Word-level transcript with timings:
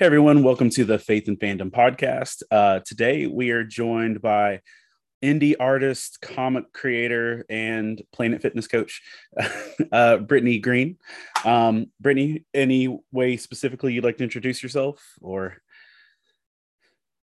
Hey 0.00 0.06
everyone, 0.06 0.42
welcome 0.42 0.70
to 0.70 0.84
the 0.86 0.98
Faith 0.98 1.28
and 1.28 1.38
Fandom 1.38 1.70
podcast. 1.70 2.42
Uh, 2.50 2.80
today 2.86 3.26
we 3.26 3.50
are 3.50 3.64
joined 3.64 4.22
by 4.22 4.62
indie 5.22 5.54
artist, 5.60 6.22
comic 6.22 6.72
creator, 6.72 7.44
and 7.50 8.02
Planet 8.10 8.40
Fitness 8.40 8.66
coach, 8.66 9.02
uh, 9.92 10.16
Brittany 10.16 10.58
Green. 10.58 10.96
Um, 11.44 11.88
Brittany, 12.00 12.46
any 12.54 12.98
way 13.12 13.36
specifically 13.36 13.92
you'd 13.92 14.02
like 14.02 14.16
to 14.16 14.24
introduce 14.24 14.62
yourself, 14.62 15.04
or? 15.20 15.58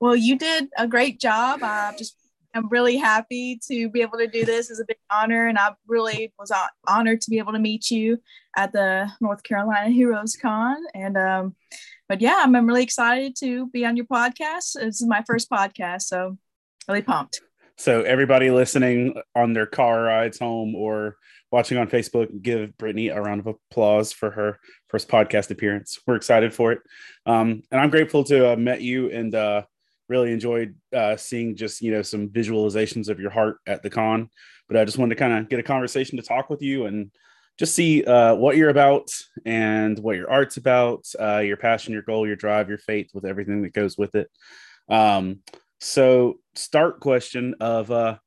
Well, 0.01 0.17
you 0.17 0.37
did 0.37 0.69
a 0.77 0.89
great 0.89 1.21
job. 1.21 1.61
I 1.63 1.95
just 1.97 2.17
I'm 2.53 2.69
really 2.69 2.97
happy 2.97 3.61
to 3.69 3.89
be 3.89 4.01
able 4.01 4.19
to 4.19 4.27
do 4.27 4.45
this. 4.45 4.71
It's 4.71 4.81
a 4.81 4.85
big 4.85 4.99
honor, 5.09 5.47
and 5.47 5.57
I 5.57 5.75
really 5.87 6.33
was 6.37 6.51
honored 6.89 7.21
to 7.21 7.31
be 7.31 7.39
able 7.39 7.53
to 7.53 7.61
meet 7.61 7.93
you 7.93 8.19
at 8.57 8.73
the 8.73 9.09
North 9.21 9.45
Carolina 9.45 9.91
Heroes 9.91 10.35
Con. 10.35 10.79
And 10.95 11.17
um, 11.17 11.55
but 12.09 12.21
yeah, 12.21 12.41
I'm, 12.43 12.55
I'm 12.55 12.67
really 12.67 12.83
excited 12.83 13.37
to 13.41 13.69
be 13.69 13.85
on 13.85 13.97
your 13.97 14.07
podcast. 14.07 14.75
This 14.75 15.01
is 15.01 15.07
my 15.07 15.23
first 15.27 15.51
podcast, 15.51 16.03
so 16.03 16.39
really 16.89 17.03
pumped. 17.03 17.41
So 17.79 18.03
everybody 18.03 18.51
listening 18.51 19.21
on 19.35 19.53
their 19.53 19.67
car 19.67 20.03
rides 20.03 20.39
home 20.39 20.75
or 20.75 21.17
watching 21.53 21.79
on 21.79 21.89
Facebook, 21.89 22.43
give 22.43 22.77
Brittany 22.79 23.09
a 23.09 23.21
round 23.21 23.41
of 23.41 23.47
applause 23.47 24.13
for 24.13 24.31
her 24.31 24.59
first 24.89 25.09
podcast 25.09 25.51
appearance. 25.51 25.99
We're 26.07 26.17
excited 26.17 26.55
for 26.55 26.73
it, 26.73 26.81
um, 27.27 27.63
and 27.71 27.81
I'm 27.81 27.91
grateful 27.91 28.25
to 28.25 28.45
have 28.45 28.59
met 28.59 28.81
you 28.81 29.11
and 29.11 29.35
uh, 29.35 29.63
really 30.09 30.33
enjoyed 30.33 30.75
uh, 30.95 31.17
seeing 31.17 31.57
just 31.57 31.83
you 31.83 31.91
know 31.91 32.03
some 32.03 32.29
visualizations 32.29 33.09
of 33.09 33.21
your 33.21 33.31
heart 33.31 33.59
at 33.67 33.83
the 33.83 33.91
con. 33.91 34.31
But 34.69 34.77
I 34.79 34.85
just 34.85 34.99
wanted 34.99 35.15
to 35.15 35.19
kind 35.19 35.35
of 35.35 35.49
get 35.49 35.61
a 35.61 35.63
conversation 35.63 36.17
to 36.17 36.23
talk 36.23 36.51
with 36.51 36.63
you 36.63 36.87
and 36.87 37.11
just 37.59 37.75
see 37.75 38.05
uh, 38.05 38.35
what 38.35 38.57
you're 38.57 38.71
about 38.71 39.11
and 39.45 39.99
what 39.99 40.17
your 40.17 40.31
art's 40.31 40.57
about, 40.57 41.07
uh, 41.19 41.39
your 41.39 41.57
passion, 41.57 41.93
your 41.93 42.03
goal, 42.03 42.27
your 42.27 42.37
drive, 42.37 42.69
your 42.69 42.79
faith, 42.79 43.11
with 43.15 43.25
everything 43.25 43.63
that 43.63 43.73
goes 43.73 43.97
with 43.97 44.15
it. 44.15 44.31
Um, 44.89 45.41
so, 45.81 46.39
start 46.55 47.01
question 47.01 47.55
of 47.61 47.91
uh, 47.91 48.19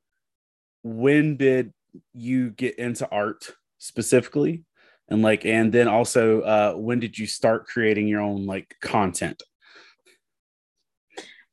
when 0.84 1.38
did 1.38 1.74
you 2.14 2.52
get 2.52 2.78
into 2.80 3.10
art 3.10 3.52
specifically, 3.78 4.64
and 5.08 5.22
like, 5.22 5.46
and 5.46 5.72
then 5.72 5.88
also 5.88 6.42
uh, 6.42 6.74
when 6.74 7.00
did 7.00 7.18
you 7.18 7.28
start 7.28 7.68
creating 7.68 8.08
your 8.08 8.22
own 8.22 8.46
like 8.46 8.76
content? 8.82 9.42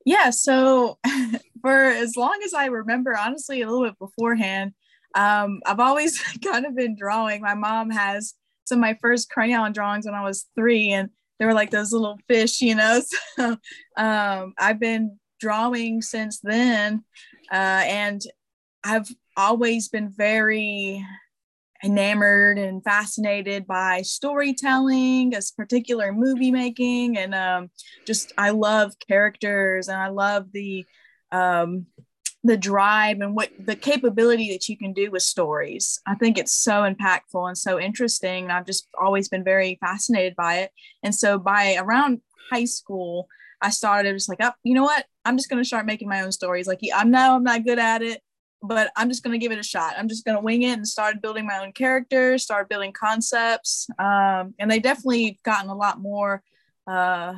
Yeah, 0.05 0.31
so 0.31 0.99
for 1.61 1.85
as 1.85 2.17
long 2.17 2.41
as 2.45 2.55
I 2.55 2.67
remember, 2.67 3.17
honestly, 3.17 3.61
a 3.61 3.69
little 3.69 3.85
bit 3.85 3.99
beforehand, 3.99 4.73
um, 5.17 5.61
I've 5.67 5.81
always 5.81 6.19
kind 6.45 6.67
of 6.67 6.77
been 6.77 6.95
drawing. 6.95 7.41
My 7.41 7.55
mom 7.55 7.91
has 7.91 8.35
some 8.67 8.79
of 8.79 8.83
my 8.83 8.97
first 9.01 9.31
crayon 9.31 9.73
drawings 9.73 10.07
when 10.07 10.15
I 10.15 10.23
was 10.23 10.47
three, 10.55 10.93
and 10.93 11.09
they 11.39 11.47
were 11.47 11.55
like 11.55 11.71
those 11.71 11.93
little 11.93 12.19
fish, 12.29 12.61
you 12.61 12.77
know. 12.77 13.01
So 13.37 13.57
um, 13.97 14.55
I've 14.59 14.79
been 14.79 15.19
drawing 15.41 16.03
since 16.03 16.41
then, 16.41 17.05
uh, 17.51 17.83
and 17.85 18.23
I've 18.85 19.09
always 19.37 19.89
been 19.89 20.11
very 20.11 21.05
enamored 21.85 22.59
and 22.59 22.83
fascinated 22.83 23.67
by 23.67 24.03
storytelling, 24.03 25.35
as 25.35 25.51
particular 25.51 26.13
movie 26.13 26.51
making, 26.51 27.17
and 27.19 27.35
um, 27.35 27.71
just 28.07 28.33
I 28.39 28.51
love 28.51 28.93
characters 29.07 29.89
and 29.89 29.99
I 29.99 30.09
love 30.09 30.53
the 30.53 30.85
um, 31.33 31.87
the 32.47 32.57
drive 32.57 33.21
and 33.21 33.35
what 33.35 33.51
the 33.59 33.77
capability 33.77 34.53
that 34.53 34.69
you 34.69 34.77
can 34.77 34.93
do 34.93 35.11
with 35.11 35.23
stories. 35.23 36.01
I 36.07 36.15
think 36.15 36.39
it's 36.39 36.53
so 36.53 36.83
impactful 36.83 37.47
and 37.47 37.59
so 37.59 37.79
interesting. 37.79 38.51
I've 38.51 38.67
just 38.67 38.89
always 38.99 39.29
been 39.29 39.45
very 39.45 39.79
fascinated 39.81 40.37
by 40.37 40.59
it. 40.59 40.71
And 41.03 41.15
so 41.15 41.39
by 41.39 41.77
around 41.77 42.21
high 42.51 42.65
school, 42.65 43.29
I 43.61 43.71
started 43.71 44.15
just 44.15 44.29
like, 44.29 44.39
oh, 44.43 44.53
you 44.63 44.75
know 44.75 44.83
what? 44.83 45.07
I'm 45.25 45.37
just 45.37 45.49
going 45.49 45.63
to 45.63 45.67
start 45.67 45.87
making 45.87 46.09
my 46.09 46.23
own 46.23 46.33
stories. 46.33 46.67
Like, 46.67 46.81
I 46.95 47.05
know 47.05 47.37
I'm 47.37 47.45
not 47.45 47.65
good 47.65 47.79
at 47.79 48.03
it, 48.03 48.21
but 48.63 48.91
I'm 48.97 49.09
just 49.09 49.23
going 49.23 49.33
to 49.33 49.43
give 49.43 49.53
it 49.53 49.59
a 49.59 49.63
shot. 49.63 49.95
I'm 49.97 50.09
just 50.09 50.25
going 50.25 50.37
to 50.37 50.43
wing 50.43 50.63
it 50.63 50.73
and 50.73 50.87
start 50.87 51.23
building 51.23 51.47
my 51.47 51.59
own 51.59 51.73
characters, 51.73 52.43
start 52.43 52.69
building 52.69 52.93
concepts. 52.93 53.89
Um, 53.99 54.55
and 54.59 54.71
they 54.71 54.79
definitely 54.79 55.39
gotten 55.43 55.71
a 55.71 55.75
lot 55.75 56.01
more 56.01 56.43
uh, 56.87 57.35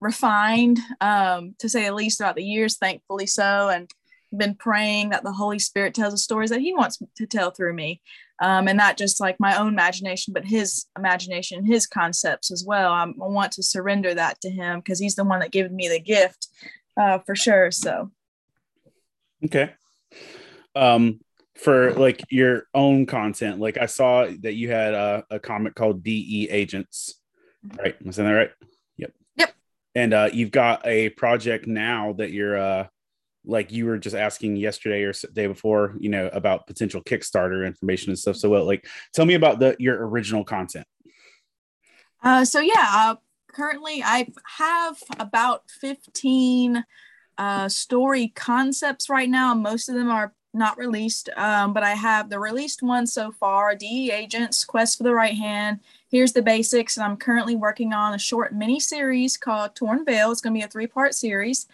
refined, 0.00 0.78
um, 1.00 1.54
to 1.58 1.68
say 1.68 1.84
the 1.84 1.94
least, 1.94 2.18
throughout 2.18 2.36
the 2.36 2.44
years, 2.44 2.76
thankfully 2.76 3.26
so. 3.26 3.68
And 3.68 3.90
been 4.38 4.54
praying 4.54 5.10
that 5.10 5.22
the 5.22 5.32
Holy 5.32 5.58
Spirit 5.58 5.94
tells 5.94 6.12
the 6.12 6.18
stories 6.18 6.50
that 6.50 6.60
He 6.60 6.74
wants 6.74 6.98
to 7.16 7.26
tell 7.26 7.50
through 7.50 7.74
me. 7.74 8.00
Um, 8.42 8.66
and 8.66 8.76
not 8.76 8.96
just 8.96 9.20
like 9.20 9.38
my 9.38 9.56
own 9.56 9.68
imagination, 9.68 10.32
but 10.34 10.44
His 10.44 10.86
imagination, 10.96 11.64
His 11.64 11.86
concepts 11.86 12.50
as 12.50 12.64
well. 12.66 12.92
I'm, 12.92 13.14
i 13.22 13.26
want 13.26 13.52
to 13.52 13.62
surrender 13.62 14.14
that 14.14 14.40
to 14.40 14.50
Him 14.50 14.80
because 14.80 14.98
He's 14.98 15.14
the 15.14 15.24
one 15.24 15.40
that 15.40 15.52
gave 15.52 15.70
me 15.70 15.88
the 15.88 16.00
gift 16.00 16.48
uh, 17.00 17.18
for 17.20 17.34
sure. 17.36 17.70
So, 17.70 18.10
okay. 19.44 19.72
Um, 20.74 21.20
for 21.56 21.92
like 21.92 22.22
your 22.30 22.66
own 22.74 23.06
content, 23.06 23.60
like 23.60 23.78
I 23.78 23.86
saw 23.86 24.28
that 24.40 24.54
you 24.54 24.70
had 24.70 24.94
a, 24.94 25.24
a 25.30 25.38
comic 25.38 25.74
called 25.74 26.02
DE 26.02 26.48
Agents, 26.50 27.20
mm-hmm. 27.64 27.80
right? 27.80 28.06
Was 28.06 28.16
that 28.16 28.30
right? 28.30 28.50
Yep. 28.96 29.12
Yep. 29.36 29.54
And 29.94 30.14
uh, 30.14 30.30
you've 30.32 30.50
got 30.50 30.84
a 30.86 31.10
project 31.10 31.66
now 31.66 32.14
that 32.14 32.32
you're 32.32 32.58
uh, 32.58 32.86
like 33.46 33.72
you 33.72 33.86
were 33.86 33.98
just 33.98 34.16
asking 34.16 34.56
yesterday 34.56 35.02
or 35.02 35.12
day 35.32 35.46
before, 35.46 35.94
you 35.98 36.08
know, 36.08 36.28
about 36.32 36.66
potential 36.66 37.02
Kickstarter 37.02 37.66
information 37.66 38.10
and 38.10 38.18
stuff. 38.18 38.36
So, 38.36 38.48
well, 38.48 38.64
like, 38.64 38.86
tell 39.12 39.26
me 39.26 39.34
about 39.34 39.58
the 39.58 39.76
your 39.78 40.06
original 40.06 40.44
content. 40.44 40.86
Uh, 42.22 42.44
so 42.44 42.60
yeah, 42.60 42.86
uh, 42.90 43.16
currently 43.52 44.02
I 44.02 44.26
have 44.56 44.96
about 45.18 45.70
fifteen 45.70 46.84
uh, 47.36 47.68
story 47.68 48.28
concepts 48.28 49.10
right 49.10 49.28
now. 49.28 49.54
Most 49.54 49.88
of 49.88 49.94
them 49.94 50.10
are 50.10 50.34
not 50.56 50.78
released, 50.78 51.28
um, 51.36 51.72
but 51.72 51.82
I 51.82 51.94
have 51.94 52.30
the 52.30 52.38
released 52.38 52.82
one 52.82 53.06
so 53.06 53.30
far: 53.32 53.74
DE 53.74 54.10
Agents, 54.10 54.64
Quest 54.64 54.96
for 54.96 55.04
the 55.04 55.14
Right 55.14 55.34
Hand. 55.34 55.80
Here's 56.10 56.32
the 56.32 56.42
basics, 56.42 56.96
and 56.96 57.04
I'm 57.04 57.16
currently 57.16 57.56
working 57.56 57.92
on 57.92 58.14
a 58.14 58.18
short 58.18 58.54
mini 58.54 58.80
series 58.80 59.36
called 59.36 59.74
Torn 59.74 60.04
Veil. 60.04 60.30
It's 60.30 60.40
going 60.40 60.54
to 60.54 60.58
be 60.58 60.64
a 60.64 60.68
three 60.68 60.86
part 60.86 61.14
series. 61.14 61.66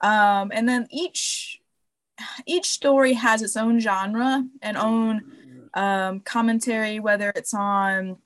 Um, 0.00 0.50
and 0.52 0.68
then 0.68 0.86
each 0.90 1.60
each 2.46 2.66
story 2.66 3.12
has 3.12 3.42
its 3.42 3.56
own 3.56 3.78
genre 3.78 4.44
and 4.62 4.76
own 4.76 5.68
um, 5.74 6.20
commentary, 6.20 6.98
whether 7.00 7.30
it's 7.36 7.52
on 7.52 8.16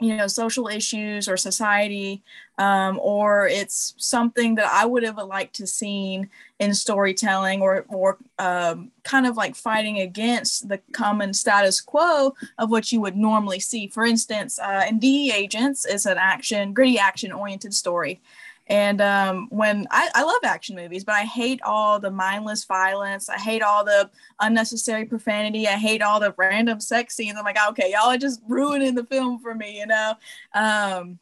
you 0.00 0.16
know 0.16 0.26
social 0.26 0.66
issues 0.68 1.28
or 1.28 1.36
society 1.36 2.22
um, 2.58 2.98
or 3.00 3.46
it's 3.46 3.94
something 3.96 4.56
that 4.56 4.68
i 4.72 4.84
would 4.84 5.04
have 5.04 5.18
liked 5.18 5.54
to 5.54 5.66
seen 5.66 6.28
in 6.58 6.74
storytelling 6.74 7.60
or 7.60 7.84
or 7.88 8.18
um, 8.38 8.90
kind 9.04 9.26
of 9.26 9.36
like 9.36 9.54
fighting 9.54 10.00
against 10.00 10.68
the 10.68 10.78
common 10.92 11.32
status 11.32 11.80
quo 11.80 12.34
of 12.58 12.70
what 12.70 12.90
you 12.90 13.00
would 13.00 13.16
normally 13.16 13.60
see. 13.60 13.86
For 13.86 14.04
instance 14.04 14.58
uh, 14.58 14.84
in 14.88 14.98
de 14.98 15.30
agents 15.32 15.84
is 15.84 16.06
an 16.06 16.18
action 16.18 16.72
gritty 16.72 16.98
action 16.98 17.30
oriented 17.30 17.72
story 17.72 18.20
and 18.66 19.00
um, 19.00 19.48
when 19.50 19.86
I, 19.90 20.08
I 20.14 20.22
love 20.22 20.40
action 20.42 20.74
movies, 20.74 21.04
but 21.04 21.14
I 21.14 21.22
hate 21.22 21.60
all 21.62 22.00
the 22.00 22.10
mindless 22.10 22.64
violence. 22.64 23.28
I 23.28 23.38
hate 23.38 23.62
all 23.62 23.84
the 23.84 24.10
unnecessary 24.40 25.04
profanity. 25.04 25.68
I 25.68 25.72
hate 25.72 26.00
all 26.00 26.18
the 26.18 26.34
random 26.38 26.80
sex 26.80 27.14
scenes. 27.14 27.36
I'm 27.36 27.44
like, 27.44 27.58
okay, 27.70 27.90
y'all 27.92 28.10
are 28.10 28.18
just 28.18 28.40
ruining 28.48 28.94
the 28.94 29.04
film 29.04 29.38
for 29.38 29.54
me, 29.54 29.78
you 29.78 29.86
know? 29.86 30.14
Um, 30.54 31.18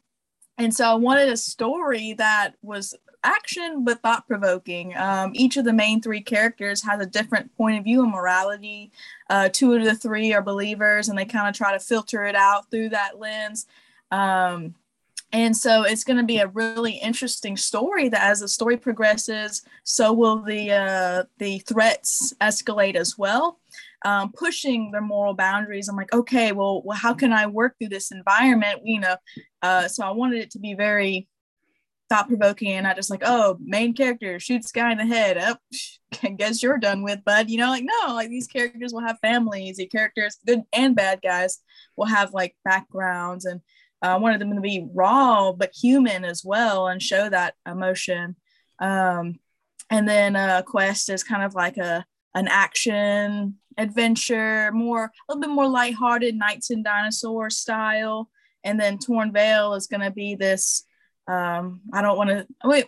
and 0.58 0.72
so 0.72 0.84
I 0.84 0.94
wanted 0.94 1.28
a 1.30 1.36
story 1.36 2.12
that 2.14 2.54
was 2.62 2.94
action 3.24 3.84
but 3.84 4.02
thought 4.02 4.26
provoking. 4.26 4.96
Um, 4.96 5.32
each 5.34 5.56
of 5.56 5.64
the 5.64 5.72
main 5.72 6.00
three 6.00 6.20
characters 6.20 6.82
has 6.82 7.00
a 7.00 7.06
different 7.06 7.56
point 7.56 7.78
of 7.78 7.84
view 7.84 8.02
of 8.02 8.08
morality. 8.08 8.92
Uh, 9.30 9.48
two 9.48 9.72
of 9.74 9.84
the 9.84 9.94
three 9.94 10.32
are 10.32 10.42
believers, 10.42 11.08
and 11.08 11.18
they 11.18 11.24
kind 11.24 11.48
of 11.48 11.54
try 11.54 11.72
to 11.72 11.80
filter 11.80 12.24
it 12.24 12.36
out 12.36 12.70
through 12.70 12.90
that 12.90 13.18
lens. 13.18 13.66
Um, 14.10 14.74
and 15.32 15.56
so 15.56 15.82
it's 15.82 16.04
going 16.04 16.18
to 16.18 16.22
be 16.22 16.38
a 16.38 16.48
really 16.48 16.92
interesting 16.92 17.56
story 17.56 18.08
that 18.10 18.22
as 18.22 18.40
the 18.40 18.48
story 18.48 18.76
progresses 18.76 19.62
so 19.82 20.12
will 20.12 20.42
the 20.42 20.70
uh, 20.70 21.24
the 21.38 21.58
threats 21.60 22.34
escalate 22.40 22.94
as 22.94 23.16
well. 23.16 23.58
Um, 24.04 24.32
pushing 24.32 24.90
their 24.90 25.00
moral 25.00 25.34
boundaries. 25.34 25.88
I'm 25.88 25.96
like 25.96 26.12
okay 26.12 26.52
well, 26.52 26.82
well 26.84 26.96
how 26.96 27.14
can 27.14 27.32
i 27.32 27.46
work 27.46 27.76
through 27.78 27.88
this 27.88 28.10
environment? 28.10 28.80
You 28.84 29.00
know 29.00 29.16
uh, 29.62 29.88
so 29.88 30.04
i 30.04 30.10
wanted 30.10 30.40
it 30.40 30.50
to 30.52 30.58
be 30.58 30.74
very 30.74 31.28
thought 32.08 32.28
provoking 32.28 32.72
and 32.72 32.84
not 32.84 32.96
just 32.96 33.08
like 33.08 33.22
oh 33.24 33.56
main 33.64 33.94
character 33.94 34.38
shoots 34.38 34.70
guy 34.70 34.92
in 34.92 34.98
the 34.98 35.06
head. 35.06 35.38
Up 35.38 35.60
oh, 35.72 36.18
I 36.22 36.28
guess 36.28 36.62
you're 36.62 36.78
done 36.78 37.02
with 37.02 37.24
bud. 37.24 37.48
You 37.48 37.58
know 37.58 37.68
like 37.68 37.84
no 37.84 38.14
like 38.14 38.28
these 38.28 38.46
characters 38.46 38.92
will 38.92 39.00
have 39.00 39.18
families. 39.20 39.78
The 39.78 39.86
characters 39.86 40.36
good 40.46 40.62
and 40.74 40.94
bad 40.94 41.20
guys 41.22 41.60
will 41.96 42.06
have 42.06 42.34
like 42.34 42.54
backgrounds 42.64 43.46
and 43.46 43.62
I 44.02 44.16
wanted 44.16 44.40
them 44.40 44.54
to 44.54 44.60
be 44.60 44.86
raw 44.92 45.52
but 45.52 45.72
human 45.74 46.24
as 46.24 46.44
well 46.44 46.88
and 46.88 47.00
show 47.00 47.28
that 47.28 47.54
emotion. 47.66 48.36
Um, 48.78 49.38
and 49.90 50.08
then 50.08 50.36
uh, 50.36 50.62
Quest 50.62 51.08
is 51.10 51.24
kind 51.24 51.42
of 51.42 51.54
like 51.54 51.76
a 51.76 52.04
an 52.34 52.48
action 52.48 53.56
adventure, 53.76 54.72
more 54.72 55.04
a 55.04 55.10
little 55.28 55.40
bit 55.40 55.50
more 55.50 55.68
lighthearted, 55.68 56.34
Knights 56.34 56.70
and 56.70 56.82
Dinosaurs 56.82 57.58
style. 57.58 58.30
And 58.64 58.80
then 58.80 58.98
Torn 58.98 59.32
Veil 59.32 59.74
is 59.74 59.86
going 59.86 60.00
to 60.00 60.10
be 60.10 60.34
this 60.34 60.84
um, 61.28 61.80
I 61.92 62.02
don't 62.02 62.16
want 62.16 62.30
to 62.30 62.46
wait. 62.64 62.86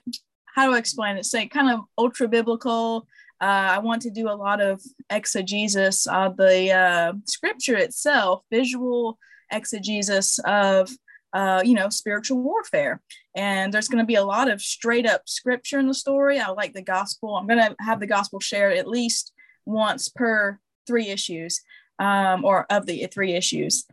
How 0.55 0.66
do 0.66 0.75
I 0.75 0.78
explain 0.78 1.16
it? 1.16 1.25
Say 1.25 1.46
kind 1.46 1.70
of 1.70 1.81
ultra 1.99 2.28
biblical. 2.28 3.06
Uh, 3.40 3.75
I 3.75 3.78
want 3.78 4.02
to 4.02 4.11
do 4.11 4.28
a 4.28 4.34
lot 4.34 4.61
of 4.61 4.81
exegesis 5.11 6.06
of 6.06 6.37
the 6.37 6.70
uh, 6.70 7.12
scripture 7.26 7.76
itself, 7.76 8.43
visual 8.50 9.19
exegesis 9.52 10.38
of 10.44 10.90
uh, 11.34 11.60
you 11.64 11.75
know, 11.75 11.88
spiritual 11.88 12.40
warfare. 12.40 13.02
And 13.34 13.75
there's 13.75 13.88
going 13.88 14.02
to 14.02 14.06
be 14.06 14.14
a 14.14 14.25
lot 14.25 14.48
of 14.48 14.62
straight 14.62 15.06
up 15.06 15.28
scripture 15.28 15.81
in 15.81 15.88
the 15.88 15.94
story. 15.94 16.38
I 16.38 16.48
like 16.50 16.72
the 16.72 16.82
gospel. 16.82 17.34
I'm 17.34 17.48
going 17.48 17.58
to 17.58 17.75
have 17.81 18.00
the 18.00 18.06
gospel 18.06 18.38
shared 18.38 18.76
at 18.76 18.88
least 18.88 19.32
once 19.66 20.08
per 20.08 20.60
three 20.86 21.08
issues 21.08 21.60
um, 21.98 22.44
or 22.44 22.66
of 22.70 22.86
the 22.86 23.06
three 23.12 23.34
issues. 23.34 23.84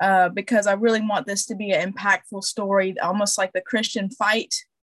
Uh, 0.00 0.30
because 0.30 0.66
I 0.66 0.72
really 0.72 1.00
want 1.02 1.26
this 1.26 1.44
to 1.46 1.54
be 1.54 1.72
an 1.72 1.92
impactful 1.92 2.44
story, 2.44 2.98
almost 3.00 3.36
like 3.36 3.52
the 3.52 3.60
Christian 3.60 4.08
fight, 4.08 4.54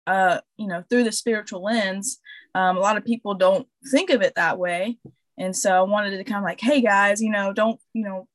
uh, 0.07 0.39
you 0.57 0.67
know, 0.67 0.83
through 0.89 1.03
the 1.03 1.11
spiritual 1.11 1.63
lens. 1.63 2.19
Um, 2.55 2.77
a 2.77 2.79
lot 2.79 2.95
of 2.95 3.03
people 3.03 3.33
don't 3.33 3.67
think 3.91 4.09
of 4.11 4.21
it 4.21 4.35
that 4.35 4.57
way. 4.57 4.97
And 5.37 5.55
so 5.55 5.71
I 5.71 5.81
wanted 5.81 6.17
to 6.17 6.23
kind 6.23 6.37
of 6.37 6.43
like, 6.43 6.61
hey 6.61 6.81
guys, 6.81 7.21
you 7.21 7.31
know, 7.31 7.51
don't, 7.51 7.79
you 7.93 8.05
know, 8.05 8.27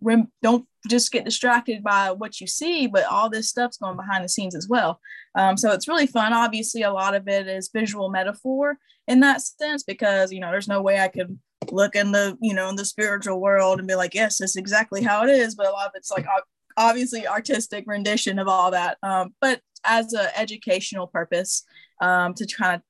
rem- 0.00 0.32
don't 0.42 0.66
just 0.88 1.12
get 1.12 1.24
distracted 1.24 1.82
by 1.82 2.10
what 2.10 2.40
you 2.40 2.46
see, 2.46 2.86
but 2.86 3.04
all 3.04 3.28
this 3.28 3.48
stuff's 3.48 3.76
going 3.76 3.96
behind 3.96 4.24
the 4.24 4.28
scenes 4.28 4.54
as 4.54 4.68
well. 4.68 5.00
Um, 5.34 5.56
so 5.56 5.72
it's 5.72 5.88
really 5.88 6.06
fun. 6.06 6.32
Obviously, 6.32 6.82
a 6.82 6.92
lot 6.92 7.14
of 7.14 7.28
it 7.28 7.46
is 7.46 7.70
visual 7.72 8.10
metaphor 8.10 8.78
in 9.06 9.20
that 9.20 9.42
sense 9.42 9.82
because 9.82 10.32
you 10.32 10.40
know 10.40 10.50
there's 10.50 10.68
no 10.68 10.82
way 10.82 11.00
I 11.00 11.08
could 11.08 11.38
look 11.70 11.94
in 11.94 12.12
the 12.12 12.36
you 12.40 12.54
know 12.54 12.68
in 12.68 12.76
the 12.76 12.84
spiritual 12.84 13.40
world 13.40 13.78
and 13.78 13.88
be 13.88 13.94
like, 13.94 14.14
yes, 14.14 14.38
that's 14.38 14.56
exactly 14.56 15.02
how 15.02 15.24
it 15.24 15.30
is. 15.30 15.54
But 15.54 15.66
a 15.66 15.70
lot 15.70 15.86
of 15.86 15.92
it's 15.94 16.10
like 16.10 16.26
obviously 16.76 17.26
artistic 17.26 17.84
rendition 17.86 18.38
of 18.38 18.48
all 18.48 18.70
that. 18.70 18.98
Um, 19.02 19.34
but 19.40 19.60
as 19.84 20.12
an 20.12 20.28
educational 20.36 21.06
purpose 21.06 21.64
um, 22.00 22.34
to 22.34 22.46
kind 22.46 22.76
of 22.76 22.82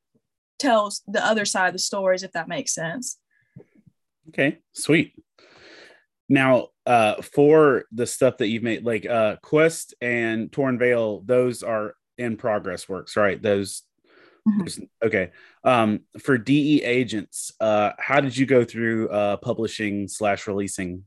tell 0.59 0.93
the 1.06 1.25
other 1.25 1.44
side 1.44 1.69
of 1.69 1.73
the 1.73 1.79
stories, 1.79 2.23
if 2.23 2.33
that 2.33 2.49
makes 2.49 2.75
sense. 2.75 3.19
Okay, 4.29 4.59
sweet. 4.73 5.15
Now, 6.31 6.69
uh, 6.87 7.21
for 7.23 7.87
the 7.91 8.06
stuff 8.06 8.38
that 8.38 8.47
you've 8.47 8.62
made, 8.62 8.85
like 8.85 9.05
uh, 9.05 9.37
Quest 9.43 9.94
and 10.00 10.50
Torn 10.50 10.79
Veil, 10.79 11.23
those 11.27 11.65
are 11.65 11.97
in 12.17 12.37
progress 12.37 12.88
works, 12.88 13.17
right? 13.17 13.43
Those. 13.43 13.82
Mm-hmm. 14.49 14.85
Okay. 15.05 15.32
Um, 15.65 16.00
for 16.21 16.38
DE 16.38 16.82
agents, 16.82 17.53
uh, 17.61 17.91
how 17.99 18.21
did 18.21 18.37
you 18.37 18.47
go 18.47 18.65
through 18.65 19.09
uh, 19.09 19.37
publishing 19.38 20.09
slash 20.09 20.47
releasing 20.47 21.05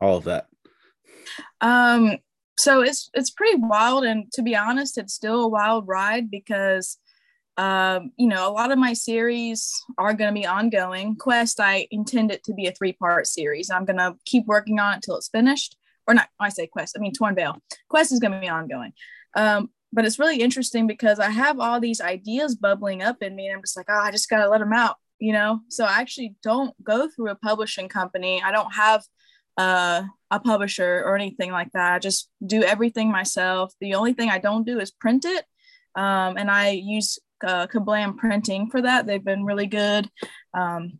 all 0.00 0.18
of 0.18 0.24
that? 0.24 0.48
Um, 1.60 2.18
so 2.58 2.82
it's 2.82 3.10
it's 3.14 3.30
pretty 3.30 3.56
wild, 3.56 4.04
and 4.04 4.30
to 4.32 4.42
be 4.42 4.56
honest, 4.56 4.98
it's 4.98 5.14
still 5.14 5.44
a 5.44 5.48
wild 5.48 5.86
ride 5.86 6.30
because 6.30 6.98
um, 7.56 8.10
you 8.16 8.26
know, 8.26 8.48
a 8.48 8.52
lot 8.52 8.72
of 8.72 8.78
my 8.78 8.92
series 8.92 9.72
are 9.96 10.14
going 10.14 10.34
to 10.34 10.40
be 10.40 10.46
ongoing. 10.46 11.16
Quest, 11.16 11.60
I 11.60 11.86
intend 11.90 12.32
it 12.32 12.42
to 12.44 12.54
be 12.54 12.66
a 12.66 12.72
three 12.72 12.92
part 12.92 13.26
series. 13.26 13.70
I'm 13.70 13.84
going 13.84 13.98
to 13.98 14.16
keep 14.24 14.46
working 14.46 14.80
on 14.80 14.92
it 14.92 14.96
until 14.96 15.16
it's 15.16 15.28
finished. 15.28 15.76
Or 16.06 16.14
not, 16.14 16.28
I 16.38 16.50
say 16.50 16.66
Quest, 16.66 16.96
I 16.98 17.00
mean 17.00 17.12
Torn 17.12 17.34
Veil. 17.34 17.56
Quest 17.88 18.12
is 18.12 18.18
going 18.18 18.32
to 18.32 18.40
be 18.40 18.48
ongoing. 18.48 18.92
Um, 19.36 19.70
but 19.92 20.04
it's 20.04 20.18
really 20.18 20.40
interesting 20.40 20.86
because 20.86 21.20
I 21.20 21.30
have 21.30 21.60
all 21.60 21.78
these 21.78 22.00
ideas 22.00 22.56
bubbling 22.56 23.02
up 23.02 23.22
in 23.22 23.36
me, 23.36 23.46
and 23.46 23.56
I'm 23.56 23.62
just 23.62 23.76
like, 23.76 23.86
oh, 23.88 24.00
I 24.00 24.10
just 24.10 24.28
got 24.28 24.42
to 24.42 24.50
let 24.50 24.58
them 24.58 24.72
out, 24.72 24.96
you 25.20 25.32
know? 25.32 25.60
So 25.68 25.84
I 25.84 26.00
actually 26.00 26.34
don't 26.42 26.74
go 26.82 27.08
through 27.08 27.30
a 27.30 27.36
publishing 27.36 27.88
company. 27.88 28.42
I 28.44 28.50
don't 28.50 28.74
have 28.74 29.04
uh, 29.56 30.02
a 30.32 30.40
publisher 30.40 31.02
or 31.06 31.14
anything 31.14 31.52
like 31.52 31.70
that. 31.72 31.94
I 31.94 31.98
just 32.00 32.28
do 32.44 32.64
everything 32.64 33.10
myself. 33.12 33.72
The 33.80 33.94
only 33.94 34.14
thing 34.14 34.30
I 34.30 34.38
don't 34.38 34.66
do 34.66 34.80
is 34.80 34.90
print 34.90 35.24
it. 35.24 35.44
Um, 35.94 36.36
and 36.36 36.50
I 36.50 36.70
use 36.70 37.20
uh, 37.42 37.66
Ka-Blam 37.66 38.16
Printing 38.16 38.70
for 38.70 38.82
that. 38.82 39.06
They've 39.06 39.24
been 39.24 39.44
really 39.44 39.66
good 39.66 40.08
um, 40.52 40.98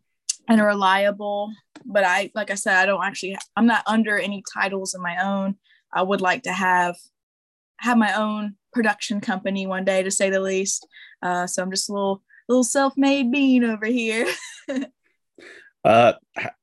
and 0.48 0.60
reliable. 0.60 1.52
But 1.84 2.04
I, 2.04 2.30
like 2.34 2.50
I 2.50 2.54
said, 2.54 2.76
I 2.76 2.86
don't 2.86 3.04
actually, 3.04 3.36
I'm 3.56 3.66
not 3.66 3.84
under 3.86 4.18
any 4.18 4.42
titles 4.54 4.94
of 4.94 5.00
my 5.00 5.22
own. 5.22 5.56
I 5.92 6.02
would 6.02 6.20
like 6.20 6.42
to 6.42 6.52
have 6.52 6.96
have 7.78 7.98
my 7.98 8.14
own 8.14 8.56
production 8.72 9.20
company 9.20 9.66
one 9.66 9.84
day, 9.84 10.02
to 10.02 10.10
say 10.10 10.30
the 10.30 10.40
least. 10.40 10.86
Uh, 11.22 11.46
so 11.46 11.62
I'm 11.62 11.70
just 11.70 11.88
a 11.88 11.92
little 11.92 12.22
little 12.48 12.64
self-made 12.64 13.30
bean 13.30 13.64
over 13.64 13.86
here. 13.86 14.26
uh, 15.84 16.14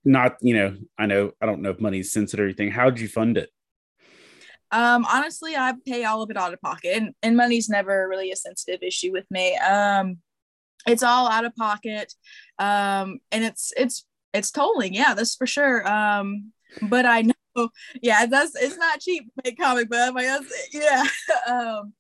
not 0.04 0.38
you 0.42 0.56
know, 0.56 0.78
I 0.98 1.06
know 1.06 1.32
I 1.42 1.46
don't 1.46 1.62
know 1.62 1.72
if 1.72 1.80
money's 1.80 2.12
sensitive 2.12 2.44
or 2.44 2.48
anything. 2.48 2.72
How'd 2.72 3.00
you 3.00 3.08
fund 3.08 3.38
it? 3.38 3.50
Um, 4.72 5.06
honestly, 5.12 5.56
I 5.56 5.74
pay 5.86 6.06
all 6.06 6.22
of 6.22 6.30
it 6.30 6.38
out 6.38 6.54
of 6.54 6.62
pocket, 6.62 6.96
and, 6.96 7.14
and 7.22 7.36
money's 7.36 7.70
never 7.70 8.08
really 8.08 8.32
a 8.32 8.36
sensitive 8.36 8.82
issue 8.82 9.12
with 9.12 9.30
me. 9.30 9.58
Um, 9.58 10.18
it's 10.88 11.04
all 11.04 11.30
out 11.30 11.46
of 11.46 11.56
pocket, 11.56 12.14
um, 12.58 13.20
and 13.32 13.44
it's 13.44 13.74
it's 13.76 14.06
it's 14.34 14.52
tolling. 14.52 14.94
Yeah, 14.94 15.14
that's 15.14 15.36
for 15.36 15.46
sure. 15.46 15.88
Um, 15.88 16.54
but 16.82 17.06
I 17.06 17.24
know, 17.24 17.70
yeah, 18.02 18.26
that's 18.26 18.56
it's 18.56 18.78
not 18.78 19.02
cheap 19.02 19.26
to 19.26 19.42
make 19.44 19.60
comic 19.60 19.90
book. 19.90 20.16
Like 20.16 20.26
that's, 20.26 20.70
yeah. 20.74 21.04
um, 21.48 21.94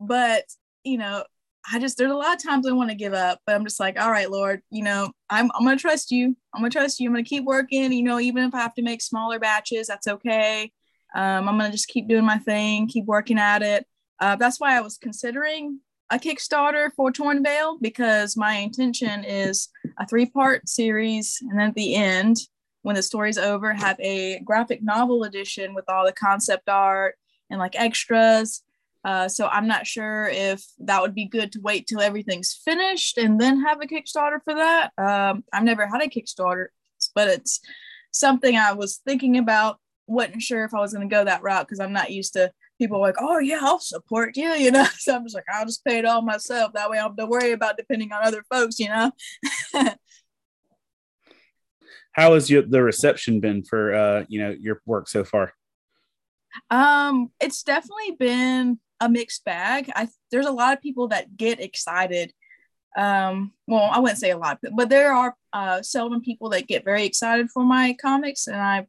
but 0.00 0.44
you 0.84 0.98
know, 0.98 1.24
I 1.72 1.78
just 1.78 1.96
there's 1.96 2.12
a 2.12 2.16
lot 2.16 2.36
of 2.36 2.42
times 2.42 2.66
I 2.66 2.72
want 2.72 2.90
to 2.90 2.96
give 2.96 3.14
up, 3.14 3.40
but 3.46 3.54
I'm 3.54 3.64
just 3.64 3.80
like, 3.80 3.98
all 3.98 4.10
right, 4.10 4.30
Lord, 4.30 4.60
you 4.70 4.84
know, 4.84 5.10
I'm 5.30 5.50
I'm 5.54 5.64
gonna 5.64 5.76
trust 5.76 6.10
you. 6.10 6.36
I'm 6.54 6.60
gonna 6.60 6.70
trust 6.70 7.00
you. 7.00 7.08
I'm 7.08 7.14
gonna 7.14 7.24
keep 7.24 7.44
working. 7.44 7.92
You 7.92 8.02
know, 8.02 8.20
even 8.20 8.44
if 8.44 8.54
I 8.54 8.60
have 8.60 8.74
to 8.74 8.82
make 8.82 9.00
smaller 9.00 9.38
batches, 9.38 9.86
that's 9.86 10.06
okay. 10.06 10.70
Um, 11.14 11.48
I'm 11.48 11.58
gonna 11.58 11.70
just 11.70 11.88
keep 11.88 12.08
doing 12.08 12.24
my 12.24 12.38
thing, 12.38 12.88
keep 12.88 13.04
working 13.04 13.38
at 13.38 13.62
it. 13.62 13.86
Uh, 14.20 14.36
that's 14.36 14.60
why 14.60 14.76
I 14.76 14.80
was 14.80 14.98
considering 14.98 15.80
a 16.10 16.18
Kickstarter 16.18 16.90
for 16.94 17.10
Torn 17.10 17.42
Veil 17.42 17.78
because 17.80 18.36
my 18.36 18.54
intention 18.56 19.24
is 19.24 19.68
a 19.98 20.06
three 20.06 20.26
part 20.26 20.68
series, 20.68 21.38
and 21.42 21.58
then 21.58 21.68
at 21.68 21.74
the 21.74 21.94
end, 21.94 22.38
when 22.82 22.96
the 22.96 23.02
story's 23.02 23.38
over, 23.38 23.72
have 23.72 23.98
a 24.00 24.40
graphic 24.40 24.82
novel 24.82 25.24
edition 25.24 25.74
with 25.74 25.84
all 25.88 26.04
the 26.04 26.12
concept 26.12 26.68
art 26.68 27.16
and 27.50 27.58
like 27.58 27.74
extras. 27.76 28.62
Uh, 29.04 29.28
so 29.28 29.46
I'm 29.46 29.66
not 29.66 29.86
sure 29.86 30.28
if 30.28 30.64
that 30.78 31.00
would 31.00 31.14
be 31.14 31.26
good 31.26 31.52
to 31.52 31.60
wait 31.60 31.86
till 31.86 32.00
everything's 32.00 32.54
finished 32.64 33.18
and 33.18 33.40
then 33.40 33.62
have 33.62 33.80
a 33.80 33.86
Kickstarter 33.86 34.38
for 34.42 34.54
that. 34.54 34.92
Um, 34.96 35.44
I've 35.52 35.62
never 35.62 35.86
had 35.86 36.02
a 36.02 36.08
Kickstarter, 36.08 36.66
but 37.14 37.28
it's 37.28 37.60
something 38.12 38.56
I 38.56 38.72
was 38.72 39.00
thinking 39.06 39.36
about 39.36 39.78
wasn't 40.06 40.42
sure 40.42 40.64
if 40.64 40.74
I 40.74 40.80
was 40.80 40.92
going 40.92 41.08
to 41.08 41.14
go 41.14 41.24
that 41.24 41.42
route 41.42 41.66
because 41.66 41.80
I'm 41.80 41.92
not 41.92 42.10
used 42.10 42.34
to 42.34 42.52
people 42.78 43.00
like, 43.00 43.16
oh 43.18 43.38
yeah, 43.38 43.60
I'll 43.62 43.80
support 43.80 44.36
you, 44.36 44.48
you 44.54 44.70
know. 44.70 44.86
So 44.98 45.14
I'm 45.14 45.24
just 45.24 45.34
like, 45.34 45.44
I'll 45.52 45.66
just 45.66 45.84
pay 45.84 45.98
it 45.98 46.04
all 46.04 46.22
myself. 46.22 46.72
That 46.72 46.90
way 46.90 46.98
I 46.98 47.02
don't 47.02 47.10
have 47.10 47.16
to 47.18 47.26
worry 47.26 47.52
about 47.52 47.76
depending 47.76 48.12
on 48.12 48.24
other 48.24 48.44
folks, 48.50 48.78
you 48.78 48.88
know. 48.88 49.12
How 52.12 52.34
has 52.34 52.48
your, 52.48 52.62
the 52.62 52.82
reception 52.82 53.40
been 53.40 53.64
for 53.64 53.92
uh, 53.92 54.24
you 54.28 54.40
know 54.40 54.54
your 54.58 54.80
work 54.86 55.08
so 55.08 55.24
far? 55.24 55.52
Um, 56.70 57.30
it's 57.40 57.64
definitely 57.64 58.12
been 58.12 58.78
a 59.00 59.08
mixed 59.08 59.44
bag. 59.44 59.90
I 59.96 60.08
there's 60.30 60.46
a 60.46 60.52
lot 60.52 60.76
of 60.76 60.82
people 60.82 61.08
that 61.08 61.36
get 61.36 61.60
excited. 61.60 62.32
Um, 62.96 63.52
well, 63.66 63.90
I 63.92 63.98
wouldn't 63.98 64.20
say 64.20 64.30
a 64.30 64.38
lot, 64.38 64.60
but 64.76 64.88
there 64.88 65.12
are 65.12 65.34
uh, 65.52 65.82
seldom 65.82 66.20
people 66.20 66.50
that 66.50 66.68
get 66.68 66.84
very 66.84 67.04
excited 67.04 67.50
for 67.50 67.64
my 67.64 67.96
comics, 68.00 68.46
and 68.46 68.60
I 68.60 68.86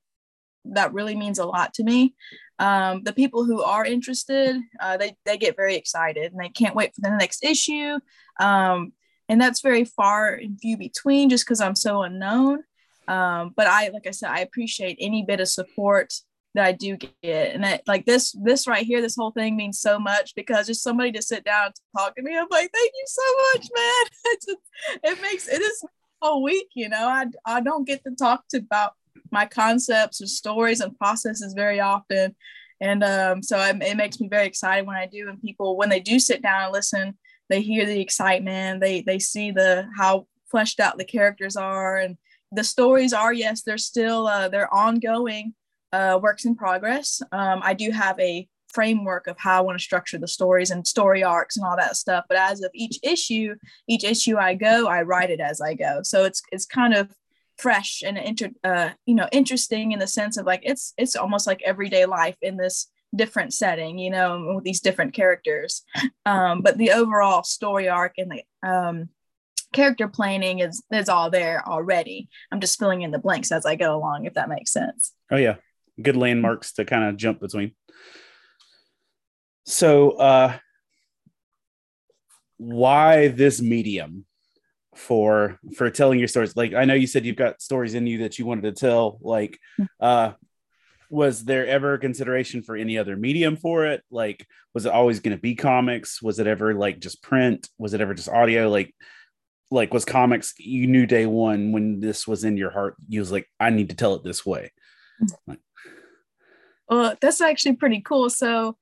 that 0.71 0.93
really 0.93 1.15
means 1.15 1.39
a 1.39 1.45
lot 1.45 1.73
to 1.75 1.83
me. 1.83 2.15
Um, 2.59 3.03
the 3.03 3.13
people 3.13 3.43
who 3.43 3.61
are 3.61 3.85
interested, 3.85 4.57
uh, 4.79 4.97
they, 4.97 5.15
they 5.25 5.37
get 5.37 5.55
very 5.55 5.75
excited 5.75 6.31
and 6.31 6.41
they 6.41 6.49
can't 6.49 6.75
wait 6.75 6.93
for 6.95 7.01
the 7.01 7.15
next 7.15 7.43
issue. 7.43 7.99
Um, 8.39 8.93
and 9.27 9.41
that's 9.41 9.61
very 9.61 9.85
far 9.85 10.33
and 10.33 10.59
few 10.59 10.77
between 10.77 11.29
just 11.29 11.45
because 11.45 11.61
I'm 11.61 11.75
so 11.75 12.03
unknown. 12.03 12.63
Um, 13.07 13.53
but 13.55 13.67
I, 13.67 13.89
like 13.89 14.07
I 14.07 14.11
said, 14.11 14.29
I 14.29 14.39
appreciate 14.39 14.97
any 14.99 15.23
bit 15.23 15.39
of 15.39 15.47
support 15.47 16.13
that 16.53 16.65
I 16.65 16.71
do 16.71 16.97
get. 16.97 17.53
And 17.53 17.63
that, 17.63 17.81
like 17.87 18.05
this, 18.05 18.35
this 18.43 18.67
right 18.67 18.85
here, 18.85 19.01
this 19.01 19.15
whole 19.15 19.31
thing 19.31 19.55
means 19.55 19.79
so 19.79 19.99
much 19.99 20.33
because 20.35 20.67
just 20.67 20.83
somebody 20.83 21.11
to 21.11 21.21
sit 21.21 21.43
down 21.43 21.71
to 21.73 21.81
talk 21.95 22.15
to 22.15 22.23
me. 22.23 22.37
I'm 22.37 22.47
like, 22.49 22.71
thank 22.71 22.91
you 22.93 23.05
so 23.05 23.21
much, 23.53 23.67
man. 23.75 24.37
just, 24.45 24.57
it 25.03 25.21
makes 25.21 25.47
it 25.47 25.61
is 25.61 25.83
a 26.21 26.39
week, 26.39 26.69
you 26.73 26.89
know. 26.89 27.07
I 27.07 27.25
I 27.45 27.61
don't 27.61 27.85
get 27.85 28.03
to 28.05 28.11
talk 28.11 28.47
to 28.49 28.57
about 28.57 28.93
my 29.31 29.45
concepts 29.45 30.21
or 30.21 30.27
stories 30.27 30.81
and 30.81 30.97
processes 30.97 31.53
very 31.53 31.79
often. 31.79 32.35
And 32.81 33.03
um, 33.03 33.41
so 33.41 33.59
it, 33.59 33.81
it 33.81 33.97
makes 33.97 34.19
me 34.19 34.27
very 34.27 34.45
excited 34.45 34.85
when 34.85 34.97
I 34.97 35.05
do, 35.05 35.29
and 35.29 35.41
people 35.41 35.77
when 35.77 35.89
they 35.89 35.99
do 35.99 36.19
sit 36.19 36.41
down 36.41 36.63
and 36.63 36.73
listen, 36.73 37.17
they 37.49 37.61
hear 37.61 37.85
the 37.85 38.01
excitement, 38.01 38.81
they 38.81 39.01
they 39.01 39.19
see 39.19 39.51
the 39.51 39.87
how 39.95 40.27
fleshed 40.51 40.79
out 40.79 40.97
the 40.97 41.05
characters 41.05 41.55
are, 41.55 41.97
and 41.97 42.17
the 42.51 42.63
stories 42.63 43.13
are 43.13 43.33
yes, 43.33 43.61
they're 43.61 43.77
still 43.77 44.27
uh, 44.27 44.49
they're 44.49 44.73
ongoing 44.73 45.53
uh, 45.93 46.19
works 46.21 46.45
in 46.45 46.55
progress. 46.55 47.21
Um, 47.31 47.61
I 47.63 47.73
do 47.73 47.91
have 47.91 48.19
a 48.19 48.47
framework 48.73 49.27
of 49.27 49.37
how 49.39 49.57
I 49.57 49.61
want 49.61 49.79
to 49.79 49.83
structure 49.83 50.17
the 50.17 50.27
stories 50.27 50.69
and 50.69 50.85
story 50.85 51.23
arcs 51.23 51.55
and 51.55 51.65
all 51.65 51.77
that 51.77 51.95
stuff. 51.95 52.25
But 52.27 52.37
as 52.37 52.61
of 52.61 52.71
each 52.73 52.99
issue, 53.01 53.55
each 53.87 54.03
issue 54.03 54.37
I 54.37 54.53
go, 54.55 54.87
I 54.87 55.03
write 55.03 55.31
it 55.31 55.39
as 55.39 55.61
I 55.61 55.73
go. 55.73 56.01
So 56.03 56.25
it's 56.25 56.41
it's 56.51 56.65
kind 56.65 56.93
of 56.93 57.09
fresh 57.57 58.03
and 58.05 58.17
inter, 58.17 58.49
uh, 58.63 58.89
you 59.05 59.15
know 59.15 59.27
interesting 59.31 59.91
in 59.91 59.99
the 59.99 60.07
sense 60.07 60.37
of 60.37 60.45
like 60.45 60.61
it's 60.63 60.93
it's 60.97 61.15
almost 61.15 61.47
like 61.47 61.61
everyday 61.63 62.05
life 62.05 62.37
in 62.41 62.57
this 62.57 62.89
different 63.15 63.53
setting, 63.53 63.97
you 63.97 64.09
know, 64.09 64.53
with 64.55 64.63
these 64.63 64.81
different 64.81 65.13
characters. 65.13 65.83
Um, 66.25 66.61
but 66.61 66.77
the 66.77 66.91
overall 66.91 67.43
story 67.43 67.87
arc 67.87 68.13
and 68.17 68.31
the 68.31 68.67
um, 68.67 69.09
character 69.73 70.07
planning 70.07 70.59
is 70.59 70.83
is 70.91 71.07
all 71.07 71.29
there 71.29 71.63
already. 71.67 72.29
I'm 72.51 72.59
just 72.59 72.79
filling 72.79 73.03
in 73.03 73.11
the 73.11 73.19
blanks 73.19 73.51
as 73.51 73.65
I 73.65 73.75
go 73.75 73.95
along, 73.95 74.25
if 74.25 74.33
that 74.33 74.49
makes 74.49 74.71
sense. 74.71 75.13
Oh 75.31 75.37
yeah, 75.37 75.57
good 76.01 76.17
landmarks 76.17 76.73
to 76.73 76.85
kind 76.85 77.03
of 77.03 77.17
jump 77.17 77.39
between. 77.39 77.73
So, 79.65 80.11
uh, 80.11 80.57
why 82.57 83.27
this 83.27 83.61
medium 83.61 84.25
for 84.95 85.59
for 85.75 85.89
telling 85.89 86.19
your 86.19 86.27
stories? 86.27 86.55
Like, 86.55 86.73
I 86.73 86.85
know 86.85 86.93
you 86.93 87.07
said 87.07 87.25
you've 87.25 87.35
got 87.35 87.61
stories 87.61 87.93
in 87.93 88.07
you 88.07 88.19
that 88.19 88.39
you 88.39 88.45
wanted 88.45 88.63
to 88.63 88.71
tell. 88.71 89.19
Like, 89.21 89.59
uh, 89.99 90.33
was 91.09 91.45
there 91.45 91.67
ever 91.67 91.97
consideration 91.97 92.61
for 92.61 92.75
any 92.75 92.97
other 92.97 93.15
medium 93.15 93.57
for 93.57 93.85
it? 93.85 94.03
Like, 94.09 94.47
was 94.73 94.85
it 94.85 94.91
always 94.91 95.19
going 95.19 95.35
to 95.35 95.41
be 95.41 95.55
comics? 95.55 96.21
Was 96.21 96.39
it 96.39 96.47
ever 96.47 96.73
like 96.73 96.99
just 96.99 97.21
print? 97.21 97.69
Was 97.77 97.93
it 97.93 98.01
ever 98.01 98.13
just 98.13 98.29
audio? 98.29 98.69
Like, 98.69 98.93
like 99.71 99.93
was 99.93 100.05
comics 100.05 100.53
you 100.57 100.87
knew 100.87 101.05
day 101.05 101.25
one 101.25 101.71
when 101.71 101.99
this 101.99 102.27
was 102.27 102.43
in 102.43 102.57
your 102.57 102.69
heart 102.69 102.95
you 103.07 103.19
was 103.19 103.31
like 103.31 103.47
i 103.59 103.69
need 103.69 103.89
to 103.89 103.95
tell 103.95 104.13
it 104.15 104.23
this 104.23 104.45
way 104.45 104.71
like, 105.47 105.59
well 106.89 107.15
that's 107.19 107.41
actually 107.41 107.75
pretty 107.75 108.01
cool 108.01 108.29
so 108.29 108.77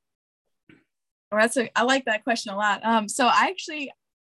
that's 1.32 1.58
a, 1.58 1.70
i 1.77 1.84
like 1.84 2.05
that 2.05 2.24
question 2.24 2.53
a 2.53 2.58
lot 2.58 2.86
um 2.86 3.08
so 3.08 3.25
i 3.25 3.48
actually 3.50 3.91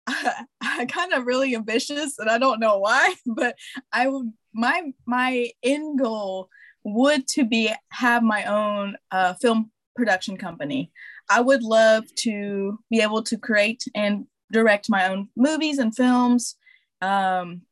I, 0.09 0.45
I 0.61 0.87
kind 0.87 1.13
of 1.13 1.27
really 1.27 1.55
ambitious 1.55 2.19
and 2.19 2.29
i 2.29 2.39
don't 2.39 2.61
know 2.61 2.79
why 2.79 3.15
but 3.27 3.55
i 3.93 4.09
would 4.09 4.33
my 4.53 4.93
my 5.07 5.51
end 5.63 5.99
goal 6.01 6.49
would 6.85 7.29
to 7.29 7.45
be 7.45 7.73
have 7.91 8.23
my 8.23 8.45
own 8.45 8.97
uh, 9.11 9.35
film 9.35 9.71
production 9.95 10.37
company 10.37 10.91
i 11.29 11.41
would 11.41 11.63
love 11.63 12.05
to 12.17 12.79
be 12.91 13.01
able 13.01 13.23
to 13.23 13.37
create 13.37 13.85
and 13.95 14.27
direct 14.51 14.89
my 14.89 15.09
own 15.09 15.29
movies 15.37 15.79
and 15.79 15.95
films. 15.95 16.57
Um, 17.01 17.63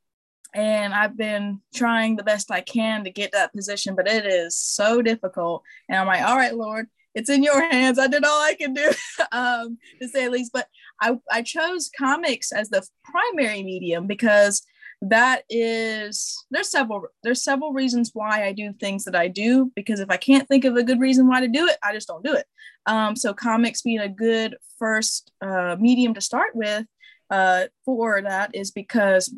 and 0.54 0.94
I've 0.94 1.16
been 1.16 1.60
trying 1.74 2.16
the 2.16 2.22
best 2.22 2.50
I 2.50 2.60
can 2.60 3.04
to 3.04 3.10
get 3.10 3.32
that 3.32 3.52
position, 3.52 3.94
but 3.94 4.08
it 4.08 4.24
is 4.24 4.58
so 4.58 5.02
difficult. 5.02 5.62
And 5.88 5.98
I'm 5.98 6.06
like, 6.06 6.22
all 6.22 6.36
right, 6.36 6.54
Lord, 6.54 6.86
it's 7.14 7.28
in 7.28 7.42
your 7.42 7.60
hands. 7.70 7.98
I 7.98 8.06
did 8.06 8.24
all 8.24 8.42
I 8.42 8.54
can 8.54 8.72
do, 8.72 8.90
um, 9.32 9.78
to 10.00 10.08
say 10.08 10.24
at 10.24 10.32
least. 10.32 10.52
But 10.52 10.68
I, 11.00 11.18
I 11.30 11.42
chose 11.42 11.90
comics 11.96 12.52
as 12.52 12.68
the 12.70 12.86
primary 13.04 13.62
medium 13.62 14.06
because 14.06 14.62
that 15.02 15.42
is 15.50 16.44
there's 16.50 16.70
several 16.70 17.06
there's 17.22 17.44
several 17.44 17.72
reasons 17.72 18.10
why 18.14 18.46
I 18.46 18.52
do 18.52 18.72
things 18.72 19.04
that 19.04 19.14
I 19.14 19.28
do 19.28 19.70
because 19.76 20.00
if 20.00 20.10
I 20.10 20.16
can't 20.16 20.48
think 20.48 20.64
of 20.64 20.74
a 20.76 20.82
good 20.82 21.00
reason 21.00 21.28
why 21.28 21.40
to 21.40 21.48
do 21.48 21.66
it, 21.66 21.76
I 21.82 21.92
just 21.92 22.08
don't 22.08 22.24
do 22.24 22.32
it. 22.32 22.46
Um, 22.86 23.14
so 23.14 23.34
comics 23.34 23.82
being 23.82 23.98
a 23.98 24.08
good 24.08 24.56
first 24.78 25.32
uh, 25.40 25.76
medium 25.78 26.14
to 26.14 26.20
start 26.20 26.54
with 26.54 26.86
uh, 27.30 27.64
for 27.84 28.22
that 28.22 28.54
is 28.54 28.70
because 28.70 29.34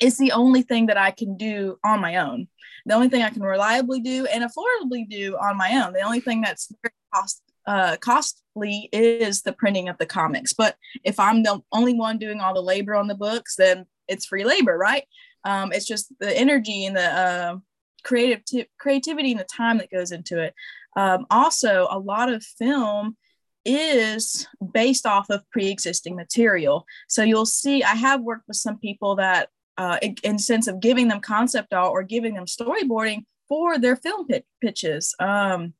it's 0.00 0.18
the 0.18 0.32
only 0.32 0.62
thing 0.62 0.86
that 0.86 0.96
I 0.96 1.10
can 1.10 1.36
do 1.36 1.78
on 1.84 2.00
my 2.00 2.16
own. 2.16 2.48
The 2.86 2.94
only 2.94 3.08
thing 3.08 3.22
I 3.22 3.30
can 3.30 3.42
reliably 3.42 4.00
do 4.00 4.26
and 4.26 4.44
affordably 4.44 5.08
do 5.08 5.36
on 5.36 5.56
my 5.56 5.82
own. 5.82 5.92
The 5.92 6.02
only 6.02 6.20
thing 6.20 6.42
that's 6.42 6.70
cost 7.12 7.42
uh, 7.66 7.96
is 8.92 9.42
the 9.42 9.52
printing 9.52 9.88
of 9.88 9.98
the 9.98 10.06
comics. 10.06 10.52
But 10.52 10.76
if 11.02 11.18
I'm 11.18 11.42
the 11.42 11.60
only 11.72 11.94
one 11.94 12.18
doing 12.18 12.40
all 12.40 12.54
the 12.54 12.60
labor 12.62 12.94
on 12.94 13.08
the 13.08 13.14
books, 13.14 13.56
then 13.56 13.86
it's 14.08 14.26
free 14.26 14.44
labor, 14.44 14.76
right? 14.76 15.04
Um, 15.44 15.72
it's 15.72 15.86
just 15.86 16.12
the 16.20 16.36
energy 16.36 16.86
and 16.86 16.96
the 16.96 17.04
uh, 17.04 17.56
creative 18.02 18.44
t- 18.44 18.68
creativity 18.78 19.32
and 19.32 19.40
the 19.40 19.44
time 19.44 19.78
that 19.78 19.90
goes 19.90 20.12
into 20.12 20.42
it. 20.42 20.54
Um, 20.96 21.26
also, 21.30 21.88
a 21.90 21.98
lot 21.98 22.32
of 22.32 22.44
film 22.44 23.16
is 23.64 24.46
based 24.72 25.06
off 25.06 25.30
of 25.30 25.48
pre-existing 25.50 26.14
material. 26.14 26.86
So 27.08 27.22
you'll 27.22 27.46
see, 27.46 27.82
I 27.82 27.94
have 27.94 28.20
worked 28.20 28.46
with 28.46 28.58
some 28.58 28.78
people 28.78 29.16
that, 29.16 29.48
uh, 29.76 29.98
in, 30.02 30.16
in 30.22 30.38
sense 30.38 30.66
of 30.66 30.80
giving 30.80 31.08
them 31.08 31.20
concept 31.20 31.72
art 31.72 31.90
or 31.90 32.02
giving 32.02 32.34
them 32.34 32.44
storyboarding 32.44 33.24
for 33.48 33.78
their 33.78 33.96
film 33.96 34.28
pitches. 34.60 35.14
Um, 35.18 35.74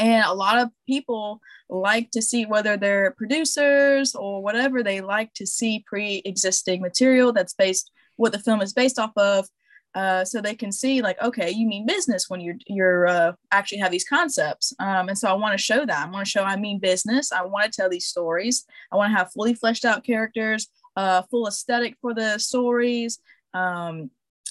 and 0.00 0.24
a 0.24 0.32
lot 0.32 0.58
of 0.58 0.70
people 0.86 1.42
like 1.68 2.10
to 2.12 2.22
see 2.22 2.46
whether 2.46 2.78
they're 2.78 3.10
producers 3.12 4.14
or 4.14 4.42
whatever, 4.42 4.82
they 4.82 5.02
like 5.02 5.34
to 5.34 5.46
see 5.46 5.84
pre 5.86 6.22
existing 6.24 6.80
material 6.80 7.32
that's 7.32 7.52
based 7.52 7.90
what 8.16 8.32
the 8.32 8.38
film 8.38 8.62
is 8.62 8.72
based 8.72 8.98
off 8.98 9.12
of. 9.16 9.46
Uh, 9.94 10.24
so 10.24 10.40
they 10.40 10.54
can 10.54 10.70
see 10.70 11.02
like 11.02 11.20
okay 11.20 11.50
you 11.50 11.66
mean 11.66 11.84
business 11.84 12.30
when 12.30 12.40
you're 12.40 12.54
you're 12.68 13.08
uh, 13.08 13.32
actually 13.50 13.78
have 13.78 13.90
these 13.90 14.08
concepts. 14.08 14.72
Um, 14.78 15.08
and 15.08 15.18
so 15.18 15.28
i 15.28 15.34
want 15.34 15.52
to 15.52 15.62
show 15.62 15.84
that. 15.84 16.06
I 16.06 16.10
want 16.10 16.24
to 16.24 16.30
show 16.30 16.44
i 16.44 16.56
mean 16.56 16.78
business. 16.78 17.30
I 17.30 17.44
want 17.44 17.70
to 17.70 17.76
tell 17.76 17.90
these 17.90 18.06
stories. 18.06 18.64
I 18.90 18.96
want 18.96 19.12
to 19.12 19.18
have 19.18 19.32
fully 19.32 19.52
fleshed 19.52 19.84
out 19.84 20.04
characters 20.04 20.68
uh, 20.96 21.22
full 21.30 21.46
aesthetic 21.46 21.96
for 22.00 22.14
the 22.14 22.38
stories. 22.38 23.18
Um, 23.52 24.10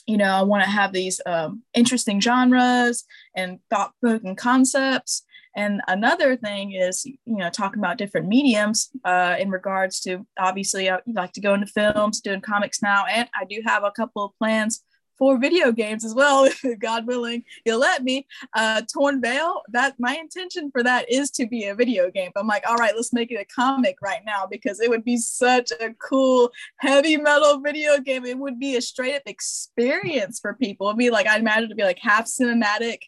you 0.10 0.18
know 0.18 0.32
i 0.32 0.42
want 0.42 0.64
to 0.64 0.70
have 0.70 0.92
these 0.92 1.22
um, 1.28 1.62
interesting 1.76 2.20
genres 2.20 3.06
and 3.36 3.60
thought-provoking 3.70 4.36
concepts 4.36 5.24
and 5.56 5.82
another 5.88 6.36
thing 6.36 6.74
is, 6.74 7.06
you 7.06 7.38
know, 7.38 7.50
talking 7.50 7.80
about 7.80 7.98
different 7.98 8.28
mediums 8.28 8.90
uh, 9.04 9.36
in 9.40 9.50
regards 9.50 10.00
to 10.02 10.26
obviously, 10.38 10.90
I 10.90 11.00
like 11.08 11.34
to 11.34 11.42
go 11.42 11.54
into 11.54 11.68
films, 11.68 12.22
doing 12.22 12.42
comics 12.42 12.82
now, 12.82 13.06
and 13.06 13.28
I 13.34 13.46
do 13.46 13.62
have 13.66 13.84
a 13.84 13.92
couple 13.92 14.24
of 14.24 14.36
plans 14.38 14.84
for 15.20 15.38
video 15.38 15.72
games 15.72 16.06
as 16.06 16.16
well, 16.16 16.50
God 16.80 17.06
willing, 17.06 17.44
you'll 17.66 17.80
let 17.80 18.04
me. 18.04 18.26
Uh, 18.56 18.82
Torn 18.92 19.22
Veil, 19.22 19.62
that 19.68 19.96
my 20.00 20.16
intention 20.16 20.72
for 20.72 20.82
that 20.82 21.12
is 21.12 21.30
to 21.32 21.46
be 21.46 21.66
a 21.66 21.76
video 21.76 22.10
game. 22.10 22.32
I'm 22.36 22.48
like, 22.48 22.64
all 22.68 22.78
right, 22.78 22.96
let's 22.96 23.14
make 23.14 23.30
it 23.30 23.36
a 23.36 23.46
comic 23.46 23.98
right 24.02 24.22
now 24.26 24.48
because 24.50 24.80
it 24.80 24.90
would 24.90 25.04
be 25.04 25.18
such 25.18 25.72
a 25.72 25.94
cool 26.00 26.52
heavy 26.78 27.18
metal 27.18 27.60
video 27.60 28.00
game. 28.00 28.26
It 28.26 28.40
would 28.40 28.60
be 28.60 28.78
a 28.78 28.82
straight 28.82 29.16
up 29.16 29.24
experience 29.26 30.40
for 30.40 30.54
people. 30.54 30.88
It'd 30.88 30.98
be 30.98 31.10
like, 31.10 31.28
I 31.28 31.38
imagine 31.38 31.66
it'd 31.66 31.78
be 31.78 31.84
like 31.84 32.00
half 32.00 32.26
cinematic 32.26 33.00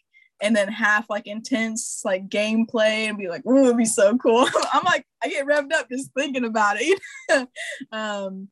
and 0.42 0.54
then 0.54 0.68
half 0.68 1.08
like 1.08 1.26
intense 1.26 2.02
like 2.04 2.28
gameplay 2.28 3.08
and 3.08 3.16
be 3.16 3.28
like, 3.28 3.46
ooh, 3.46 3.64
it'd 3.64 3.76
be 3.76 3.84
so 3.84 4.18
cool. 4.18 4.46
I'm 4.72 4.84
like, 4.84 5.06
I 5.22 5.28
get 5.28 5.46
revved 5.46 5.72
up 5.72 5.88
just 5.88 6.10
thinking 6.14 6.44
about 6.44 6.76
it. 6.80 7.00
um, 7.92 8.48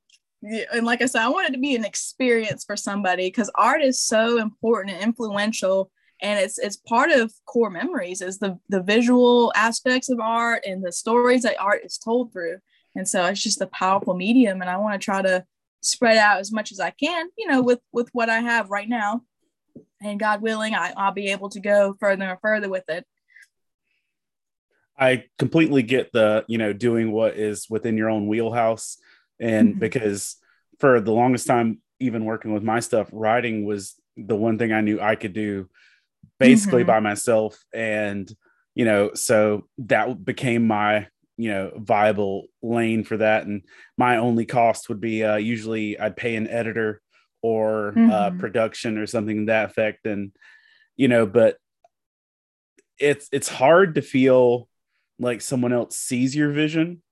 and 0.73 0.87
like 0.87 1.03
I 1.03 1.07
said, 1.07 1.23
I 1.23 1.29
wanted 1.29 1.53
to 1.53 1.59
be 1.59 1.75
an 1.75 1.85
experience 1.85 2.65
for 2.65 2.77
somebody 2.77 3.27
because 3.27 3.51
art 3.57 3.83
is 3.83 4.01
so 4.01 4.39
important 4.39 4.95
and 4.95 5.05
influential. 5.05 5.91
And 6.23 6.39
it's 6.39 6.59
it's 6.59 6.77
part 6.77 7.11
of 7.11 7.33
core 7.47 7.71
memories 7.71 8.23
is 8.23 8.39
the 8.39 8.59
the 8.69 8.83
visual 8.83 9.53
aspects 9.57 10.09
of 10.09 10.21
art 10.21 10.63
and 10.67 10.85
the 10.85 10.93
stories 10.93 11.43
that 11.43 11.61
art 11.61 11.83
is 11.85 11.99
told 11.99 12.33
through. 12.33 12.59
And 12.95 13.09
so 13.09 13.25
it's 13.27 13.43
just 13.43 13.61
a 13.61 13.67
powerful 13.67 14.15
medium. 14.15 14.61
And 14.61 14.71
I 14.71 14.77
want 14.77 15.01
to 15.01 15.05
try 15.05 15.23
to 15.23 15.45
spread 15.83 16.19
out 16.19 16.41
as 16.41 16.53
much 16.53 16.73
as 16.73 16.81
I 16.81 16.91
can, 16.91 17.29
you 17.37 17.49
know, 17.49 17.63
with 17.63 17.81
with 17.93 18.09
what 18.13 18.31
I 18.31 18.41
have 18.41 18.71
right 18.71 18.89
now 18.89 19.23
and 20.01 20.19
God 20.19 20.43
willing, 20.43 20.75
I, 20.75 20.93
I'll 20.97 21.13
be 21.13 21.29
able 21.29 21.51
to 21.51 21.61
go 21.61 21.97
further 22.01 22.25
and 22.25 22.41
further 22.41 22.69
with 22.69 22.89
it. 22.89 23.05
I 24.99 25.25
completely 25.39 25.83
get 25.83 26.13
the, 26.13 26.45
you 26.47 26.59
know, 26.59 26.73
doing 26.73 27.11
what 27.11 27.37
is 27.37 27.69
within 27.71 27.97
your 27.97 28.11
own 28.11 28.27
wheelhouse. 28.27 28.99
And 29.39 29.71
mm-hmm. 29.71 29.79
because 29.81 30.37
for 30.79 31.01
the 31.01 31.13
longest 31.13 31.47
time, 31.47 31.81
even 32.01 32.25
working 32.25 32.53
with 32.53 32.63
my 32.63 32.81
stuff, 32.81 33.09
writing 33.13 33.65
was 33.65 33.95
the 34.17 34.37
one 34.37 34.59
thing 34.59 34.73
I 34.73 34.83
knew 34.83 35.01
I 35.01 35.17
could 35.17 35.33
do 35.33 35.69
basically 36.39 36.83
mm-hmm. 36.83 36.89
by 36.89 37.01
myself. 37.01 37.63
And, 37.73 38.31
you 38.75 38.85
know, 38.85 39.13
so 39.15 39.67
that 39.79 40.25
became 40.25 40.67
my, 40.67 41.09
you 41.37 41.51
know, 41.51 41.73
viable 41.77 42.49
lane 42.63 43.05
for 43.05 43.17
that. 43.17 43.47
And 43.47 43.63
my 43.97 44.19
only 44.19 44.45
cost 44.45 44.89
would 44.91 45.01
be 45.01 45.25
uh, 45.25 45.37
usually 45.37 45.99
I'd 45.99 46.17
pay 46.17 46.37
an 46.37 46.49
editor 46.49 47.01
or 47.43 47.89
uh, 47.89 47.93
mm-hmm. 47.93 48.11
uh, 48.11 48.31
production 48.39 48.99
or 48.99 49.07
something 49.07 49.39
to 49.39 49.47
that 49.47 49.71
effect 49.71 50.07
and 50.07 50.33
you 50.97 51.09
know 51.09 51.27
but 51.27 51.57
it's 52.99 53.29
it's 53.33 53.49
hard 53.49 53.95
to 53.95 54.03
feel 54.03 54.69
like 55.19 55.41
someone 55.41 55.73
else 55.73 55.97
sees 55.97 56.37
your 56.37 56.51
vision 56.51 57.03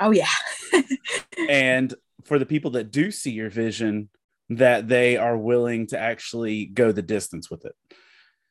oh 0.00 0.10
yeah 0.10 0.26
and 1.48 1.94
for 2.24 2.38
the 2.38 2.46
people 2.46 2.72
that 2.72 2.90
do 2.90 3.10
see 3.10 3.30
your 3.30 3.50
vision 3.50 4.08
that 4.50 4.88
they 4.88 5.16
are 5.16 5.36
willing 5.36 5.86
to 5.86 5.98
actually 5.98 6.66
go 6.66 6.90
the 6.90 7.02
distance 7.02 7.50
with 7.50 7.64
it 7.64 7.74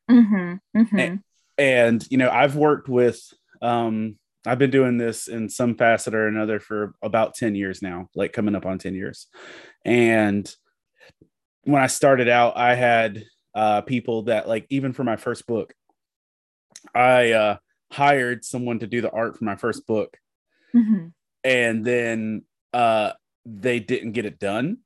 mm-hmm. 0.09 0.53
Mm-hmm. 0.79 0.99
And, 0.99 1.19
and 1.57 2.07
you 2.09 2.17
know 2.17 2.29
i've 2.29 2.55
worked 2.55 2.87
with 2.87 3.19
um 3.61 4.17
I've 4.47 4.59
been 4.59 4.71
doing 4.71 4.97
this 4.97 5.27
in 5.27 5.49
some 5.49 5.75
facet 5.75 6.15
or 6.15 6.27
another 6.27 6.61
for 6.61 6.93
about 7.01 7.35
10 7.35 7.53
years 7.55 7.81
now, 7.81 8.07
like 8.15 8.31
coming 8.31 8.55
up 8.55 8.65
on 8.65 8.77
10 8.77 8.93
years. 8.95 9.27
And 9.83 10.49
when 11.67 11.83
I 11.83 11.87
started 11.87 12.29
out, 12.29 12.55
I 12.55 12.75
had 12.75 13.25
uh, 13.53 13.81
people 13.81 14.23
that 14.23 14.47
like 14.47 14.65
even 14.69 14.93
for 14.93 15.03
my 15.03 15.17
first 15.17 15.45
book, 15.45 15.73
I 16.95 17.33
uh, 17.33 17.57
hired 17.91 18.45
someone 18.45 18.79
to 18.79 18.87
do 18.87 19.01
the 19.01 19.11
art 19.11 19.37
for 19.37 19.43
my 19.43 19.57
first 19.57 19.85
book, 19.85 20.17
mm-hmm. 20.73 21.07
and 21.43 21.85
then 21.85 22.43
uh, 22.71 23.11
they 23.45 23.81
didn't 23.81 24.13
get 24.13 24.25
it 24.25 24.39
done. 24.39 24.77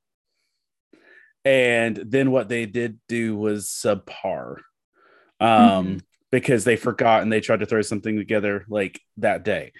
And 1.44 1.96
then 1.96 2.32
what 2.32 2.48
they 2.48 2.66
did 2.66 2.98
do 3.08 3.36
was 3.36 3.66
subpar. 3.66 4.56
Um, 5.40 5.86
mm-hmm. 5.86 5.96
because 6.30 6.62
they 6.64 6.76
forgot 6.76 7.22
and 7.22 7.32
they 7.32 7.40
tried 7.40 7.60
to 7.60 7.66
throw 7.66 7.82
something 7.82 8.16
together 8.16 8.64
like 8.68 9.00
that 9.18 9.44
day. 9.44 9.72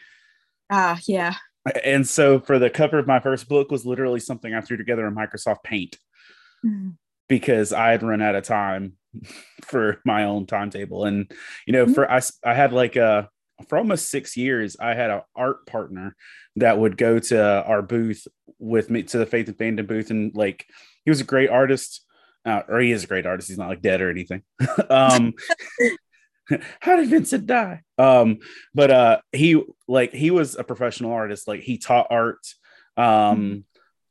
Ah, 0.71 0.99
yeah. 1.07 1.35
And 1.85 2.07
so 2.07 2.41
for 2.41 2.59
the 2.59 2.71
cover 2.71 2.99
of 2.99 3.07
my 3.07 3.21
first 3.21 3.49
book 3.49 3.71
was 3.71 3.87
literally 3.87 4.19
something 4.19 4.53
I 4.53 4.61
threw 4.61 4.77
together 4.77 5.07
in 5.07 5.15
Microsoft 5.15 5.63
Paint 5.63 5.99
Mhm. 6.65 6.97
because 7.29 7.73
I 7.73 7.91
had 7.91 8.03
run 8.03 8.21
out 8.23 8.35
of 8.35 8.45
time 8.45 8.95
for 9.65 10.01
my 10.05 10.25
own 10.25 10.47
timetable. 10.47 11.05
And 11.05 11.31
you 11.67 11.73
know, 11.73 11.87
Mhm. 11.87 11.95
for 11.95 12.11
I 12.11 12.55
had 12.55 12.73
like 12.73 12.97
a 12.97 13.29
for 13.69 13.79
almost 13.79 14.11
six 14.11 14.37
years, 14.37 14.77
I 14.81 14.95
had 14.95 15.11
an 15.11 15.21
art 15.37 15.67
partner 15.67 16.17
that 16.57 16.79
would 16.79 16.97
go 16.97 17.19
to 17.19 17.65
our 17.65 17.81
booth 17.83 18.27
with 18.59 18.91
me 18.91 19.05
to 19.05 19.19
the 19.19 19.27
Faith 19.27 19.49
and 19.49 19.57
Fandom 19.57 19.87
booth, 19.87 20.11
and 20.11 20.35
like 20.35 20.67
he 21.05 21.11
was 21.11 21.21
a 21.21 21.25
great 21.25 21.49
artist, 21.51 22.05
uh, 22.45 22.63
or 22.69 22.81
he 22.81 22.91
is 22.91 23.05
a 23.05 23.07
great 23.07 23.25
artist. 23.27 23.49
He's 23.49 23.59
not 23.59 23.69
like 23.69 23.83
dead 23.83 24.01
or 24.01 24.11
anything. 24.11 24.43
um, 24.91 25.35
how 26.81 26.97
did 26.97 27.09
Vincent 27.09 27.47
die? 27.47 27.83
Um, 27.99 28.39
but 28.75 28.91
uh, 28.91 29.21
he 29.31 29.63
like 29.87 30.13
he 30.13 30.31
was 30.31 30.57
a 30.57 30.65
professional 30.65 31.13
artist. 31.13 31.47
Like 31.47 31.61
he 31.61 31.79
taught 31.79 32.09
art 32.11 32.45
um 32.97 33.65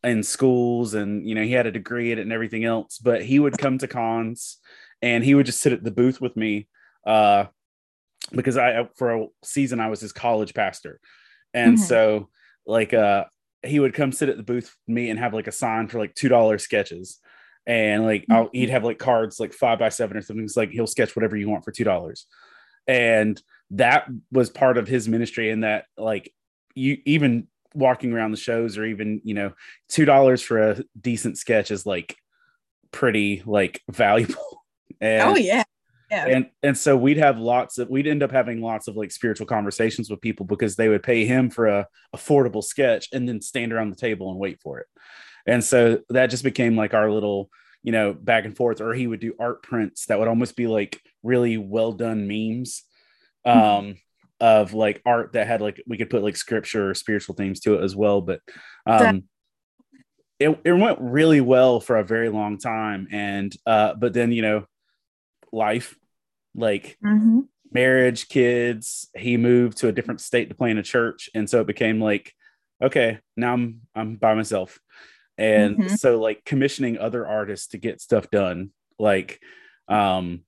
in 0.04 0.24
schools, 0.24 0.94
and 0.94 1.28
you 1.28 1.36
know 1.36 1.44
he 1.44 1.52
had 1.52 1.68
a 1.68 1.72
degree 1.72 2.12
in 2.12 2.18
it 2.20 2.24
and 2.24 2.34
everything 2.34 2.66
else. 2.66 2.98
But 2.98 3.24
he 3.24 3.40
would 3.40 3.58
come 3.58 3.78
to 3.80 3.88
cons, 3.88 4.58
and 5.02 5.24
he 5.24 5.36
would 5.36 5.46
just 5.46 5.62
sit 5.62 5.74
at 5.74 5.84
the 5.84 5.92
booth 5.92 6.20
with 6.22 6.36
me. 6.36 6.68
Uh, 7.06 7.46
because 8.32 8.58
I 8.58 8.88
for 8.98 9.12
a 9.16 9.28
season 9.44 9.80
I 9.80 9.90
was 9.90 10.02
his 10.02 10.14
college 10.14 10.54
pastor, 10.54 11.00
and 11.54 11.76
Mhm. 11.78 11.80
so 11.80 12.30
like 12.66 12.94
uh 12.94 13.26
he 13.64 13.80
would 13.80 13.94
come 13.94 14.12
sit 14.12 14.30
at 14.30 14.38
the 14.38 14.44
booth 14.44 14.76
with 14.88 14.96
me 14.96 15.10
and 15.10 15.20
have 15.20 15.34
like 15.34 15.48
a 15.48 15.52
sign 15.52 15.88
for 15.88 16.00
like 16.00 16.16
two 16.16 16.30
dollar 16.30 16.58
sketches, 16.58 17.20
and 17.68 18.04
like 18.04 18.26
I'll, 18.30 18.50
he'd 18.54 18.70
have 18.70 18.84
like 18.84 19.00
cards 19.00 19.40
like 19.40 19.54
five 19.54 19.80
by 19.80 19.90
seven 19.90 20.18
or 20.18 20.22
something. 20.22 20.44
It's 20.46 20.58
like 20.58 20.72
he'll 20.72 20.88
sketch 20.88 21.16
whatever 21.16 21.36
you 21.38 21.50
want 21.50 21.64
for 21.66 21.72
two 21.72 21.84
dollars, 21.84 22.26
and 22.88 23.42
that 23.72 24.08
was 24.32 24.50
part 24.50 24.78
of 24.78 24.88
his 24.88 25.08
ministry. 25.08 25.50
And 25.52 25.64
that 25.64 25.86
like 25.98 26.34
you 26.74 26.98
even 27.06 27.48
walking 27.74 28.14
around 28.14 28.32
the 28.32 28.38
shows 28.38 28.78
or 28.78 28.86
even 28.86 29.22
you 29.24 29.34
know 29.34 29.54
two 29.90 30.06
dollars 30.06 30.42
for 30.42 30.72
a 30.72 30.84
decent 31.00 31.38
sketch 31.38 31.72
is 31.72 31.86
like 31.86 32.16
pretty 32.92 33.44
like 33.46 33.82
valuable. 33.92 34.64
And, 35.00 35.30
oh 35.30 35.36
yeah. 35.36 35.64
Yeah. 36.10 36.28
and 36.28 36.50
and 36.62 36.78
so 36.78 36.98
we'd 36.98 37.18
have 37.18 37.40
lots 37.40 37.78
of 37.78 37.90
we'd 37.90 38.06
end 38.06 38.22
up 38.22 38.32
having 38.32 38.62
lots 38.62 38.90
of 38.90 38.98
like 38.98 39.12
spiritual 39.12 39.48
conversations 39.48 40.10
with 40.10 40.20
people 40.20 40.46
because 40.46 40.76
they 40.76 40.90
would 40.90 41.04
pay 41.04 41.26
him 41.26 41.50
for 41.50 41.68
a 41.68 41.88
affordable 42.14 42.62
sketch 42.62 43.08
and 43.14 43.30
then 43.30 43.40
stand 43.40 43.72
around 43.72 43.92
the 43.92 43.96
table 43.96 44.30
and 44.30 44.38
wait 44.38 44.60
for 44.62 44.80
it 44.80 44.88
and 45.46 45.64
so 45.64 46.00
that 46.10 46.28
just 46.28 46.44
became 46.44 46.76
like 46.76 46.94
our 46.94 47.10
little 47.10 47.50
you 47.82 47.94
know 47.94 48.14
back 48.14 48.44
and 48.44 48.58
forth 48.58 48.82
or 48.82 48.94
he 48.94 49.08
would 49.08 49.22
do 49.22 49.34
art 49.40 49.64
prints 49.64 50.06
that 50.08 50.20
would 50.20 50.28
almost 50.28 50.58
be 50.58 50.68
like 50.68 51.02
really 51.24 51.58
well 51.58 51.94
done 51.94 52.28
memes 52.28 52.84
um 53.46 53.96
of 54.42 54.74
like 54.74 55.02
art 55.06 55.32
that 55.34 55.48
had 55.48 55.62
like 55.62 55.82
we 55.88 55.98
could 55.98 56.10
put 56.10 56.24
like 56.24 56.36
scripture 56.36 56.90
or 56.90 56.94
spiritual 56.94 57.36
themes 57.36 57.60
to 57.62 57.76
it 57.76 57.84
as 57.84 57.96
well 57.96 58.20
but 58.22 58.42
um 58.86 59.24
it, 60.40 60.60
it 60.66 60.74
went 60.74 60.98
really 61.00 61.40
well 61.42 61.80
for 61.80 61.98
a 61.98 62.04
very 62.04 62.30
long 62.30 62.58
time 62.58 63.08
and 63.12 63.56
uh 63.66 63.94
but 63.94 64.14
then 64.14 64.32
you 64.32 64.42
know 64.42 64.66
life 65.54 65.96
like 66.56 66.98
Mhm. 67.04 67.48
marriage, 67.74 68.28
kids. 68.28 69.10
He 69.16 69.38
moved 69.38 69.78
to 69.78 69.88
a 69.88 69.92
different 69.94 70.20
state 70.22 70.50
to 70.50 70.56
play 70.56 70.72
in 70.72 70.78
a 70.78 70.84
church, 70.84 71.30
and 71.34 71.50
so 71.50 71.62
it 71.62 71.68
became 71.68 72.02
like, 72.02 72.34
okay, 72.84 73.20
now 73.38 73.54
I'm 73.54 73.82
I'm 73.96 74.16
by 74.18 74.34
myself, 74.34 74.80
and 75.38 75.78
Mhm. 75.78 75.98
so 75.98 76.20
like 76.20 76.44
commissioning 76.44 76.98
other 76.98 77.26
artists 77.26 77.68
to 77.68 77.78
get 77.78 78.02
stuff 78.02 78.30
done. 78.30 78.72
Like, 79.00 79.40
um, 79.88 80.42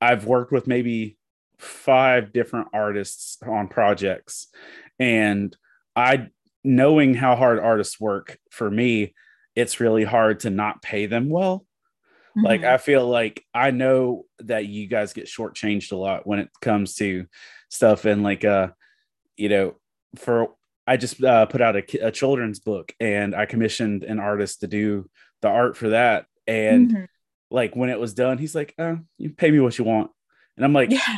I've 0.00 0.26
worked 0.26 0.52
with 0.52 0.66
maybe 0.66 1.16
five 1.58 2.32
different 2.32 2.68
artists 2.72 3.38
on 3.46 3.68
projects, 3.68 4.48
and 4.98 5.56
I 5.94 6.28
knowing 6.64 7.14
how 7.14 7.36
hard 7.36 7.58
artists 7.58 8.00
work 8.00 8.38
for 8.50 8.70
me, 8.70 9.14
it's 9.54 9.78
really 9.80 10.04
hard 10.04 10.40
to 10.40 10.50
not 10.50 10.82
pay 10.82 11.06
them 11.06 11.28
well 11.30 11.64
like 12.44 12.60
Mhm. 12.60 12.68
I 12.68 12.76
feel 12.76 13.08
like 13.08 13.42
I 13.54 13.70
know 13.70 14.26
that 14.40 14.66
you 14.66 14.86
guys 14.88 15.14
get 15.14 15.24
shortchanged 15.24 15.90
a 15.92 15.96
lot 15.96 16.26
when 16.26 16.38
it 16.38 16.50
comes 16.60 16.94
to 16.96 17.24
stuff 17.70 18.04
and 18.04 18.22
like 18.22 18.44
uh 18.44 18.68
you 19.38 19.48
know 19.48 19.76
for 20.16 20.48
I 20.86 20.98
just 20.98 21.22
uh, 21.24 21.46
put 21.46 21.62
out 21.62 21.76
a, 21.76 22.06
a 22.06 22.12
children's 22.12 22.60
book 22.60 22.92
and 23.00 23.34
I 23.34 23.46
commissioned 23.46 24.04
an 24.04 24.18
artist 24.20 24.60
to 24.60 24.66
do 24.66 25.08
the 25.40 25.48
art 25.48 25.78
for 25.78 25.88
that 25.90 26.26
and 26.46 26.90
Mhm. 26.90 27.06
like 27.50 27.74
when 27.74 27.88
it 27.88 27.98
was 27.98 28.12
done 28.12 28.36
he's 28.36 28.54
like 28.54 28.74
oh 28.78 28.98
you 29.16 29.30
pay 29.30 29.50
me 29.50 29.60
what 29.60 29.78
you 29.78 29.84
want 29.86 30.10
and 30.56 30.64
I'm 30.66 30.74
like 30.74 30.90
yeah. 30.90 31.16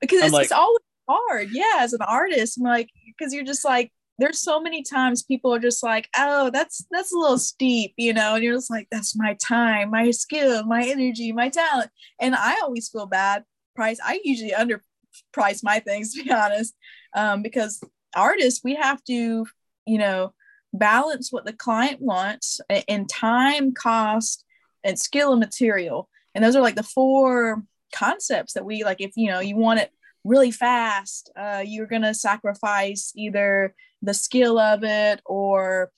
Because 0.00 0.22
it's, 0.22 0.32
like- 0.32 0.44
it's 0.44 0.52
always 0.52 0.80
hard. 1.08 1.48
Yeah, 1.52 1.78
as 1.78 1.92
an 1.92 2.02
artist, 2.02 2.58
I'm 2.58 2.64
like, 2.64 2.90
because 3.06 3.32
you're 3.32 3.44
just 3.44 3.64
like, 3.64 3.92
there's 4.18 4.40
so 4.40 4.60
many 4.60 4.82
times 4.82 5.22
people 5.22 5.52
are 5.54 5.58
just 5.58 5.82
like, 5.82 6.08
oh, 6.16 6.50
that's 6.50 6.86
that's 6.90 7.12
a 7.12 7.18
little 7.18 7.38
steep, 7.38 7.92
you 7.98 8.14
know, 8.14 8.34
and 8.34 8.42
you're 8.42 8.54
just 8.54 8.70
like, 8.70 8.88
that's 8.90 9.14
my 9.16 9.34
time, 9.34 9.90
my 9.90 10.10
skill, 10.10 10.64
my 10.64 10.84
energy, 10.86 11.32
my 11.32 11.50
talent, 11.50 11.90
and 12.18 12.34
I 12.34 12.60
always 12.62 12.88
feel 12.88 13.06
bad. 13.06 13.44
Price, 13.74 13.98
I 14.02 14.20
usually 14.24 14.52
underprice 14.52 15.60
my 15.62 15.80
things 15.80 16.14
to 16.14 16.24
be 16.24 16.32
honest, 16.32 16.74
um, 17.14 17.42
because 17.42 17.82
artists 18.14 18.62
we 18.64 18.74
have 18.76 19.04
to, 19.04 19.46
you 19.86 19.98
know, 19.98 20.32
balance 20.72 21.30
what 21.30 21.44
the 21.44 21.52
client 21.52 22.00
wants 22.00 22.60
in 22.88 23.06
time, 23.06 23.72
cost, 23.74 24.44
and 24.82 24.98
skill 24.98 25.32
and 25.32 25.40
material, 25.40 26.08
and 26.34 26.42
those 26.42 26.56
are 26.56 26.62
like 26.62 26.76
the 26.76 26.82
four 26.82 27.62
concepts 27.94 28.54
that 28.54 28.64
we 28.64 28.84
like. 28.84 29.00
If 29.00 29.12
you 29.16 29.30
know 29.30 29.40
you 29.40 29.56
want 29.56 29.80
it 29.80 29.90
really 30.24 30.50
fast, 30.50 31.30
uh, 31.36 31.62
you're 31.64 31.86
gonna 31.86 32.14
sacrifice 32.14 33.12
either 33.14 33.74
the 34.02 34.14
skill 34.14 34.58
of 34.58 34.84
it 34.84 35.20
or 35.24 35.90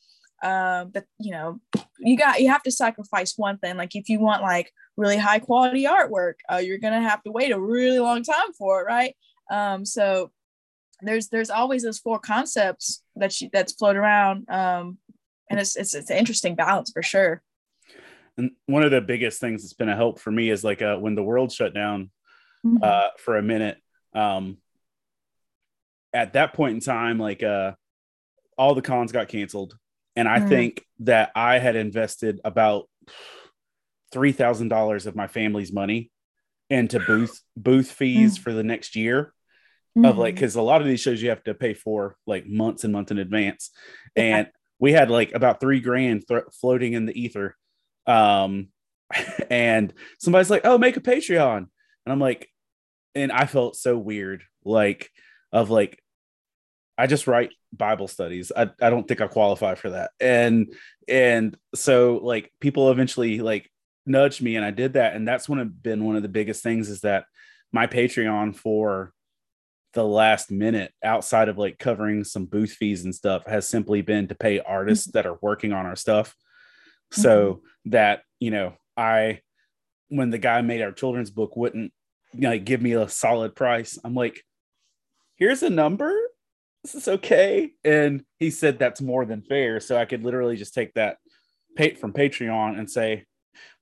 um 0.43 0.91
but 0.91 1.05
you 1.19 1.33
know 1.33 1.61
you 1.99 2.17
got 2.17 2.41
you 2.41 2.49
have 2.49 2.63
to 2.63 2.71
sacrifice 2.71 3.35
one 3.37 3.59
thing 3.59 3.77
like 3.77 3.97
if 3.97 4.09
you 4.09 4.21
want 4.21 4.43
like 4.43 4.73
really 4.97 5.17
high 5.17 5.39
quality 5.39 5.85
artwork 5.85 6.35
uh, 6.53 6.57
you're 6.57 6.79
gonna 6.79 7.01
have 7.01 7.23
to 7.23 7.33
wait 7.33 7.51
a 7.51 7.59
really 7.59 7.99
long 7.99 8.23
time 8.23 8.53
for 8.57 8.81
it 8.81 8.85
right 8.85 9.17
um 9.51 9.85
so 9.85 10.31
there's 11.03 11.29
there's 11.29 11.51
always 11.51 11.83
those 11.83 11.99
four 11.99 12.19
concepts 12.21 13.03
that 13.17 13.41
you 13.41 13.51
that's 13.53 13.73
float 13.73 13.97
around 13.97 14.49
um 14.49 14.99
and 15.51 15.59
it's 15.59 15.75
it's, 15.77 15.95
it's 15.95 16.11
an 16.11 16.17
interesting 16.17 16.55
balance 16.55 16.93
for 16.93 17.03
sure 17.03 17.43
and 18.39 18.53
one 18.67 18.85
of 18.85 18.91
the 18.91 19.01
biggest 19.01 19.41
things 19.41 19.63
that's 19.63 19.75
been 19.75 19.89
a 19.89 19.97
help 19.97 20.19
for 20.21 20.31
me 20.31 20.49
is 20.49 20.65
like 20.65 20.81
uh 20.81 20.97
when 20.97 21.15
the 21.15 21.23
world 21.23 21.53
shut 21.53 21.75
down 21.75 22.11
Mhm. 22.65 22.83
uh, 22.83 23.11
for 23.19 23.37
a 23.37 23.43
minute. 23.43 23.79
Um, 24.15 24.59
at 26.13 26.33
that 26.33 26.55
point 26.55 26.75
in 26.75 26.81
time, 26.81 27.19
like 27.19 27.43
uh, 27.43 27.75
all 28.57 28.75
the 28.75 28.83
cons 28.83 29.13
got 29.13 29.29
canceled, 29.29 29.77
and 30.17 30.27
I 30.29 30.41
Mm. 30.41 30.49
think 30.49 30.85
that 31.01 31.31
I 31.37 31.59
had 31.59 31.77
invested 31.77 32.41
about 32.45 32.89
three 34.11 34.33
thousand 34.33 34.69
dollars 34.69 35.07
of 35.07 35.15
my 35.15 35.27
family's 35.29 35.73
money 35.73 36.11
into 36.71 36.99
booth 37.01 37.41
booth 37.57 37.91
fees 37.93 38.37
for 38.39 38.53
the 38.53 38.63
next 38.65 38.97
year 38.97 39.33
of 40.05 40.17
like 40.19 40.35
because 40.35 40.55
a 40.57 40.63
lot 40.63 40.81
of 40.81 40.87
these 40.87 41.01
shows 41.01 41.21
you 41.23 41.29
have 41.29 41.43
to 41.45 41.55
pay 41.55 41.75
for 41.75 42.17
like 42.27 42.47
months 42.47 42.85
and 42.85 42.93
months 42.93 43.11
in 43.11 43.19
advance 43.19 43.71
Yeah. 44.17 44.23
and 44.23 44.47
we 44.79 44.93
had 44.93 45.11
like 45.11 45.33
about 45.35 45.61
three 45.61 45.81
grand 45.81 46.27
th- 46.29 46.45
floating 46.61 46.93
in 46.93 47.05
the 47.07 47.19
ether 47.21 47.57
um 48.09 48.69
and 49.51 49.93
somebody's 50.19 50.51
like 50.51 50.63
oh 50.65 50.79
make 50.79 50.97
a 50.97 51.01
patreon. 51.01 51.59
And 51.59 52.13
i'm 52.13 52.21
like 52.21 52.49
and 53.15 53.31
i 53.31 53.45
felt 53.47 53.77
so 53.77 53.97
weird 53.99 54.43
like 54.65 55.11
of 55.53 55.71
like 55.71 56.03
i 56.97 57.07
just 57.07 57.27
write 57.27 57.53
bible 57.73 58.09
studies. 58.09 58.51
I, 58.55 58.71
I 58.81 58.91
don't 58.91 59.07
think 59.07 59.21
i 59.21 59.27
qualify 59.27 59.75
for 59.75 59.91
that. 59.91 60.11
And 60.21 60.73
and 61.07 61.57
so 61.75 62.21
like 62.23 62.53
people 62.61 62.91
eventually 62.91 63.41
like 63.41 63.71
nudged 64.07 64.43
me 64.43 64.57
and 64.57 64.65
i 64.65 64.71
did 64.71 64.95
that. 64.95 65.15
And 65.15 65.29
that's 65.29 65.49
one 65.49 65.59
of 65.59 65.83
been 65.83 66.05
one 66.05 66.17
of 66.17 66.23
the 66.23 66.29
biggest 66.29 66.63
things 66.63 66.89
is 66.89 67.03
that 67.03 67.27
my 67.73 67.87
patreon 67.87 68.57
for 68.57 69.13
the 69.95 70.05
last 70.05 70.51
minute 70.51 70.93
outside 71.03 71.49
of 71.49 71.59
like 71.59 71.79
covering 71.79 72.25
some 72.25 72.47
booth 72.47 72.73
fees 72.73 73.05
and 73.05 73.15
stuff 73.15 73.47
has 73.47 73.69
simply 73.69 74.03
been 74.03 74.29
to 74.29 74.35
pay 74.35 74.61
artists 74.61 75.07
that 75.13 75.27
are 75.27 75.39
working 75.41 75.73
on 75.73 75.87
our 75.87 75.97
stuff. 75.97 76.35
So 77.11 77.63
that 77.91 78.23
you 78.41 78.51
know 78.51 78.75
i 78.97 79.41
when 80.09 80.31
the 80.31 80.39
guy 80.39 80.61
made 80.63 80.83
our 80.83 80.93
children's 80.93 81.31
book 81.31 81.57
wouldn't 81.57 81.93
you 82.33 82.41
know, 82.41 82.51
like 82.51 82.65
give 82.65 82.83
me 82.83 82.93
a 82.93 83.09
solid 83.09 83.55
price 83.55 83.99
i'm 84.05 84.15
like 84.15 84.43
here's 85.37 85.63
a 85.63 85.71
number? 85.71 86.13
This 86.83 86.95
is 86.97 87.09
okay. 87.09 87.71
And 87.85 88.25
he 88.39 88.51
said 88.51 88.79
that's 88.79 89.01
more 89.01 89.25
than 89.25 89.43
fair 89.43 89.81
so 89.81 89.97
i 89.97 90.05
could 90.05 90.25
literally 90.25 90.57
just 90.57 90.75
take 90.75 90.95
that 90.95 91.19
pay 91.77 91.95
from 91.95 92.13
patreon 92.13 92.79
and 92.79 92.91
say 92.91 93.25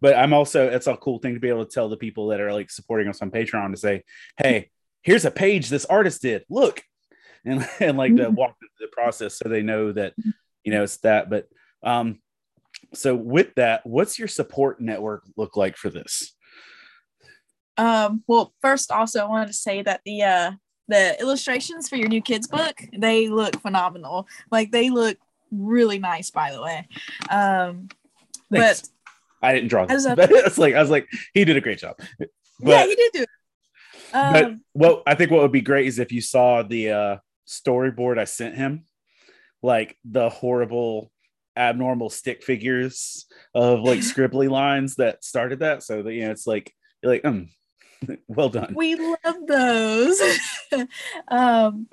but 0.01 0.15
i'm 0.17 0.33
also 0.33 0.69
it's 0.69 0.87
a 0.87 0.97
cool 0.97 1.19
thing 1.19 1.35
to 1.35 1.41
be 1.41 1.49
able 1.49 1.65
to 1.65 1.71
tell 1.73 1.89
the 1.89 1.97
people 1.97 2.29
that 2.29 2.41
are 2.41 2.53
like 2.53 2.71
supporting 2.71 3.09
us 3.09 3.23
on 3.23 3.31
patreon 3.31 3.71
to 3.73 3.77
say 3.77 4.03
hey 4.37 4.71
here's 5.03 5.25
a 5.25 5.31
page 5.31 5.69
this 5.69 5.85
artist 5.87 6.23
did. 6.23 6.45
Look. 6.51 6.83
And, 7.45 7.67
and 7.81 7.97
like 7.97 8.17
to 8.17 8.25
Mhm. 8.31 8.35
walk 8.35 8.59
through 8.59 8.69
the 8.81 8.89
process 8.89 9.39
so 9.39 9.49
they 9.49 9.63
know 9.63 9.93
that 9.93 10.15
you 10.65 10.73
know 10.73 10.83
it's 10.83 10.97
that 10.99 11.31
but 11.31 11.47
um 11.83 12.19
so 12.95 13.15
with 13.15 13.55
that 13.57 13.85
what's 13.85 14.19
your 14.19 14.29
support 14.29 14.81
network 14.81 15.25
look 15.37 15.57
like 15.57 15.77
for 15.77 15.91
this 15.91 16.33
Um, 17.79 18.25
well, 18.27 18.55
first, 18.63 18.91
also, 18.91 19.21
I 19.21 19.29
wanted 19.29 19.49
to 19.49 19.53
say 19.53 19.83
that 19.83 20.01
the 20.07 20.23
uh, 20.23 20.53
the 20.89 21.21
illustrations 21.21 21.89
for 21.89 21.97
your 21.97 22.09
new 22.09 22.23
kids 22.23 22.47
book 22.47 22.81
they 22.97 23.29
look 23.29 23.61
phenomenal. 23.61 24.27
Like 24.51 24.71
they 24.71 24.89
look 24.89 25.19
really 25.51 25.99
nice, 25.99 26.31
by 26.31 26.53
the 26.53 26.63
way. 26.63 26.89
Um, 27.29 27.89
but 28.51 28.83
I 29.43 29.53
didn't 29.53 29.69
draw 29.69 29.85
As 29.85 30.05
this. 30.05 30.13
a- 30.13 30.17
But 30.17 30.31
it's 30.47 30.57
like 30.59 30.75
I 30.75 30.81
was 30.81 30.91
like, 30.91 31.07
he 31.35 31.45
did 31.45 31.57
a 31.57 31.61
great 31.61 31.79
job. 31.79 31.97
But, 32.19 32.29
yeah, 32.63 32.85
you 32.87 32.97
did 32.97 33.13
do 33.13 33.23
it. 33.23 33.29
but 34.13 34.45
Um, 34.45 34.61
what 34.73 35.03
I 35.07 35.15
think 35.15 35.31
what 35.31 35.43
would 35.43 35.53
be 35.53 35.61
great 35.61 35.87
is 35.87 35.99
if 35.99 36.13
you 36.13 36.23
saw 36.23 36.63
the 36.63 36.91
uh, 36.91 37.17
storyboard 37.47 38.19
I 38.19 38.25
sent 38.25 38.55
him, 38.55 38.85
like 39.63 39.99
the 40.05 40.31
horrible, 40.31 41.11
abnormal 41.57 42.11
stick 42.11 42.43
figures 42.43 43.27
of 43.55 43.81
like 43.81 43.99
scribbly 44.01 44.49
lines 44.51 44.97
that 44.97 45.25
started 45.25 45.61
that. 45.61 45.83
So 45.83 46.03
that 46.03 46.13
you 46.13 46.25
know, 46.25 46.31
it's 46.31 46.47
like 46.47 46.73
you're 47.03 47.13
like, 47.13 47.25
um, 47.25 47.49
well 48.29 48.49
done. 48.49 48.75
we 48.77 48.95
love 48.95 49.47
those. 49.47 50.21
um, 51.29 51.89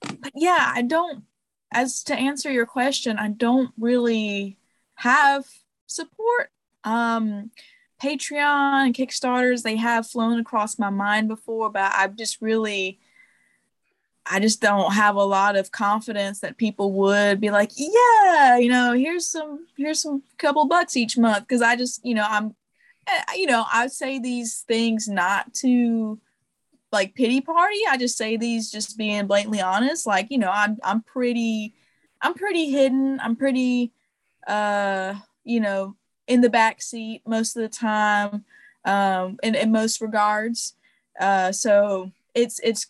but 0.00 0.32
yeah, 0.34 0.72
I 0.74 0.82
don't. 0.82 1.24
As 1.70 2.02
to 2.04 2.14
answer 2.14 2.50
your 2.50 2.64
question, 2.64 3.18
I 3.18 3.28
don't 3.28 3.72
really 3.78 4.56
have 4.94 5.44
support. 5.86 6.50
Um, 6.84 7.50
Patreon 8.02 8.86
and 8.86 8.94
Kickstarters, 8.94 9.62
they 9.62 9.76
have 9.76 10.06
flown 10.06 10.38
across 10.38 10.78
my 10.78 10.90
mind 10.90 11.28
before, 11.28 11.70
but 11.70 11.92
I've 11.94 12.16
just 12.16 12.40
really, 12.40 13.00
I 14.30 14.40
just 14.40 14.60
don't 14.60 14.92
have 14.92 15.16
a 15.16 15.24
lot 15.24 15.56
of 15.56 15.72
confidence 15.72 16.40
that 16.40 16.56
people 16.56 16.92
would 16.92 17.40
be 17.40 17.50
like, 17.50 17.70
yeah, 17.76 18.56
you 18.58 18.68
know, 18.68 18.92
here's 18.92 19.28
some, 19.28 19.66
here's 19.76 20.00
some 20.02 20.22
couple 20.38 20.66
bucks 20.66 20.96
each 20.96 21.16
month. 21.18 21.48
Cause 21.48 21.62
I 21.62 21.76
just, 21.76 22.04
you 22.04 22.14
know, 22.14 22.26
I'm, 22.28 22.54
eh, 23.06 23.34
you 23.36 23.46
know, 23.46 23.64
I 23.72 23.86
say 23.88 24.18
these 24.18 24.60
things 24.60 25.08
not 25.08 25.54
to 25.54 26.18
like 26.92 27.14
pity 27.14 27.40
party. 27.40 27.80
I 27.88 27.96
just 27.96 28.16
say 28.16 28.36
these 28.36 28.70
just 28.70 28.96
being 28.98 29.26
blatantly 29.26 29.60
honest. 29.60 30.06
Like, 30.06 30.30
you 30.30 30.38
know, 30.38 30.50
I'm, 30.50 30.78
I'm 30.82 31.02
pretty, 31.02 31.74
I'm 32.20 32.34
pretty 32.34 32.70
hidden. 32.70 33.20
I'm 33.20 33.36
pretty, 33.36 33.92
uh, 34.46 35.14
you 35.44 35.60
know, 35.60 35.96
in 36.26 36.42
the 36.42 36.50
back 36.50 36.80
seat 36.82 37.22
most 37.26 37.56
of 37.56 37.62
the 37.62 37.68
time 37.68 38.44
um 38.84 39.38
in, 39.42 39.54
in 39.56 39.72
most 39.72 40.00
regards 40.00 40.74
uh 41.18 41.50
so 41.50 42.12
it's 42.34 42.60
it's 42.62 42.86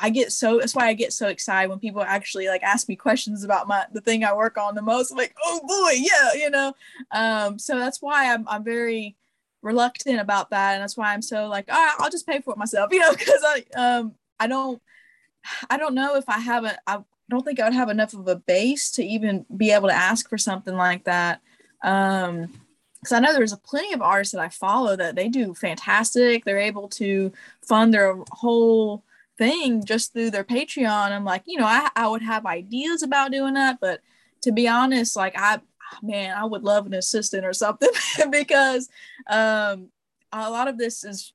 i 0.00 0.10
get 0.10 0.32
so 0.32 0.58
that's 0.58 0.74
why 0.74 0.86
i 0.86 0.92
get 0.92 1.12
so 1.12 1.28
excited 1.28 1.68
when 1.68 1.78
people 1.78 2.02
actually 2.02 2.48
like 2.48 2.62
ask 2.62 2.88
me 2.88 2.96
questions 2.96 3.44
about 3.44 3.68
my 3.68 3.84
the 3.92 4.00
thing 4.00 4.24
i 4.24 4.32
work 4.32 4.56
on 4.56 4.74
the 4.74 4.82
most. 4.82 5.10
I'm 5.10 5.18
like 5.18 5.34
oh 5.44 5.60
boy 5.66 5.92
yeah 5.96 6.34
you 6.34 6.50
know? 6.50 6.74
Um 7.10 7.58
so 7.58 7.78
that's 7.78 8.00
why 8.00 8.32
i'm, 8.32 8.46
I'm 8.48 8.64
very 8.64 9.16
reluctant 9.62 10.20
about 10.20 10.50
that 10.50 10.74
and 10.74 10.82
that's 10.82 10.96
why 10.96 11.12
i'm 11.12 11.22
so 11.22 11.46
like 11.46 11.70
all 11.70 11.76
right 11.76 11.96
i'll 11.98 12.10
just 12.10 12.26
pay 12.26 12.40
for 12.40 12.54
it 12.54 12.58
myself 12.58 12.90
you 12.92 12.98
know 12.98 13.12
because 13.12 13.42
i 13.44 13.64
um 13.76 14.14
i 14.38 14.46
don't 14.46 14.80
i 15.68 15.76
don't 15.76 15.94
know 15.94 16.16
if 16.16 16.28
i 16.28 16.38
haven't 16.38 16.78
i 16.86 16.98
don't 17.28 17.44
think 17.44 17.60
i 17.60 17.64
would 17.64 17.74
have 17.74 17.90
enough 17.90 18.14
of 18.14 18.26
a 18.28 18.36
base 18.36 18.90
to 18.92 19.04
even 19.04 19.46
be 19.56 19.70
able 19.70 19.88
to 19.88 19.94
ask 19.94 20.28
for 20.28 20.36
something 20.36 20.74
like 20.74 21.04
that. 21.04 21.40
Um 21.82 22.52
because 23.00 23.12
I 23.12 23.20
know 23.20 23.32
there's 23.32 23.52
a 23.52 23.56
plenty 23.56 23.94
of 23.94 24.02
artists 24.02 24.34
that 24.34 24.42
I 24.42 24.50
follow 24.50 24.94
that 24.94 25.14
they 25.14 25.28
do 25.28 25.54
fantastic. 25.54 26.44
They're 26.44 26.58
able 26.58 26.88
to 26.90 27.32
fund 27.62 27.94
their 27.94 28.14
whole 28.30 29.04
thing 29.40 29.82
just 29.86 30.12
through 30.12 30.30
their 30.30 30.44
Patreon. 30.44 31.12
I'm 31.12 31.24
like, 31.24 31.42
you 31.46 31.58
know, 31.58 31.64
I, 31.64 31.88
I 31.96 32.06
would 32.06 32.20
have 32.20 32.44
ideas 32.44 33.02
about 33.02 33.32
doing 33.32 33.54
that, 33.54 33.78
but 33.80 34.02
to 34.42 34.52
be 34.52 34.68
honest, 34.68 35.16
like 35.16 35.32
I 35.36 35.60
man, 36.02 36.36
I 36.36 36.44
would 36.44 36.62
love 36.62 36.86
an 36.86 36.94
assistant 36.94 37.44
or 37.44 37.54
something 37.54 37.88
because 38.30 38.88
um 39.28 39.88
a 40.30 40.50
lot 40.50 40.68
of 40.68 40.78
this 40.78 41.02
is 41.04 41.32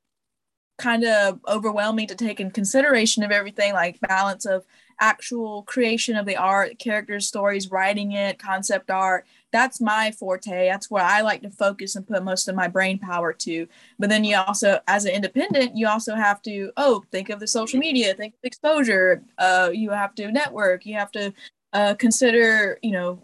kind 0.78 1.04
of 1.04 1.40
overwhelming 1.48 2.08
to 2.08 2.16
take 2.16 2.40
in 2.40 2.52
consideration 2.52 3.24
of 3.24 3.32
everything 3.32 3.74
like 3.74 4.00
balance 4.02 4.46
of 4.46 4.66
actual 5.00 5.64
creation 5.64 6.16
of 6.16 6.26
the 6.26 6.38
art, 6.38 6.78
characters, 6.78 7.28
stories, 7.28 7.72
writing 7.72 8.12
it, 8.12 8.38
concept 8.38 8.92
art. 8.92 9.26
That's 9.56 9.80
my 9.80 10.12
forte. 10.12 10.68
That's 10.68 10.92
where 10.92 11.02
I 11.02 11.22
like 11.22 11.42
to 11.44 11.50
focus 11.50 11.96
and 11.96 12.06
put 12.06 12.22
most 12.26 12.50
of 12.50 12.56
my 12.56 12.68
brain 12.68 13.00
power 13.00 13.32
to. 13.32 13.66
But 13.98 14.10
then 14.10 14.26
you 14.26 14.36
also, 14.36 14.82
as 14.90 15.06
an 15.06 15.14
independent, 15.14 15.78
you 15.78 15.88
also 15.88 16.14
have 16.14 16.42
to, 16.42 16.74
oh, 16.76 17.06
think 17.10 17.30
of 17.30 17.40
the 17.40 17.48
social 17.48 17.80
media, 17.80 18.14
think 18.16 18.34
of 18.34 18.44
exposure. 18.44 19.24
Uh, 19.38 19.70
you 19.74 19.92
have 19.92 20.14
to 20.16 20.30
network. 20.30 20.86
You 20.86 20.96
have 20.96 21.10
to 21.14 21.34
uh, 21.72 21.94
consider, 21.94 22.80
you 22.82 22.92
know, 22.92 23.24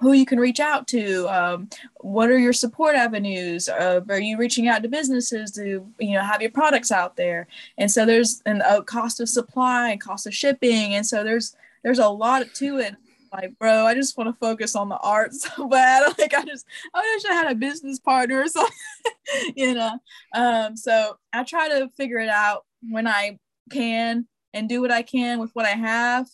who 0.00 0.14
you 0.14 0.26
can 0.26 0.40
reach 0.40 0.58
out 0.58 0.88
to 0.88 1.28
um, 1.28 1.68
what 1.98 2.28
are 2.28 2.38
your 2.38 2.52
support 2.52 2.96
avenues 2.96 3.68
uh, 3.68 4.00
are 4.08 4.20
you 4.20 4.36
reaching 4.36 4.68
out 4.68 4.80
to 4.80 4.88
businesses 4.88 5.50
to 5.50 5.84
you 5.98 6.12
know 6.12 6.22
have 6.22 6.40
your 6.40 6.52
products 6.52 6.92
out 6.92 7.16
there 7.16 7.48
and 7.78 7.90
so 7.90 8.06
there's 8.06 8.40
an 8.46 8.62
cost 8.86 9.18
of 9.18 9.28
supply 9.28 9.90
and 9.90 10.00
cost 10.00 10.24
of 10.24 10.32
shipping 10.32 10.94
and 10.94 11.04
so 11.04 11.24
there's 11.24 11.56
there's 11.82 11.98
a 11.98 12.08
lot 12.08 12.46
to 12.54 12.78
it 12.78 12.94
like 13.32 13.58
bro 13.58 13.84
i 13.86 13.94
just 13.94 14.16
want 14.16 14.28
to 14.28 14.38
focus 14.38 14.74
on 14.76 14.88
the 14.88 14.96
art 14.98 15.32
so 15.34 15.68
bad. 15.68 16.12
Like 16.18 16.34
i 16.34 16.44
just 16.44 16.66
i 16.94 17.00
wish 17.00 17.24
i 17.30 17.34
had 17.34 17.52
a 17.52 17.54
business 17.54 17.98
partner 17.98 18.42
or 18.42 18.48
something 18.48 18.74
you 19.56 19.74
know? 19.74 19.98
Um 20.34 20.76
so 20.76 21.16
i 21.32 21.44
try 21.44 21.68
to 21.68 21.88
figure 21.96 22.18
it 22.18 22.28
out 22.28 22.64
when 22.88 23.06
i 23.06 23.38
can 23.70 24.26
and 24.54 24.68
do 24.68 24.80
what 24.80 24.90
i 24.90 25.02
can 25.02 25.38
with 25.38 25.50
what 25.52 25.66
i 25.66 25.70
have. 25.70 26.26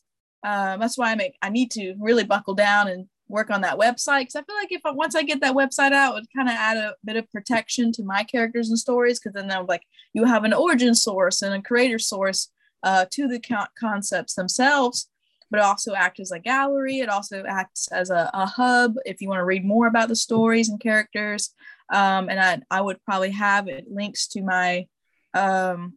Um, 0.45 0.81
that's 0.81 0.99
why 0.99 1.11
i 1.11 1.15
make 1.15 1.37
i 1.43 1.49
need 1.49 1.71
to 1.73 1.95
really 1.99 2.25
buckle 2.25 2.55
down 2.55 2.89
and 2.89 3.09
work 3.29 3.51
on 3.51 3.63
that 3.63 3.79
website 3.79 4.21
because 4.21 4.37
I 4.37 4.43
feel 4.43 4.57
like 4.57 4.71
if 4.71 4.83
I, 4.85 4.91
once 4.91 5.15
I 5.15 5.23
get 5.23 5.41
that 5.41 5.55
website 5.55 5.93
out, 5.93 6.13
it 6.13 6.15
would 6.15 6.35
kind 6.37 6.49
of 6.49 6.55
add 6.55 6.77
a 6.77 6.95
bit 7.05 7.17
of 7.17 7.31
protection 7.31 7.91
to 7.93 8.05
my 8.05 8.23
characters 8.23 8.69
and 8.69 8.79
stories 8.79 9.19
because 9.19 9.33
then 9.33 9.49
they're 9.49 9.63
like 9.63 9.83
you 10.13 10.25
have 10.25 10.45
an 10.45 10.53
origin 10.53 10.95
source 10.95 11.43
and 11.43 11.55
a 11.55 11.63
creator 11.63 11.99
source 11.99 12.51
uh, 12.83 13.07
to 13.11 13.27
the 13.27 13.41
co- 13.41 13.65
concepts 13.79 14.35
themselves, 14.35 15.09
but 15.55 15.61
it 15.61 15.67
also 15.67 15.95
acts 15.95 16.19
as 16.19 16.33
a 16.33 16.41
gallery. 16.41 16.99
It 16.99 17.09
also 17.09 17.45
acts 17.47 17.87
as 17.93 18.11
a, 18.11 18.29
a 18.35 18.45
hub 18.45 18.97
if 19.07 19.21
you 19.21 19.29
want 19.29 19.39
to 19.39 19.45
read 19.45 19.65
more 19.65 19.87
about 19.87 20.09
the 20.09 20.17
stories 20.17 20.69
and 20.69 20.81
characters. 20.81 21.51
Um, 21.93 22.29
and 22.29 22.41
I, 22.41 22.61
I 22.77 22.81
would 22.81 23.01
probably 23.05 23.31
have 23.31 23.69
it 23.69 23.85
links 23.89 24.27
to 24.31 24.43
my 24.43 24.89
um, 25.33 25.93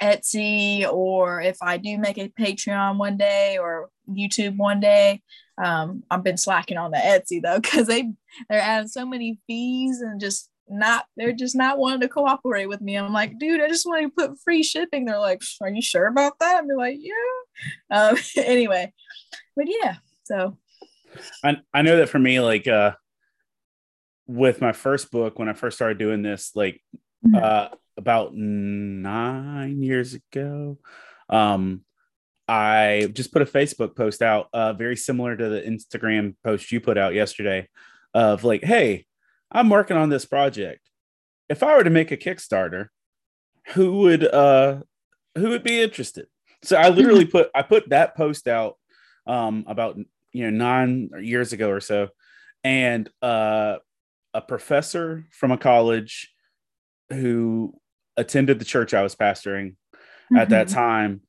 Etsy 0.00 0.88
or 0.88 1.40
if 1.40 1.56
I 1.60 1.78
do 1.78 1.98
make 1.98 2.16
a 2.16 2.28
Patreon 2.28 2.96
one 2.96 3.16
day 3.16 3.58
or 3.58 3.90
YouTube 4.08 4.56
one 4.56 4.78
day. 4.78 5.20
Um, 5.58 6.04
I've 6.08 6.22
been 6.22 6.36
slacking 6.36 6.78
on 6.78 6.92
the 6.92 6.98
Etsy 6.98 7.42
though 7.42 7.58
because 7.58 7.88
they 7.88 8.12
they're 8.48 8.60
adding 8.60 8.86
so 8.86 9.04
many 9.04 9.40
fees 9.48 10.00
and 10.00 10.20
just 10.20 10.48
not 10.68 11.06
they're 11.16 11.32
just 11.32 11.56
not 11.56 11.76
wanting 11.76 12.02
to 12.02 12.08
cooperate 12.08 12.66
with 12.66 12.80
me. 12.80 12.94
I'm 12.96 13.12
like, 13.12 13.36
dude, 13.40 13.62
I 13.62 13.66
just 13.66 13.84
want 13.84 14.04
to 14.04 14.28
put 14.28 14.38
free 14.44 14.62
shipping. 14.62 15.06
They're 15.06 15.18
like, 15.18 15.42
are 15.60 15.70
you 15.70 15.82
sure 15.82 16.06
about 16.06 16.38
that? 16.38 16.62
I'm 16.62 16.68
like, 16.68 16.98
yeah. 17.00 17.41
Um, 17.90 18.16
anyway, 18.36 18.92
but 19.56 19.66
yeah, 19.68 19.96
so 20.24 20.58
I 21.44 21.56
I 21.72 21.82
know 21.82 21.96
that 21.98 22.08
for 22.08 22.18
me, 22.18 22.40
like 22.40 22.66
uh, 22.68 22.92
with 24.26 24.60
my 24.60 24.72
first 24.72 25.10
book 25.10 25.38
when 25.38 25.48
I 25.48 25.52
first 25.52 25.76
started 25.76 25.98
doing 25.98 26.22
this, 26.22 26.52
like 26.54 26.82
Mhm. 27.24 27.40
uh, 27.40 27.68
about 27.96 28.34
nine 28.34 29.82
years 29.82 30.14
ago, 30.14 30.78
um, 31.28 31.84
I 32.48 33.08
just 33.12 33.32
put 33.32 33.42
a 33.42 33.46
Facebook 33.46 33.94
post 33.94 34.22
out, 34.22 34.48
uh, 34.52 34.72
very 34.72 34.96
similar 34.96 35.36
to 35.36 35.48
the 35.48 35.60
Instagram 35.62 36.34
post 36.42 36.72
you 36.72 36.80
put 36.80 36.98
out 36.98 37.14
yesterday, 37.14 37.68
of 38.14 38.42
like, 38.44 38.64
hey, 38.64 39.06
I'm 39.50 39.70
working 39.70 39.96
on 39.96 40.08
this 40.08 40.24
project. 40.24 40.80
If 41.48 41.62
I 41.62 41.76
were 41.76 41.84
to 41.84 41.90
make 41.90 42.10
a 42.10 42.16
Kickstarter, 42.16 42.88
who 43.74 43.98
would 44.00 44.24
uh, 44.24 44.80
who 45.36 45.50
would 45.50 45.62
be 45.62 45.80
interested? 45.80 46.26
So 46.64 46.76
I 46.76 46.88
literally 46.90 47.24
put 47.26 47.50
I 47.54 47.62
put 47.62 47.88
that 47.90 48.16
post 48.16 48.46
out 48.46 48.76
um, 49.26 49.64
about 49.66 49.98
you 50.32 50.44
know 50.44 50.50
nine 50.50 51.10
years 51.20 51.52
ago 51.52 51.70
or 51.70 51.80
so, 51.80 52.08
and 52.64 53.08
uh, 53.20 53.76
a 54.34 54.40
professor 54.40 55.24
from 55.30 55.50
a 55.52 55.58
college 55.58 56.32
who 57.10 57.74
attended 58.16 58.58
the 58.58 58.64
church 58.64 58.94
I 58.94 59.02
was 59.02 59.14
pastoring 59.14 59.76
at 60.36 60.50
that 60.50 60.68
Mhm. 60.68 60.74
time 60.74 61.20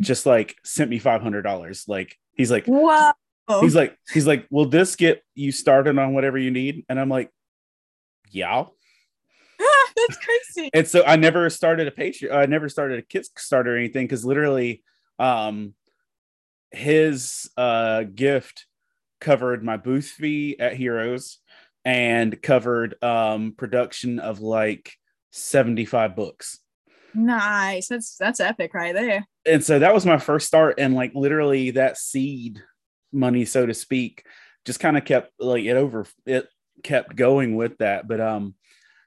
just 0.00 0.26
like 0.26 0.56
sent 0.64 0.90
me 0.90 0.98
five 0.98 1.22
hundred 1.22 1.42
dollars. 1.42 1.84
Like 1.88 2.18
he's 2.34 2.50
like 2.50 2.66
wow, 2.66 3.14
he's 3.60 3.74
like 3.74 3.96
he's 4.12 4.26
like, 4.26 4.46
will 4.50 4.66
this 4.66 4.96
get 4.96 5.22
you 5.34 5.52
started 5.52 5.98
on 5.98 6.12
whatever 6.14 6.38
you 6.38 6.50
need? 6.50 6.84
And 6.88 7.00
I'm 7.00 7.08
like, 7.08 7.30
yeah. 8.30 8.66
That's 10.08 10.18
crazy. 10.24 10.70
And 10.74 10.86
so 10.86 11.02
I 11.04 11.16
never 11.16 11.48
started 11.50 11.88
a 11.88 11.90
Patreon. 11.90 12.34
I 12.34 12.46
never 12.46 12.68
started 12.68 12.98
a 12.98 13.02
Kickstarter 13.02 13.66
or 13.66 13.76
anything 13.76 14.06
because 14.06 14.24
literally, 14.24 14.82
um, 15.18 15.74
his 16.70 17.50
uh 17.58 18.02
gift 18.04 18.66
covered 19.20 19.62
my 19.62 19.76
booth 19.76 20.08
fee 20.08 20.56
at 20.58 20.74
Heroes 20.74 21.38
and 21.84 22.40
covered 22.40 23.02
um 23.02 23.52
production 23.56 24.18
of 24.18 24.40
like 24.40 24.94
75 25.32 26.16
books. 26.16 26.58
Nice. 27.14 27.88
That's 27.88 28.16
that's 28.16 28.40
epic 28.40 28.72
right 28.72 28.94
there. 28.94 29.26
and 29.46 29.62
so 29.62 29.78
that 29.78 29.92
was 29.92 30.06
my 30.06 30.16
first 30.18 30.46
start 30.46 30.76
and 30.78 30.94
like 30.94 31.12
literally 31.14 31.72
that 31.72 31.98
seed 31.98 32.62
money 33.12 33.44
so 33.44 33.66
to 33.66 33.74
speak 33.74 34.24
just 34.64 34.80
kind 34.80 34.96
of 34.96 35.04
kept 35.04 35.30
like 35.38 35.64
it 35.64 35.76
over 35.76 36.06
it 36.24 36.48
kept 36.82 37.14
going 37.14 37.54
with 37.56 37.76
that 37.78 38.08
but 38.08 38.20
um 38.22 38.54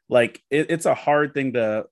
like 0.10 0.42
it, 0.50 0.68
it's 0.70 0.86
a 0.86 0.94
hard 0.94 1.34
thing 1.34 1.54
to 1.54 1.86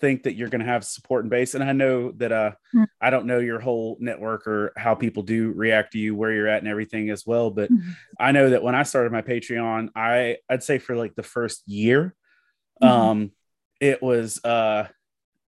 think 0.00 0.22
that 0.24 0.34
you're 0.34 0.48
going 0.48 0.60
to 0.60 0.66
have 0.66 0.84
support 0.84 1.24
and 1.24 1.30
base 1.30 1.54
and 1.54 1.64
i 1.64 1.72
know 1.72 2.12
that 2.12 2.30
uh 2.30 2.52
Mhm. 2.74 2.86
i 3.00 3.10
don't 3.10 3.26
know 3.26 3.38
your 3.40 3.58
whole 3.58 3.96
network 4.00 4.46
or 4.46 4.72
how 4.76 4.94
people 4.94 5.22
do 5.24 5.50
react 5.52 5.92
to 5.92 5.98
you 5.98 6.14
where 6.14 6.32
you're 6.32 6.46
at 6.46 6.60
and 6.60 6.68
everything 6.68 7.10
as 7.10 7.26
well 7.26 7.50
but 7.50 7.70
Mhm. 7.70 7.94
i 8.20 8.30
know 8.30 8.50
that 8.50 8.62
when 8.62 8.74
i 8.76 8.84
started 8.84 9.10
my 9.10 9.22
patreon 9.22 9.88
i 9.96 10.36
i'd 10.48 10.62
say 10.62 10.78
for 10.78 10.94
like 10.94 11.14
the 11.16 11.22
first 11.24 11.62
year 11.66 12.14
Mhm. 12.80 12.88
um 12.88 13.32
it 13.80 14.00
was 14.02 14.44
uh 14.44 14.86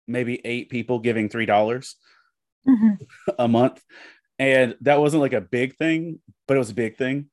maybe 0.07 0.40
eight 0.44 0.68
people 0.68 0.98
giving 0.98 1.29
three 1.31 1.46
dollars 1.46 1.96
Mhm. 2.66 2.98
a 3.38 3.48
month 3.48 3.83
and 4.38 4.76
that 4.83 5.00
wasn't 5.00 5.22
like 5.22 5.33
a 5.33 5.40
big 5.40 5.76
thing 5.76 6.20
but 6.46 6.57
it 6.57 6.59
was 6.59 6.70
a 6.70 6.74
big 6.74 6.96
thing 6.96 7.31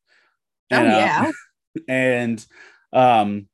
Oh 0.72 0.78
And, 0.78 0.88
uh, 0.88 0.98
yeah. 0.98 1.32
and 1.90 2.46
um 2.94 3.50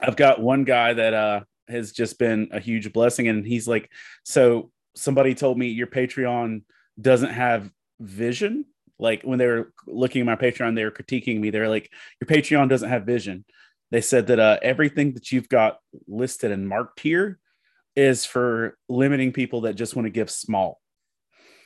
i've 0.00 0.16
got 0.16 0.40
one 0.40 0.64
guy 0.64 0.92
that 0.92 1.14
uh 1.14 1.40
has 1.68 1.92
just 1.92 2.18
been 2.18 2.48
a 2.52 2.60
huge 2.60 2.92
blessing 2.92 3.28
and 3.28 3.46
he's 3.46 3.66
like 3.66 3.90
so 4.24 4.70
somebody 4.94 5.34
told 5.34 5.58
me 5.58 5.68
your 5.68 5.86
patreon 5.86 6.62
doesn't 7.00 7.30
have 7.30 7.70
vision. 8.00 8.64
Like 8.98 9.22
when 9.22 9.38
they 9.38 9.46
were 9.46 9.72
looking 9.86 10.20
at 10.20 10.26
my 10.26 10.36
patreon 10.36 10.74
they 10.74 10.84
were 10.84 10.90
critiquing 10.90 11.38
me. 11.38 11.50
They're 11.50 11.68
like 11.68 11.90
your 12.20 12.26
patreon 12.26 12.68
doesn't 12.68 12.88
have 12.88 13.04
vision. 13.04 13.44
They 13.90 14.00
said 14.00 14.26
that 14.28 14.40
uh, 14.40 14.58
everything 14.62 15.12
that 15.14 15.30
you've 15.30 15.48
got 15.48 15.78
listed 16.08 16.50
and 16.50 16.68
marked 16.68 17.00
here 17.00 17.38
is 17.94 18.24
for 18.24 18.76
limiting 18.88 19.32
people 19.32 19.62
that 19.62 19.74
just 19.74 19.94
want 19.94 20.06
to 20.06 20.10
give 20.10 20.30
small. 20.30 20.80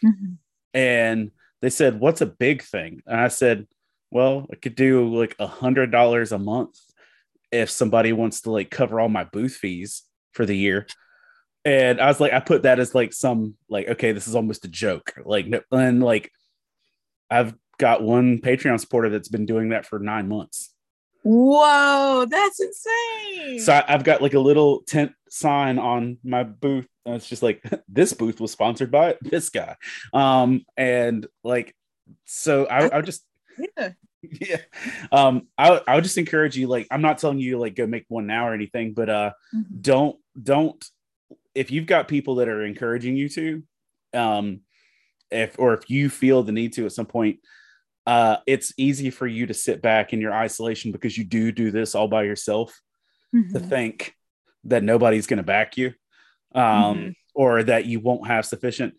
Mhm. 0.04 0.38
and 0.72 1.30
they 1.60 1.68
said 1.68 2.00
what's 2.00 2.22
a 2.22 2.26
big 2.26 2.62
thing? 2.62 3.02
And 3.06 3.20
i 3.20 3.28
said 3.28 3.66
well 4.10 4.46
i 4.50 4.56
could 4.56 4.74
do 4.74 5.14
like 5.14 5.36
a 5.38 5.46
hundred 5.46 5.90
dollars 5.90 6.32
a 6.32 6.38
month 6.38 6.78
if 7.52 7.70
somebody 7.70 8.12
wants 8.12 8.42
to 8.42 8.50
like 8.50 8.70
cover 8.70 9.00
all 9.00 9.08
my 9.08 9.24
booth 9.24 9.54
fees 9.54 10.02
for 10.32 10.46
the 10.46 10.56
year. 10.56 10.86
And 11.64 12.00
i 12.00 12.06
was 12.06 12.20
like 12.20 12.32
i 12.32 12.40
put 12.40 12.62
that 12.62 12.80
as 12.80 12.94
like 12.94 13.12
some 13.12 13.54
like 13.68 13.86
okay 13.86 14.12
this 14.12 14.26
is 14.26 14.34
almost 14.34 14.64
a 14.64 14.68
joke. 14.68 15.12
Like 15.24 15.46
and 15.70 16.02
like 16.02 16.30
i've 17.30 17.54
got 17.78 18.02
one 18.02 18.38
patreon 18.38 18.78
supporter 18.80 19.10
that's 19.10 19.28
been 19.28 19.46
doing 19.46 19.70
that 19.70 19.86
for 19.86 19.98
nine 19.98 20.28
months. 20.28 20.74
Whoa, 21.22 22.26
that's 22.30 22.60
insane. 22.60 23.60
so 23.60 23.74
I, 23.74 23.84
i've 23.88 24.04
got 24.04 24.22
like 24.22 24.34
a 24.34 24.40
little 24.40 24.82
tent 24.82 25.12
sign 25.28 25.78
on 25.78 26.18
my 26.24 26.44
booth. 26.44 26.88
And 27.04 27.16
it's 27.16 27.28
just 27.28 27.42
like 27.42 27.62
this 27.88 28.14
booth 28.14 28.40
was 28.40 28.52
sponsored 28.52 28.90
by 28.90 29.16
this 29.20 29.50
guy. 29.50 29.76
Um 30.14 30.64
and 30.78 31.26
like 31.44 31.74
so 32.24 32.64
i, 32.66 32.98
I 32.98 33.00
just 33.02 33.22
yeah. 33.76 33.90
yeah 34.40 34.58
um 35.12 35.48
I, 35.56 35.80
I 35.86 35.94
would 35.94 36.04
just 36.04 36.18
encourage 36.18 36.56
you 36.56 36.66
like 36.66 36.86
i'm 36.90 37.02
not 37.02 37.18
telling 37.18 37.38
you 37.38 37.58
like 37.58 37.74
go 37.74 37.86
make 37.86 38.04
one 38.08 38.26
now 38.26 38.48
or 38.48 38.54
anything 38.54 38.92
but 38.92 39.08
uh 39.08 39.32
Mhm. 39.54 39.80
don't 39.80 40.16
don't 40.40 40.84
if 41.54 41.70
you've 41.70 41.86
got 41.86 42.06
people 42.08 42.36
that 42.36 42.48
are 42.48 42.64
encouraging 42.64 43.16
you 43.16 43.28
to 43.30 43.62
um 44.14 44.60
if 45.30 45.58
or 45.58 45.74
if 45.74 45.88
you 45.88 46.10
feel 46.10 46.42
the 46.42 46.52
need 46.52 46.72
to 46.74 46.84
at 46.86 46.92
some 46.92 47.06
point 47.06 47.38
uh 48.06 48.36
it's 48.46 48.72
easy 48.76 49.10
for 49.10 49.26
you 49.26 49.46
to 49.46 49.54
sit 49.54 49.80
back 49.80 50.12
in 50.12 50.20
your 50.20 50.32
isolation 50.34 50.92
because 50.92 51.16
you 51.16 51.24
do 51.24 51.50
do 51.52 51.70
this 51.70 51.94
all 51.94 52.08
by 52.08 52.22
yourself 52.24 52.78
to 53.32 53.38
Mhm. 53.38 53.68
think 53.68 54.14
that 54.64 54.82
nobody's 54.82 55.26
going 55.26 55.38
to 55.38 55.42
back 55.42 55.76
you 55.78 55.94
um 56.54 56.96
Mhm. 56.98 57.14
or 57.34 57.62
that 57.62 57.86
you 57.86 58.00
won't 58.00 58.26
have 58.26 58.44
sufficient 58.44 58.94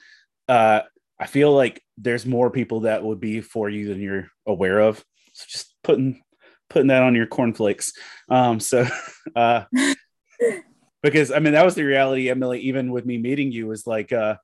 uh 0.47 0.81
i 1.19 1.27
feel 1.27 1.51
like 1.53 1.83
there's 1.97 2.25
more 2.25 2.49
people 2.49 2.81
that 2.81 3.03
would 3.03 3.19
be 3.19 3.41
for 3.41 3.69
you 3.69 3.87
than 3.87 4.01
you're 4.01 4.27
aware 4.47 4.79
of 4.79 5.03
just 5.45 5.75
putting 5.83 6.21
putting 6.69 6.87
that 6.87 7.03
on 7.03 7.15
your 7.15 7.27
cornflakes 7.27 7.93
um 8.29 8.59
so 8.59 8.85
uh 9.35 9.63
because 11.03 11.31
i 11.31 11.39
mean 11.39 11.53
that 11.53 11.65
was 11.65 11.75
the 11.75 11.83
reality 11.83 12.29
emily 12.29 12.59
even 12.61 12.91
with 12.91 13.05
me 13.05 13.17
meeting 13.17 13.51
you 13.51 13.67
was 13.67 13.85
like 13.87 14.11
uh 14.11 14.35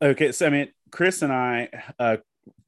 okay 0.00 0.32
so 0.32 0.46
i 0.46 0.50
mean 0.50 0.68
chris 0.90 1.22
and 1.22 1.32
i 1.32 1.68
uh 1.98 2.16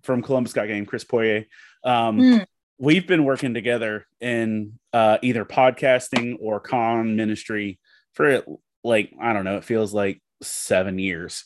from 0.02 0.22
columbus 0.22 0.52
got 0.52 0.66
game 0.66 0.86
chris 0.86 1.04
poirier 1.04 1.46
um 1.84 2.18
Mm. 2.18 2.46
we've 2.78 3.06
been 3.06 3.24
working 3.24 3.52
together 3.54 4.06
in 4.20 4.78
uh, 4.94 5.18
either 5.22 5.44
podcasting 5.44 6.36
or 6.40 6.60
con 6.60 7.14
ministry 7.14 7.78
for 8.14 8.42
like 8.82 9.12
I 9.20 9.32
don't 9.34 9.44
know, 9.44 9.58
it 9.58 9.64
feels 9.64 9.92
like 9.92 10.22
seven 10.42 10.98
years. 10.98 11.44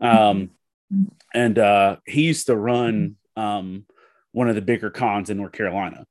Um, 0.00 0.50
Mhm. 0.92 1.10
and 1.34 1.58
uh, 1.58 1.96
he 2.06 2.22
used 2.22 2.46
to 2.46 2.56
run 2.56 3.16
um, 3.36 3.86
one 4.36 4.50
of 4.50 4.54
the 4.54 4.60
bigger 4.60 4.90
cons 4.90 5.30
in 5.30 5.38
North 5.38 5.52
Carolina 5.52 6.04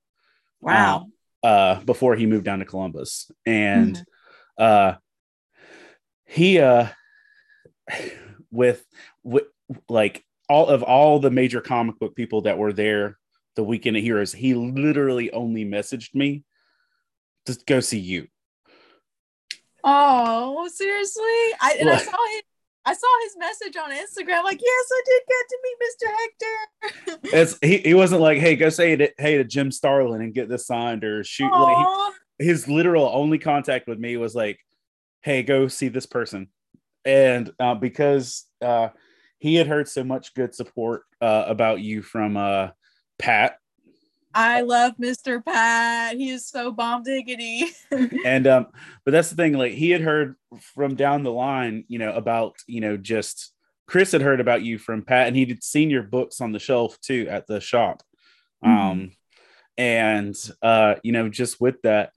Wow. 0.59 1.05
uh, 1.43 1.79
before 1.81 2.15
he 2.15 2.25
moved 2.25 2.43
down 2.43 2.57
to 2.57 2.65
Columbus, 2.65 3.29
and 3.45 4.03
uh, 4.57 4.95
he 6.25 6.57
uh, 6.57 6.87
with 8.49 8.83
with 9.23 9.43
like 9.89 10.25
all 10.49 10.65
of 10.65 10.81
all 10.81 11.19
the 11.19 11.29
major 11.29 11.61
comic 11.61 11.99
book 11.99 12.15
people 12.15 12.41
that 12.41 12.57
were 12.57 12.73
there 12.73 13.19
the 13.55 13.63
weekend 13.63 13.95
of 13.95 14.01
heroes 14.01 14.31
he 14.31 14.55
literally 14.55 15.31
only 15.31 15.63
messaged 15.63 16.15
me 16.15 16.43
to 17.45 17.57
go 17.67 17.79
see 17.79 17.99
you 17.99 18.27
Oh, 19.83 20.67
seriously? 20.73 21.23
I 21.61 21.77
and 21.79 21.89
I 21.91 21.97
saw 21.97 22.17
his 22.33 22.41
I 22.85 22.93
saw 22.93 23.07
his 23.23 23.35
message 23.37 23.75
on 23.77 23.91
Instagram. 23.91 24.43
Like, 24.43 24.61
yes, 24.61 24.85
I 24.91 25.01
did 25.05 25.21
get 25.27 25.45
to 25.49 25.57
meet 25.63 25.77
Mr. 25.85 27.11
Hector. 27.11 27.27
it's 27.37 27.57
he, 27.61 27.77
he 27.89 27.93
wasn't 27.93 28.21
like 28.21 28.37
hey 28.37 28.55
go 28.55 28.69
say 28.69 28.93
it 28.93 29.13
hey 29.17 29.37
to 29.37 29.43
jim 29.43 29.71
starlin 29.71 30.21
and 30.21 30.33
get 30.33 30.49
this 30.49 30.67
signed 30.67 31.03
or 31.03 31.23
shoot 31.23 31.51
like 31.51 31.77
he- 31.77 32.45
his 32.45 32.67
literal 32.67 33.09
only 33.13 33.39
contact 33.39 33.87
with 33.87 33.99
me 33.99 34.17
was 34.17 34.35
like, 34.35 34.59
"Hey, 35.21 35.43
go 35.43 35.67
see 35.67 35.87
this 35.87 36.05
person," 36.05 36.49
and 37.03 37.51
uh, 37.59 37.75
because 37.75 38.45
uh, 38.61 38.89
he 39.39 39.55
had 39.55 39.67
heard 39.67 39.87
so 39.87 40.03
much 40.03 40.33
good 40.33 40.53
support 40.53 41.03
uh, 41.21 41.45
about 41.47 41.79
you 41.79 42.01
from 42.01 42.37
uh, 42.37 42.69
Pat, 43.17 43.57
I 44.37 44.61
love 44.61 44.97
Mr. 44.97 45.43
Pat. 45.43 46.17
He 46.17 46.29
is 46.29 46.45
so 46.45 46.71
bomb 46.71 47.03
diggity. 47.03 47.67
and 48.25 48.45
um, 48.45 48.67
but 49.05 49.11
that's 49.11 49.29
the 49.29 49.35
thing, 49.37 49.53
like 49.53 49.71
he 49.71 49.91
had 49.91 50.01
heard 50.01 50.35
from 50.59 50.95
down 50.95 51.23
the 51.23 51.31
line, 51.31 51.85
you 51.87 51.99
know, 51.99 52.11
about 52.11 52.57
you 52.67 52.81
know 52.81 52.97
just 52.97 53.53
Chris 53.87 54.11
had 54.11 54.21
heard 54.21 54.41
about 54.41 54.61
you 54.61 54.77
from 54.77 55.03
Pat, 55.03 55.27
and 55.27 55.37
he'd 55.37 55.63
seen 55.63 55.89
your 55.89 56.03
books 56.03 56.41
on 56.41 56.51
the 56.51 56.59
shelf 56.59 56.99
too 56.99 57.27
at 57.29 57.47
the 57.47 57.61
shop, 57.61 58.03
um, 58.61 59.13
and 59.77 60.35
uh, 60.61 60.95
you 61.01 61.13
know, 61.13 61.29
just 61.29 61.61
with 61.61 61.81
that, 61.83 62.11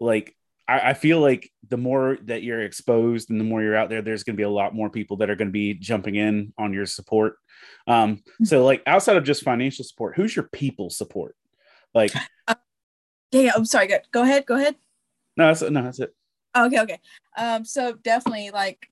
like 0.00 0.34
I, 0.66 0.90
I 0.90 0.94
feel 0.94 1.20
like 1.20 1.48
the 1.68 1.76
more 1.76 2.18
that 2.24 2.42
you're 2.42 2.62
exposed 2.62 3.30
and 3.30 3.38
the 3.38 3.44
more 3.44 3.62
you're 3.62 3.76
out 3.76 3.88
there, 3.88 4.02
there's 4.02 4.24
going 4.24 4.34
to 4.34 4.40
be 4.40 4.44
a 4.44 4.50
lot 4.50 4.74
more 4.74 4.90
people 4.90 5.18
that 5.18 5.30
are 5.30 5.36
going 5.36 5.48
to 5.48 5.52
be 5.52 5.74
jumping 5.74 6.16
in 6.16 6.52
on 6.58 6.72
your 6.72 6.86
support. 6.86 7.36
Um, 7.86 8.24
so 8.42 8.64
like 8.64 8.82
outside 8.84 9.16
of 9.16 9.22
just 9.22 9.44
financial 9.44 9.84
support, 9.84 10.16
who's 10.16 10.34
your 10.34 10.48
people 10.52 10.90
support? 10.90 11.36
Like, 11.94 12.12
yeah, 12.48 12.54
yeah, 13.32 13.52
I'm 13.54 13.64
sorry. 13.64 13.88
Go, 13.88 13.98
go 14.10 14.22
ahead. 14.22 14.46
Go 14.46 14.56
ahead. 14.56 14.76
no, 15.36 15.46
that's 15.46 15.62
no, 15.62 15.82
that's 15.82 15.98
it. 16.00 16.14
Okay, 16.56 16.80
okay. 16.80 17.00
Um, 17.36 17.64
so 17.64 17.94
definitely 17.94 18.50
like 18.50 18.88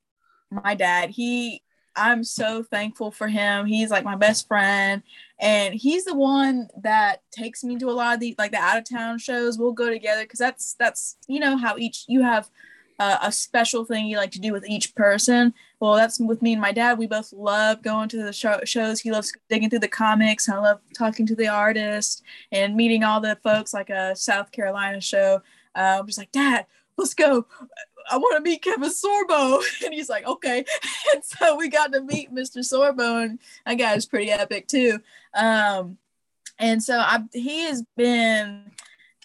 my 0.50 0.74
dad, 0.74 1.10
he 1.10 1.62
I'm 1.96 2.24
so 2.24 2.62
thankful 2.62 3.10
for 3.10 3.28
him. 3.28 3.66
He's 3.66 3.90
like 3.90 4.04
my 4.04 4.16
best 4.16 4.46
friend 4.46 5.02
and 5.38 5.74
he's 5.74 6.04
the 6.04 6.14
one 6.14 6.68
that 6.82 7.22
takes 7.30 7.64
me 7.64 7.78
to 7.78 7.90
a 7.90 7.92
lot 7.92 8.14
of 8.14 8.20
the 8.20 8.34
like 8.38 8.52
the 8.52 8.58
out 8.58 8.78
of 8.78 8.88
town 8.88 9.18
shows. 9.18 9.58
We'll 9.58 9.72
go 9.72 9.90
together 9.90 10.22
because 10.22 10.38
that's 10.38 10.74
that's 10.74 11.16
you 11.26 11.40
know 11.40 11.56
how 11.56 11.76
each 11.76 12.04
you 12.08 12.22
have 12.22 12.48
uh, 13.00 13.16
a 13.22 13.32
special 13.32 13.86
thing 13.86 14.04
you 14.04 14.18
like 14.18 14.30
to 14.30 14.38
do 14.38 14.52
with 14.52 14.68
each 14.68 14.94
person. 14.94 15.54
Well, 15.80 15.94
that's 15.94 16.20
with 16.20 16.42
me 16.42 16.52
and 16.52 16.60
my 16.60 16.70
dad. 16.70 16.98
We 16.98 17.06
both 17.06 17.32
love 17.32 17.80
going 17.80 18.10
to 18.10 18.22
the 18.22 18.32
show- 18.32 18.60
shows. 18.64 19.00
He 19.00 19.10
loves 19.10 19.32
digging 19.48 19.70
through 19.70 19.78
the 19.78 19.88
comics. 19.88 20.50
I 20.50 20.58
love 20.58 20.80
talking 20.94 21.24
to 21.26 21.34
the 21.34 21.48
artists 21.48 22.22
and 22.52 22.76
meeting 22.76 23.02
all 23.02 23.18
the 23.18 23.38
folks 23.42 23.72
like 23.72 23.88
a 23.88 24.14
South 24.14 24.52
Carolina 24.52 25.00
show. 25.00 25.40
Uh, 25.74 25.96
I'm 25.98 26.06
just 26.06 26.18
like, 26.18 26.30
Dad, 26.30 26.66
let's 26.98 27.14
go. 27.14 27.46
I 28.10 28.18
want 28.18 28.36
to 28.36 28.42
meet 28.42 28.62
Kevin 28.62 28.90
Sorbo. 28.90 29.62
And 29.84 29.94
he's 29.94 30.10
like, 30.10 30.26
okay. 30.26 30.66
And 31.14 31.24
so 31.24 31.56
we 31.56 31.70
got 31.70 31.94
to 31.94 32.02
meet 32.02 32.34
Mr. 32.34 32.58
Sorbo, 32.58 33.24
and 33.24 33.38
that 33.64 33.74
guy 33.76 33.94
is 33.94 34.04
pretty 34.04 34.30
epic 34.30 34.68
too. 34.68 35.00
Um, 35.32 35.96
and 36.58 36.82
so 36.82 36.98
I 36.98 37.20
he 37.32 37.60
has 37.62 37.82
been 37.96 38.70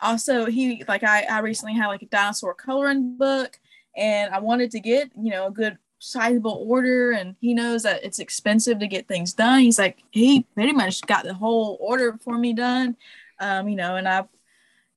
also 0.02 0.46
he 0.46 0.86
like 0.88 1.04
I, 1.04 1.24
I 1.24 1.40
recently 1.40 1.74
had 1.74 1.88
like 1.88 2.04
a 2.04 2.06
dinosaur 2.06 2.54
coloring 2.54 3.18
book 3.18 3.60
and 3.95 4.34
I 4.34 4.39
wanted 4.39 4.71
to 4.71 4.79
get, 4.79 5.12
you 5.15 5.31
know, 5.31 5.47
a 5.47 5.51
good 5.51 5.77
sizable 5.99 6.63
order 6.67 7.12
and 7.12 7.36
he 7.39 7.53
knows 7.53 7.84
that 7.84 8.03
it's 8.03 8.19
expensive 8.19 8.79
to 8.79 8.88
get 8.88 9.08
things 9.08 9.34
done. 9.34 9.62
He's 9.62 9.79
like 9.79 10.03
he 10.12 10.43
pretty 10.53 10.73
much 10.73 11.01
got 11.01 11.23
the 11.23 11.34
whole 11.34 11.77
order 11.79 12.17
for 12.23 12.38
me 12.38 12.53
done. 12.53 12.97
Um, 13.39 13.67
you 13.67 13.75
know, 13.75 13.95
and 13.95 14.08
I've 14.08 14.27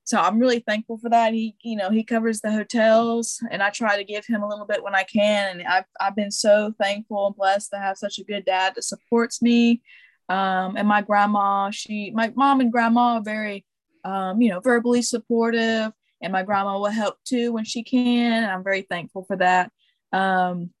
so 0.09 0.17
I'm 0.19 0.39
really 0.39 0.59
thankful 0.59 0.97
for 0.97 1.09
that. 1.09 1.33
He, 1.33 1.55
you 1.61 1.75
know, 1.75 1.91
he 1.91 2.03
covers 2.03 2.41
the 2.41 2.51
hotels, 2.51 3.43
and 3.51 3.61
I 3.61 3.69
try 3.69 3.95
to 3.95 4.03
give 4.03 4.25
him 4.25 4.41
a 4.41 4.47
little 4.47 4.65
bit 4.65 4.83
when 4.83 4.95
I 4.95 5.03
can. 5.03 5.59
And 5.59 5.67
I've 5.67 5.85
I've 5.99 6.15
been 6.15 6.31
so 6.31 6.73
thankful 6.81 7.27
and 7.27 7.35
blessed 7.35 7.69
to 7.71 7.77
have 7.77 7.95
such 7.95 8.17
a 8.17 8.23
good 8.23 8.43
dad 8.43 8.73
that 8.75 8.85
supports 8.85 9.39
me. 9.39 9.83
Um, 10.27 10.77
and 10.77 10.87
my 10.87 11.03
grandma, 11.03 11.69
she, 11.69 12.09
my 12.11 12.31
mom 12.35 12.59
and 12.59 12.71
grandma 12.71 13.17
are 13.17 13.21
very, 13.21 13.65
um, 14.03 14.41
you 14.41 14.49
know, 14.49 14.59
verbally 14.59 15.03
supportive, 15.03 15.91
and 16.21 16.33
my 16.33 16.43
grandma 16.43 16.77
will 16.77 16.85
help 16.87 17.17
too 17.25 17.51
when 17.51 17.65
she 17.65 17.83
can. 17.83 18.43
And 18.43 18.51
I'm 18.51 18.63
very 18.63 18.81
thankful 18.81 19.23
for 19.23 19.37
that. 19.37 19.71
Um, 20.11 20.71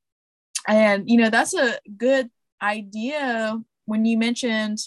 and 0.67 1.09
you 1.09 1.17
know 1.17 1.29
that's 1.29 1.53
a 1.53 1.79
good 1.97 2.29
idea 2.61 3.59
when 3.85 4.05
you 4.05 4.17
mentioned 4.17 4.79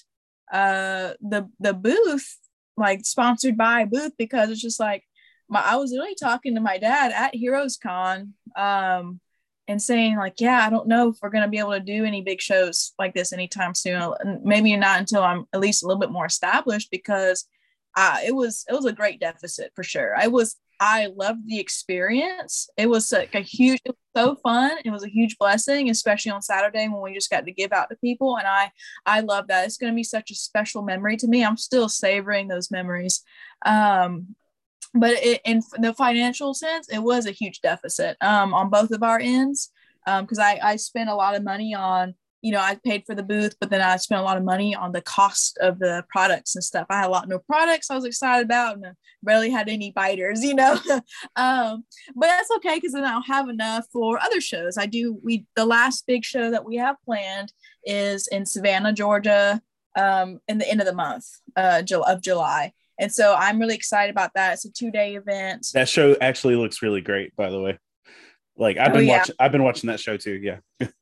uh 0.52 1.12
the 1.20 1.48
the 1.60 1.72
booth 1.72 2.38
like 2.76 3.04
sponsored 3.04 3.56
by 3.56 3.84
booth 3.84 4.12
because 4.18 4.50
it's 4.50 4.60
just 4.60 4.80
like 4.80 5.04
my 5.48 5.60
I 5.60 5.76
was 5.76 5.92
really 5.92 6.14
talking 6.14 6.54
to 6.54 6.60
my 6.60 6.78
dad 6.78 7.12
at 7.12 7.34
Heroes 7.34 7.76
Con 7.76 8.34
um 8.56 9.20
and 9.68 9.80
saying 9.80 10.16
like 10.16 10.40
yeah 10.40 10.66
I 10.66 10.70
don't 10.70 10.88
know 10.88 11.10
if 11.10 11.16
we're 11.22 11.30
gonna 11.30 11.48
be 11.48 11.58
able 11.58 11.72
to 11.72 11.80
do 11.80 12.04
any 12.04 12.22
big 12.22 12.40
shows 12.40 12.92
like 12.98 13.14
this 13.14 13.32
anytime 13.32 13.74
soon 13.74 14.12
maybe 14.44 14.76
not 14.76 15.00
until 15.00 15.22
I'm 15.22 15.46
at 15.52 15.60
least 15.60 15.82
a 15.82 15.86
little 15.86 16.00
bit 16.00 16.10
more 16.10 16.26
established 16.26 16.90
because 16.90 17.46
uh, 17.96 18.18
it 18.24 18.34
was 18.34 18.64
it 18.68 18.72
was 18.72 18.86
a 18.86 18.92
great 18.92 19.20
deficit 19.20 19.72
for 19.74 19.82
sure 19.82 20.16
I 20.16 20.26
was 20.26 20.56
I 20.84 21.12
loved 21.14 21.46
the 21.46 21.60
experience. 21.60 22.68
It 22.76 22.88
was 22.88 23.12
like 23.12 23.36
a 23.36 23.40
huge, 23.40 23.80
it 23.84 23.90
was 23.90 23.96
so 24.16 24.34
fun. 24.34 24.72
It 24.84 24.90
was 24.90 25.04
a 25.04 25.08
huge 25.08 25.38
blessing, 25.38 25.88
especially 25.88 26.32
on 26.32 26.42
Saturday 26.42 26.88
when 26.88 27.00
we 27.00 27.14
just 27.14 27.30
got 27.30 27.46
to 27.46 27.52
give 27.52 27.72
out 27.72 27.88
to 27.90 27.96
people. 27.96 28.36
And 28.36 28.48
I, 28.48 28.72
I 29.06 29.20
love 29.20 29.46
that. 29.46 29.64
It's 29.64 29.76
going 29.76 29.92
to 29.92 29.96
be 29.96 30.02
such 30.02 30.32
a 30.32 30.34
special 30.34 30.82
memory 30.82 31.16
to 31.18 31.28
me. 31.28 31.44
I'm 31.44 31.56
still 31.56 31.88
savoring 31.88 32.48
those 32.48 32.72
memories. 32.72 33.22
Um, 33.64 34.34
but 34.92 35.12
it, 35.12 35.40
in 35.44 35.62
the 35.78 35.94
financial 35.94 36.52
sense, 36.52 36.88
it 36.88 36.98
was 36.98 37.26
a 37.26 37.30
huge 37.30 37.60
deficit 37.60 38.16
um, 38.20 38.52
on 38.52 38.68
both 38.68 38.90
of 38.90 39.04
our 39.04 39.20
ends 39.20 39.70
because 40.04 40.38
um, 40.40 40.44
I, 40.44 40.58
I 40.62 40.76
spent 40.76 41.10
a 41.10 41.14
lot 41.14 41.36
of 41.36 41.44
money 41.44 41.76
on 41.76 42.16
you 42.42 42.50
know, 42.50 42.60
I 42.60 42.76
paid 42.84 43.04
for 43.06 43.14
the 43.14 43.22
booth, 43.22 43.54
but 43.60 43.70
then 43.70 43.80
I 43.80 43.96
spent 43.96 44.20
a 44.20 44.24
lot 44.24 44.36
of 44.36 44.42
money 44.42 44.74
on 44.74 44.90
the 44.90 45.00
cost 45.00 45.56
of 45.58 45.78
the 45.78 46.04
products 46.08 46.56
and 46.56 46.64
stuff. 46.64 46.86
I 46.90 46.96
had 46.96 47.06
a 47.06 47.10
lot 47.10 47.24
of 47.24 47.30
new 47.30 47.38
products 47.38 47.88
I 47.88 47.94
was 47.94 48.04
excited 48.04 48.44
about 48.44 48.76
and 48.76 48.86
I 48.86 48.90
barely 49.22 49.48
had 49.48 49.68
any 49.68 49.92
biters, 49.92 50.42
you 50.42 50.54
know. 50.54 50.72
um, 51.36 51.84
but 52.16 52.26
that's 52.26 52.50
okay 52.56 52.74
because 52.74 52.92
then 52.92 53.04
I'll 53.04 53.22
have 53.22 53.48
enough 53.48 53.86
for 53.92 54.18
other 54.20 54.40
shows. 54.40 54.76
I 54.76 54.86
do 54.86 55.18
we 55.22 55.46
the 55.54 55.64
last 55.64 56.04
big 56.06 56.24
show 56.24 56.50
that 56.50 56.64
we 56.64 56.76
have 56.76 56.96
planned 57.04 57.52
is 57.84 58.26
in 58.26 58.44
Savannah, 58.44 58.92
Georgia, 58.92 59.62
um, 59.96 60.40
in 60.48 60.58
the 60.58 60.68
end 60.68 60.80
of 60.80 60.86
the 60.86 60.94
month 60.94 61.26
uh, 61.56 61.82
of 62.06 62.22
July. 62.22 62.72
And 62.98 63.12
so 63.12 63.34
I'm 63.38 63.60
really 63.60 63.74
excited 63.74 64.10
about 64.10 64.32
that. 64.34 64.54
It's 64.54 64.64
a 64.64 64.72
two 64.72 64.90
day 64.90 65.14
event. 65.14 65.68
That 65.74 65.88
show 65.88 66.16
actually 66.20 66.56
looks 66.56 66.82
really 66.82 67.00
great, 67.00 67.36
by 67.36 67.50
the 67.50 67.60
way. 67.60 67.78
Like 68.56 68.78
I've 68.78 68.90
oh, 68.90 68.94
been 68.94 69.06
yeah. 69.06 69.18
watching, 69.18 69.34
I've 69.38 69.52
been 69.52 69.62
watching 69.62 69.88
that 69.88 70.00
show 70.00 70.16
too. 70.16 70.40
Yeah. 70.42 70.88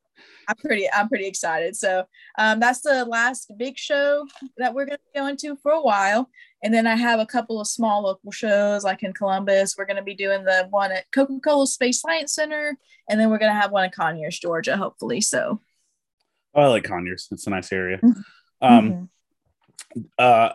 I'm 0.51 0.57
pretty 0.57 0.91
I'm 0.91 1.07
pretty 1.07 1.27
excited. 1.27 1.77
So 1.77 2.03
um, 2.37 2.59
that's 2.59 2.81
the 2.81 3.05
last 3.05 3.51
big 3.57 3.77
show 3.77 4.27
that 4.57 4.73
we're 4.73 4.85
going 4.85 4.97
to 4.97 5.19
go 5.19 5.27
into 5.27 5.55
for 5.63 5.71
a 5.71 5.81
while, 5.81 6.29
and 6.61 6.73
then 6.73 6.87
I 6.87 6.95
have 6.95 7.21
a 7.21 7.25
couple 7.25 7.61
of 7.61 7.67
small 7.67 8.03
local 8.03 8.31
shows 8.31 8.83
like 8.83 9.01
in 9.03 9.13
Columbus. 9.13 9.75
We're 9.77 9.85
going 9.85 9.97
to 9.97 10.03
be 10.03 10.13
doing 10.13 10.43
the 10.43 10.67
one 10.69 10.91
at 10.91 11.09
Coca 11.13 11.39
Cola 11.39 11.65
Space 11.67 12.01
Science 12.01 12.33
Center, 12.33 12.77
and 13.09 13.19
then 13.19 13.29
we're 13.29 13.37
going 13.37 13.53
to 13.53 13.59
have 13.59 13.71
one 13.71 13.85
in 13.85 13.91
Conyers, 13.91 14.39
Georgia, 14.39 14.75
hopefully. 14.75 15.21
So. 15.21 15.61
Oh, 16.53 16.63
I 16.63 16.67
like 16.67 16.83
Conyers. 16.83 17.29
It's 17.31 17.47
a 17.47 17.51
nice 17.51 17.71
area. 17.71 17.99
Mm-hmm. 17.99 18.21
Um, 18.61 19.09
mm-hmm. 19.95 20.01
uh, 20.19 20.49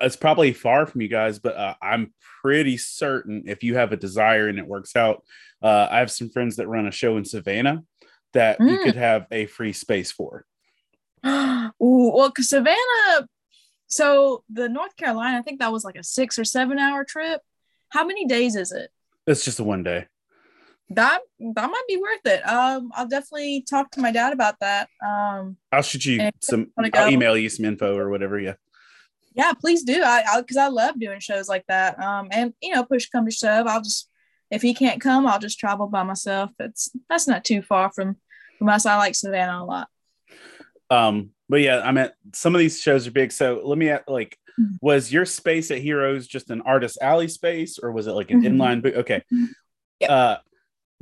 it's 0.00 0.14
probably 0.14 0.52
far 0.52 0.86
from 0.86 1.00
you 1.00 1.08
guys, 1.08 1.40
but 1.40 1.56
uh, 1.56 1.74
I'm 1.82 2.14
pretty 2.40 2.76
certain 2.76 3.44
if 3.46 3.64
you 3.64 3.74
have 3.74 3.90
a 3.90 3.96
desire 3.96 4.46
and 4.46 4.60
it 4.60 4.66
works 4.66 4.94
out, 4.94 5.24
uh, 5.60 5.88
I 5.90 5.98
have 5.98 6.12
some 6.12 6.30
friends 6.30 6.56
that 6.56 6.68
run 6.68 6.86
a 6.86 6.92
show 6.92 7.16
in 7.16 7.24
Savannah 7.24 7.82
that 8.32 8.58
mm. 8.58 8.70
you 8.70 8.78
could 8.78 8.96
have 8.96 9.26
a 9.30 9.46
free 9.46 9.72
space 9.72 10.12
for. 10.12 10.44
Ooh, 11.26 11.70
well, 12.14 12.32
Savannah. 12.38 13.28
So 13.86 14.44
the 14.48 14.68
North 14.68 14.96
Carolina, 14.96 15.38
I 15.38 15.42
think 15.42 15.60
that 15.60 15.72
was 15.72 15.84
like 15.84 15.96
a 15.96 16.04
six 16.04 16.38
or 16.38 16.44
seven 16.44 16.78
hour 16.78 17.04
trip. 17.04 17.42
How 17.88 18.06
many 18.06 18.26
days 18.26 18.54
is 18.54 18.72
it? 18.72 18.90
It's 19.26 19.44
just 19.44 19.58
a 19.60 19.64
one 19.64 19.82
day. 19.82 20.06
That 20.90 21.20
that 21.38 21.70
might 21.70 21.84
be 21.88 21.96
worth 21.96 22.24
it. 22.24 22.48
Um, 22.48 22.90
I'll 22.94 23.06
definitely 23.06 23.64
talk 23.68 23.90
to 23.92 24.00
my 24.00 24.10
dad 24.10 24.32
about 24.32 24.56
that. 24.60 24.88
Um, 25.04 25.56
I'll 25.70 25.82
shoot 25.82 26.04
you 26.04 26.30
some. 26.40 26.72
I'll 26.76 27.10
email 27.10 27.36
you 27.36 27.48
some 27.48 27.64
info 27.64 27.96
or 27.96 28.10
whatever. 28.10 28.40
Yeah. 28.40 28.54
Yeah, 29.34 29.52
please 29.52 29.84
do. 29.84 30.02
I 30.02 30.40
because 30.40 30.56
I, 30.56 30.66
I 30.66 30.68
love 30.68 30.98
doing 30.98 31.20
shows 31.20 31.48
like 31.48 31.64
that. 31.68 32.00
Um, 32.00 32.28
and 32.32 32.52
you 32.60 32.74
know, 32.74 32.84
push 32.84 33.08
come 33.08 33.24
to 33.26 33.30
shove, 33.30 33.66
I'll 33.66 33.82
just 33.82 34.08
if 34.50 34.62
he 34.62 34.74
can't 34.74 35.00
come, 35.00 35.26
I'll 35.26 35.38
just 35.38 35.58
travel 35.58 35.86
by 35.86 36.02
myself. 36.02 36.50
It's 36.58 36.90
that's 37.08 37.28
not 37.28 37.44
too 37.44 37.62
far 37.62 37.90
from 37.92 38.16
from 38.58 38.68
us. 38.68 38.86
I 38.86 38.96
like 38.96 39.14
Savannah 39.14 39.62
a 39.62 39.64
lot. 39.64 39.88
Um, 40.90 41.30
but 41.48 41.60
yeah, 41.60 41.80
I 41.80 41.92
mean, 41.92 42.10
some 42.34 42.54
of 42.54 42.58
these 42.58 42.80
shows 42.80 43.06
are 43.06 43.12
big. 43.12 43.32
So 43.32 43.62
let 43.64 43.78
me 43.78 43.90
ask, 43.90 44.04
like, 44.08 44.36
mm-hmm. 44.60 44.74
was 44.80 45.12
your 45.12 45.24
space 45.24 45.70
at 45.70 45.78
Heroes 45.78 46.26
just 46.26 46.50
an 46.50 46.62
artist 46.62 46.98
alley 47.00 47.28
space, 47.28 47.78
or 47.78 47.92
was 47.92 48.06
it 48.06 48.12
like 48.12 48.30
an 48.30 48.42
mm-hmm. 48.42 48.60
inline? 48.60 48.82
Bo- 48.82 49.00
okay, 49.00 49.22
mm-hmm. 49.32 49.46
yep. 50.00 50.10
uh, 50.10 50.36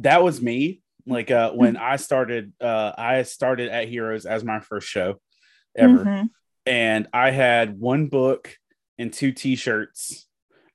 that 0.00 0.22
was 0.22 0.40
me. 0.40 0.82
Like 1.06 1.30
uh, 1.30 1.52
when 1.52 1.74
mm-hmm. 1.74 1.84
I 1.84 1.96
started, 1.96 2.52
uh, 2.60 2.92
I 2.96 3.22
started 3.22 3.70
at 3.70 3.88
Heroes 3.88 4.26
as 4.26 4.44
my 4.44 4.60
first 4.60 4.88
show 4.88 5.20
ever, 5.76 6.04
mm-hmm. 6.04 6.26
and 6.66 7.08
I 7.12 7.30
had 7.30 7.78
one 7.78 8.08
book 8.08 8.54
and 8.98 9.12
two 9.12 9.32
T-shirts 9.32 10.26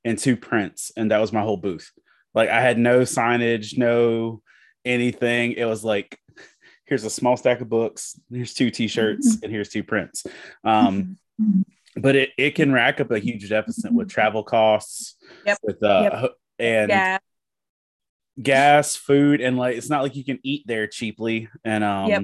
and 0.03 0.17
two 0.17 0.35
prints, 0.35 0.91
and 0.97 1.11
that 1.11 1.21
was 1.21 1.31
my 1.31 1.41
whole 1.41 1.57
booth. 1.57 1.91
Like 2.33 2.49
I 2.49 2.61
had 2.61 2.77
no 2.77 3.01
signage, 3.01 3.77
no 3.77 4.41
anything. 4.85 5.53
It 5.53 5.65
was 5.65 5.83
like, 5.83 6.19
here's 6.85 7.03
a 7.05 7.09
small 7.09 7.37
stack 7.37 7.61
of 7.61 7.69
books, 7.69 8.19
here's 8.29 8.53
two 8.53 8.69
t-shirts, 8.69 9.35
mm-hmm. 9.35 9.43
and 9.45 9.53
here's 9.53 9.69
two 9.69 9.83
prints. 9.83 10.25
Um, 10.63 11.17
mm-hmm. 11.41 11.61
but 12.01 12.15
it, 12.15 12.29
it 12.37 12.51
can 12.55 12.73
rack 12.73 12.99
up 12.99 13.11
a 13.11 13.19
huge 13.19 13.49
deficit 13.49 13.93
with 13.93 14.09
travel 14.09 14.43
costs, 14.43 15.15
yep. 15.45 15.57
with 15.63 15.81
uh 15.81 16.09
yep. 16.21 16.31
and 16.59 16.89
gas. 16.89 17.21
gas, 18.41 18.95
food, 18.95 19.41
and 19.41 19.57
like 19.57 19.77
it's 19.77 19.89
not 19.89 20.03
like 20.03 20.15
you 20.15 20.25
can 20.25 20.39
eat 20.43 20.63
there 20.67 20.87
cheaply. 20.87 21.49
And 21.63 21.83
um 21.83 22.09
yep. 22.09 22.23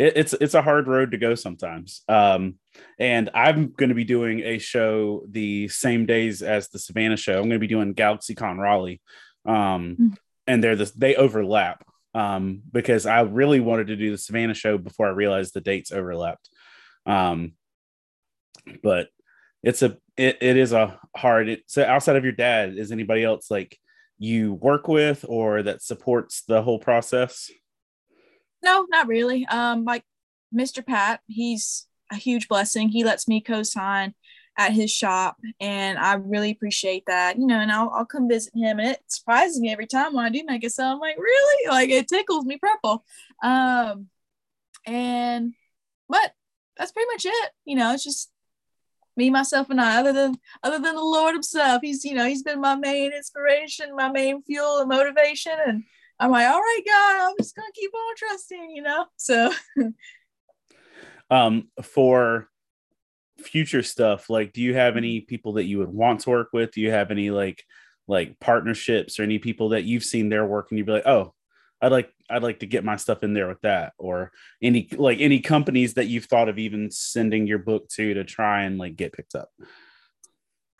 It, 0.00 0.16
it's 0.16 0.32
it's 0.32 0.54
a 0.54 0.62
hard 0.62 0.88
road 0.88 1.10
to 1.10 1.18
go 1.18 1.34
sometimes. 1.34 2.02
Um 2.08 2.56
and 2.98 3.30
I'm 3.34 3.72
going 3.72 3.88
to 3.90 3.94
be 3.94 4.04
doing 4.04 4.40
a 4.40 4.58
show 4.58 5.24
the 5.28 5.68
same 5.68 6.06
days 6.06 6.40
as 6.40 6.68
the 6.68 6.78
Savannah 6.78 7.16
show. 7.16 7.34
I'm 7.34 7.48
going 7.48 7.50
to 7.50 7.58
be 7.58 7.66
doing 7.66 7.94
GalaxyCon 7.94 8.58
Raleigh, 8.58 9.00
um, 9.44 9.54
mm-hmm. 9.54 10.08
and 10.46 10.62
they're 10.62 10.76
the, 10.76 10.90
they 10.96 11.16
overlap 11.16 11.84
um, 12.14 12.62
because 12.70 13.06
I 13.06 13.22
really 13.22 13.60
wanted 13.60 13.88
to 13.88 13.96
do 13.96 14.10
the 14.10 14.18
Savannah 14.18 14.54
show 14.54 14.78
before 14.78 15.08
I 15.08 15.10
realized 15.10 15.52
the 15.52 15.60
dates 15.60 15.92
overlapped. 15.92 16.48
Um, 17.06 17.52
but 18.82 19.08
it's 19.62 19.82
a 19.82 19.96
it, 20.16 20.38
it 20.40 20.56
is 20.56 20.72
a 20.72 20.98
hard. 21.16 21.48
It, 21.48 21.62
so 21.66 21.84
outside 21.84 22.16
of 22.16 22.24
your 22.24 22.32
dad, 22.32 22.76
is 22.76 22.92
anybody 22.92 23.24
else 23.24 23.50
like 23.50 23.76
you 24.18 24.54
work 24.54 24.86
with 24.86 25.24
or 25.28 25.62
that 25.62 25.82
supports 25.82 26.42
the 26.42 26.62
whole 26.62 26.78
process? 26.78 27.50
No, 28.62 28.86
not 28.88 29.06
really. 29.06 29.46
Um, 29.46 29.84
like 29.84 30.04
Mr. 30.54 30.84
Pat, 30.84 31.20
he's 31.26 31.86
a 32.10 32.16
huge 32.16 32.48
blessing. 32.48 32.88
He 32.88 33.04
lets 33.04 33.28
me 33.28 33.40
co-sign 33.40 34.14
at 34.58 34.72
his 34.72 34.90
shop 34.90 35.38
and 35.60 35.98
I 35.98 36.14
really 36.14 36.50
appreciate 36.50 37.04
that. 37.06 37.38
You 37.38 37.46
know, 37.46 37.58
and 37.60 37.70
I'll, 37.72 37.90
I'll 37.90 38.04
come 38.04 38.28
visit 38.28 38.52
him 38.54 38.78
and 38.78 38.88
it 38.88 39.00
surprises 39.06 39.60
me 39.60 39.72
every 39.72 39.86
time 39.86 40.14
when 40.14 40.24
I 40.24 40.28
do 40.28 40.42
make 40.44 40.64
a 40.64 40.70
sale. 40.70 40.88
I'm 40.88 40.98
like, 40.98 41.16
really? 41.18 41.68
Like 41.70 41.90
it 41.90 42.08
tickles 42.08 42.44
me 42.44 42.58
purple. 42.58 43.04
Um 43.42 44.08
and 44.86 45.54
but 46.08 46.32
that's 46.76 46.92
pretty 46.92 47.08
much 47.12 47.26
it. 47.26 47.50
You 47.64 47.76
know, 47.76 47.92
it's 47.94 48.04
just 48.04 48.30
me, 49.16 49.30
myself, 49.30 49.70
and 49.70 49.80
I. 49.80 50.00
Other 50.00 50.12
than 50.12 50.36
other 50.62 50.78
than 50.78 50.94
the 50.94 51.02
Lord 51.02 51.34
Himself, 51.34 51.82
He's 51.82 52.04
you 52.04 52.14
know 52.14 52.26
He's 52.26 52.42
been 52.42 52.60
my 52.60 52.74
main 52.74 53.12
inspiration, 53.12 53.94
my 53.94 54.10
main 54.10 54.42
fuel 54.42 54.78
and 54.78 54.88
motivation. 54.88 55.52
And 55.64 55.84
I'm 56.20 56.30
like, 56.30 56.46
all 56.46 56.60
right, 56.60 56.82
God, 56.86 57.28
I'm 57.28 57.34
just 57.38 57.56
gonna 57.56 57.68
keep 57.74 57.92
on 57.92 58.16
trusting. 58.16 58.70
You 58.70 58.82
know, 58.82 59.06
so 59.16 59.52
um, 61.30 61.68
for 61.82 62.48
future 63.38 63.82
stuff, 63.82 64.28
like, 64.28 64.52
do 64.52 64.60
you 64.60 64.74
have 64.74 64.96
any 64.96 65.20
people 65.20 65.54
that 65.54 65.64
you 65.64 65.78
would 65.78 65.88
want 65.88 66.20
to 66.20 66.30
work 66.30 66.50
with? 66.52 66.72
Do 66.72 66.80
you 66.80 66.90
have 66.90 67.10
any 67.10 67.30
like 67.30 67.64
like 68.06 68.38
partnerships 68.40 69.18
or 69.18 69.22
any 69.22 69.38
people 69.38 69.70
that 69.70 69.84
you've 69.84 70.04
seen 70.04 70.28
their 70.28 70.44
work 70.44 70.66
and 70.70 70.78
you'd 70.78 70.86
be 70.86 70.92
like, 70.92 71.06
oh, 71.06 71.32
I'd 71.80 71.92
like 71.92 72.12
I'd 72.28 72.42
like 72.42 72.60
to 72.60 72.66
get 72.66 72.84
my 72.84 72.96
stuff 72.96 73.22
in 73.22 73.32
there 73.32 73.48
with 73.48 73.60
that, 73.62 73.94
or 73.98 74.32
any 74.62 74.88
like 74.92 75.20
any 75.20 75.40
companies 75.40 75.94
that 75.94 76.06
you've 76.06 76.26
thought 76.26 76.48
of 76.48 76.58
even 76.58 76.90
sending 76.90 77.46
your 77.46 77.58
book 77.58 77.88
to 77.90 78.14
to 78.14 78.24
try 78.24 78.64
and 78.64 78.78
like 78.78 78.96
get 78.96 79.12
picked 79.12 79.34
up. 79.34 79.48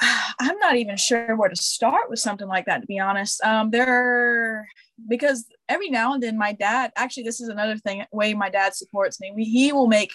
I'm 0.41 0.59
not 0.59 0.77
even 0.77 0.97
sure 0.97 1.37
where 1.37 1.49
to 1.49 1.57
start 1.57 2.09
with 2.09 2.19
something 2.19 2.49
like 2.49 2.67
that, 2.67 2.81
to 2.81 2.87
be 2.87 2.99
honest. 2.99 3.43
Um, 3.43 3.71
there, 3.71 4.69
because 5.09 5.47
every 5.69 5.91
now 5.91 6.15
and 6.15 6.23
then 6.23 6.39
my 6.39 6.53
dad, 6.53 6.93
actually, 6.97 7.25
this 7.25 7.41
is 7.41 7.49
another 7.49 7.77
thing, 7.77 8.05
way 8.13 8.35
my 8.35 8.51
dad 8.51 8.75
supports 8.75 9.21
me. 9.21 9.33
He 9.45 9.73
will 9.73 9.89
make 9.89 10.13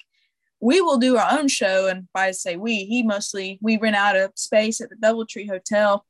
we 0.62 0.82
will 0.82 0.98
do 0.98 1.18
our 1.18 1.38
own 1.38 1.48
show. 1.48 1.88
And 1.88 2.08
by 2.14 2.32
say 2.32 2.56
we, 2.56 2.86
he 2.86 3.04
mostly 3.04 3.60
we 3.62 3.78
rent 3.78 3.96
out 3.96 4.16
a 4.16 4.32
space 4.36 4.82
at 4.82 4.90
the 4.90 4.96
DoubleTree 4.96 5.48
Hotel 5.48 6.06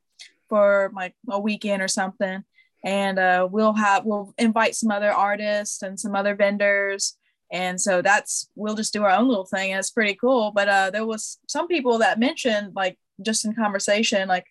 for 0.48 0.90
like 0.94 1.14
a 1.28 1.38
weekend 1.38 1.82
or 1.82 1.88
something. 1.88 2.44
And 2.84 3.18
uh, 3.18 3.48
we'll 3.50 3.74
have 3.74 4.04
we'll 4.04 4.32
invite 4.38 4.74
some 4.74 4.90
other 4.90 5.12
artists 5.12 5.82
and 5.82 5.98
some 5.98 6.14
other 6.14 6.34
vendors. 6.34 7.16
And 7.50 7.80
so 7.80 8.02
that's 8.02 8.48
we'll 8.54 8.74
just 8.74 8.92
do 8.92 9.04
our 9.04 9.10
own 9.10 9.28
little 9.28 9.44
thing, 9.44 9.72
and 9.72 9.78
it's 9.78 9.90
pretty 9.90 10.14
cool. 10.14 10.52
But 10.52 10.68
uh, 10.68 10.90
there 10.90 11.06
was 11.06 11.38
some 11.46 11.68
people 11.68 11.98
that 11.98 12.18
mentioned 12.18 12.72
like 12.74 12.98
just 13.22 13.44
in 13.44 13.54
conversation, 13.54 14.28
like 14.28 14.46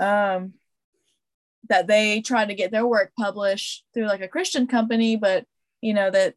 um, 0.00 0.54
that 1.68 1.86
they 1.86 2.20
tried 2.20 2.48
to 2.48 2.54
get 2.54 2.70
their 2.70 2.86
work 2.86 3.12
published 3.18 3.84
through 3.94 4.06
like 4.06 4.22
a 4.22 4.28
Christian 4.28 4.66
company, 4.66 5.16
but 5.16 5.44
you 5.80 5.94
know 5.94 6.10
that 6.10 6.34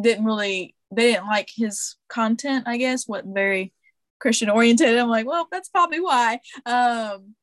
didn't 0.00 0.24
really 0.24 0.74
they 0.90 1.12
didn't 1.12 1.26
like 1.26 1.50
his 1.54 1.96
content. 2.08 2.64
I 2.66 2.76
guess 2.76 3.08
wasn't 3.08 3.34
very 3.34 3.72
Christian 4.20 4.50
oriented. 4.50 4.98
I'm 4.98 5.08
like, 5.08 5.26
well, 5.26 5.48
that's 5.50 5.68
probably 5.68 6.00
why. 6.00 6.40
Um, 6.66 7.34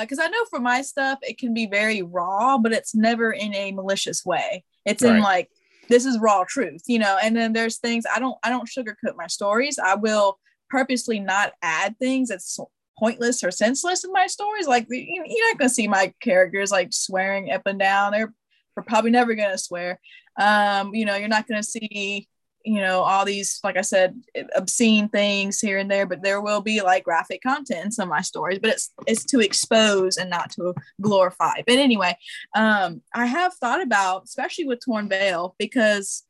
because 0.00 0.18
uh, 0.18 0.22
I 0.22 0.28
know 0.28 0.44
for 0.48 0.58
my 0.58 0.80
stuff 0.80 1.18
it 1.22 1.36
can 1.38 1.52
be 1.52 1.66
very 1.66 2.02
raw, 2.02 2.56
but 2.56 2.72
it's 2.72 2.94
never 2.94 3.30
in 3.30 3.54
a 3.54 3.72
malicious 3.72 4.24
way. 4.24 4.64
It's 4.86 5.02
right. 5.02 5.16
in 5.16 5.22
like 5.22 5.50
this 5.88 6.06
is 6.06 6.18
raw 6.18 6.44
truth, 6.48 6.82
you 6.86 6.98
know. 6.98 7.18
And 7.22 7.36
then 7.36 7.52
there's 7.52 7.78
things 7.78 8.04
I 8.12 8.18
don't 8.18 8.38
I 8.42 8.48
don't 8.48 8.68
sugarcoat 8.68 9.16
my 9.16 9.26
stories. 9.26 9.78
I 9.78 9.96
will 9.96 10.38
purposely 10.70 11.20
not 11.20 11.52
add 11.62 11.98
things 11.98 12.30
that's 12.30 12.58
pointless 13.02 13.42
or 13.42 13.50
senseless 13.50 14.04
in 14.04 14.12
my 14.12 14.28
stories. 14.28 14.68
Like 14.68 14.86
you're 14.88 15.48
not 15.48 15.58
gonna 15.58 15.68
see 15.68 15.88
my 15.88 16.12
characters 16.20 16.70
like 16.70 16.92
swearing 16.92 17.50
up 17.50 17.62
and 17.66 17.78
down. 17.78 18.12
They're, 18.12 18.32
they're 18.76 18.84
probably 18.84 19.10
never 19.10 19.34
gonna 19.34 19.58
swear. 19.58 19.98
Um, 20.40 20.94
you 20.94 21.04
know, 21.04 21.16
you're 21.16 21.28
not 21.28 21.48
gonna 21.48 21.64
see 21.64 22.28
you 22.64 22.80
know 22.80 23.00
all 23.00 23.24
these 23.24 23.58
like 23.64 23.76
i 23.76 23.80
said 23.80 24.14
obscene 24.54 25.08
things 25.08 25.58
here 25.58 25.78
and 25.78 25.90
there 25.90 26.06
but 26.06 26.22
there 26.22 26.40
will 26.40 26.60
be 26.60 26.80
like 26.80 27.02
graphic 27.02 27.42
content 27.42 27.86
in 27.86 27.90
some 27.90 28.08
of 28.08 28.14
my 28.14 28.20
stories 28.20 28.60
but 28.60 28.70
it's 28.70 28.92
it's 29.04 29.24
to 29.24 29.40
expose 29.40 30.16
and 30.16 30.30
not 30.30 30.48
to 30.48 30.72
glorify 31.00 31.60
but 31.66 31.76
anyway 31.76 32.16
um 32.54 33.02
i 33.14 33.26
have 33.26 33.52
thought 33.54 33.82
about 33.82 34.22
especially 34.22 34.64
with 34.64 34.78
torn 34.84 35.08
veil 35.08 35.56
because 35.58 36.22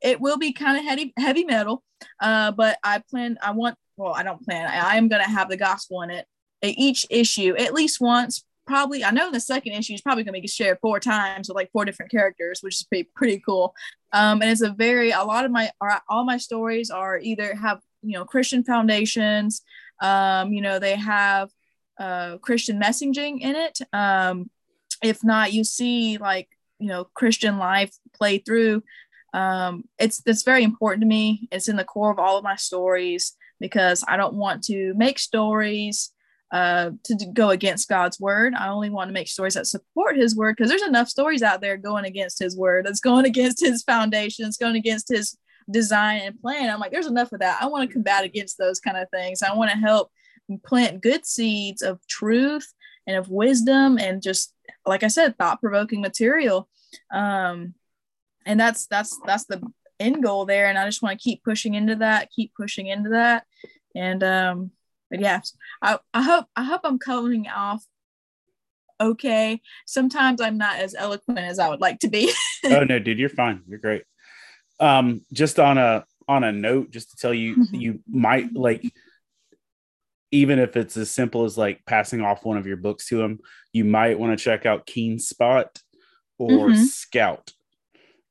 it 0.00 0.20
will 0.20 0.38
be 0.38 0.52
kind 0.52 0.78
of 0.78 0.84
heavy 0.84 1.12
heavy 1.18 1.44
metal 1.44 1.82
uh 2.20 2.52
but 2.52 2.78
i 2.84 3.02
plan 3.10 3.36
i 3.42 3.50
want 3.50 3.76
well 4.00 4.14
i 4.14 4.22
don't 4.22 4.44
plan 4.44 4.66
i, 4.66 4.94
I 4.94 4.96
am 4.96 5.08
going 5.08 5.22
to 5.22 5.30
have 5.30 5.48
the 5.48 5.56
gospel 5.56 6.02
in 6.02 6.10
it 6.10 6.26
each 6.62 7.06
issue 7.10 7.54
at 7.56 7.72
least 7.72 8.00
once 8.00 8.44
probably 8.70 9.04
I 9.04 9.10
know 9.10 9.32
the 9.32 9.40
second 9.40 9.72
issue 9.72 9.94
is 9.94 10.00
probably 10.00 10.22
going 10.22 10.36
to 10.36 10.40
be 10.40 10.46
shared 10.46 10.78
four 10.80 11.00
times 11.00 11.48
with 11.48 11.56
like 11.56 11.72
four 11.72 11.84
different 11.84 12.12
characters, 12.12 12.60
which 12.62 12.76
is 12.76 12.84
pretty 12.84 13.10
pretty 13.16 13.42
cool. 13.44 13.74
Um, 14.12 14.40
and 14.42 14.50
it's 14.50 14.60
a 14.60 14.70
very 14.70 15.10
a 15.10 15.24
lot 15.24 15.44
of 15.44 15.50
my 15.50 15.70
all 16.08 16.24
my 16.24 16.36
stories 16.36 16.88
are 16.88 17.18
either 17.18 17.54
have 17.56 17.80
you 18.02 18.12
know 18.12 18.24
Christian 18.24 18.62
foundations, 18.62 19.62
um, 20.00 20.52
you 20.52 20.62
know 20.62 20.78
they 20.78 20.94
have 20.94 21.50
uh, 21.98 22.38
Christian 22.38 22.80
messaging 22.80 23.40
in 23.40 23.56
it. 23.56 23.80
Um, 23.92 24.48
if 25.02 25.24
not, 25.24 25.52
you 25.52 25.64
see 25.64 26.18
like 26.18 26.48
you 26.78 26.88
know 26.88 27.04
Christian 27.14 27.58
life 27.58 27.92
play 28.14 28.38
through. 28.38 28.84
Um, 29.34 29.84
it's 29.98 30.22
it's 30.26 30.44
very 30.44 30.62
important 30.62 31.02
to 31.02 31.08
me. 31.08 31.48
It's 31.50 31.68
in 31.68 31.76
the 31.76 31.84
core 31.84 32.12
of 32.12 32.20
all 32.20 32.38
of 32.38 32.44
my 32.44 32.56
stories 32.56 33.36
because 33.60 34.04
I 34.08 34.16
don't 34.16 34.34
want 34.34 34.64
to 34.64 34.94
make 34.94 35.18
stories 35.18 36.12
uh, 36.52 36.90
to 37.04 37.26
go 37.32 37.50
against 37.50 37.88
God's 37.88 38.18
word. 38.18 38.54
I 38.54 38.68
only 38.68 38.90
want 38.90 39.08
to 39.08 39.14
make 39.14 39.28
stories 39.28 39.54
that 39.54 39.66
support 39.66 40.16
His 40.16 40.34
word 40.34 40.56
because 40.56 40.68
there's 40.68 40.82
enough 40.82 41.08
stories 41.08 41.42
out 41.42 41.60
there 41.60 41.76
going 41.76 42.04
against 42.04 42.38
His 42.38 42.56
word. 42.56 42.86
That's 42.86 43.00
going 43.00 43.24
against 43.26 43.60
His 43.60 43.82
foundation. 43.82 44.46
It's 44.46 44.56
going 44.56 44.76
against 44.76 45.08
His 45.08 45.36
design 45.70 46.22
and 46.22 46.40
plan. 46.40 46.70
I'm 46.70 46.80
like, 46.80 46.90
there's 46.90 47.06
enough 47.06 47.32
of 47.32 47.40
that. 47.40 47.62
I 47.62 47.66
want 47.66 47.88
to 47.88 47.92
combat 47.92 48.24
against 48.24 48.58
those 48.58 48.80
kind 48.80 48.96
of 48.96 49.08
things. 49.10 49.42
I 49.42 49.54
want 49.54 49.70
to 49.70 49.76
help 49.76 50.10
plant 50.64 51.02
good 51.02 51.24
seeds 51.24 51.82
of 51.82 52.04
truth 52.08 52.72
and 53.06 53.16
of 53.16 53.28
wisdom 53.28 53.98
and 53.98 54.20
just 54.20 54.52
like 54.86 55.02
I 55.02 55.08
said, 55.08 55.36
thought 55.36 55.60
provoking 55.60 56.00
material. 56.00 56.68
Um, 57.12 57.74
and 58.46 58.58
that's 58.58 58.86
that's 58.86 59.18
that's 59.26 59.44
the 59.44 59.62
end 59.98 60.22
goal 60.22 60.46
there. 60.46 60.66
And 60.66 60.78
I 60.78 60.86
just 60.86 61.02
want 61.02 61.18
to 61.18 61.22
keep 61.22 61.44
pushing 61.44 61.74
into 61.74 61.96
that, 61.96 62.30
keep 62.30 62.52
pushing 62.54 62.86
into 62.86 63.10
that, 63.10 63.44
and 63.94 64.22
um, 64.22 64.70
but 65.10 65.20
yeah, 65.20 65.40
I, 65.82 65.98
I 66.14 66.22
hope 66.22 66.46
I 66.56 66.64
hope 66.64 66.82
I'm 66.84 66.98
coming 66.98 67.48
off 67.48 67.84
okay. 69.00 69.60
Sometimes 69.86 70.40
I'm 70.40 70.58
not 70.58 70.76
as 70.76 70.94
eloquent 70.94 71.38
as 71.38 71.58
I 71.58 71.68
would 71.68 71.80
like 71.80 71.98
to 72.00 72.08
be. 72.08 72.32
oh 72.66 72.84
no, 72.84 72.98
dude, 72.98 73.18
you're 73.18 73.28
fine. 73.28 73.62
You're 73.66 73.78
great. 73.78 74.02
Um, 74.78 75.24
just 75.32 75.58
on 75.58 75.78
a 75.78 76.04
on 76.28 76.44
a 76.44 76.52
note, 76.52 76.90
just 76.90 77.10
to 77.10 77.16
tell 77.16 77.34
you, 77.34 77.56
mm-hmm. 77.56 77.74
you 77.74 78.00
might 78.08 78.52
like 78.52 78.84
even 80.30 80.60
if 80.60 80.76
it's 80.76 80.96
as 80.96 81.10
simple 81.10 81.44
as 81.44 81.58
like 81.58 81.84
passing 81.86 82.20
off 82.20 82.44
one 82.44 82.56
of 82.56 82.66
your 82.66 82.76
books 82.76 83.08
to 83.08 83.16
them, 83.16 83.40
you 83.72 83.84
might 83.84 84.18
want 84.18 84.38
to 84.38 84.42
check 84.42 84.64
out 84.64 84.86
Keenspot 84.86 85.66
or 86.38 86.68
mm-hmm. 86.68 86.84
Scout. 86.84 87.52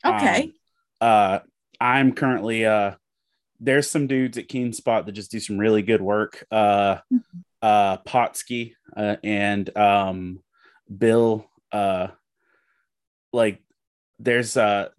Okay. 0.05 0.43
Um, 0.43 0.53
uh, 1.01 1.39
I'm 1.81 2.13
currently 2.13 2.65
uh 2.65 2.93
there's 3.59 3.89
some 3.89 4.07
dudes 4.07 4.37
at 4.37 4.47
Keenspot 4.47 5.05
that 5.05 5.11
just 5.11 5.31
do 5.31 5.39
some 5.39 5.57
really 5.57 5.81
good 5.81 6.01
work. 6.01 6.45
Uh, 6.49 6.95
mm-hmm. 7.13 7.39
uh, 7.61 7.97
Potsky 7.97 8.73
uh, 8.95 9.17
and 9.23 9.75
um, 9.77 10.39
Bill. 10.95 11.45
Uh, 11.71 12.07
like, 13.33 13.61
there's 14.17 14.57
uh, 14.57 14.89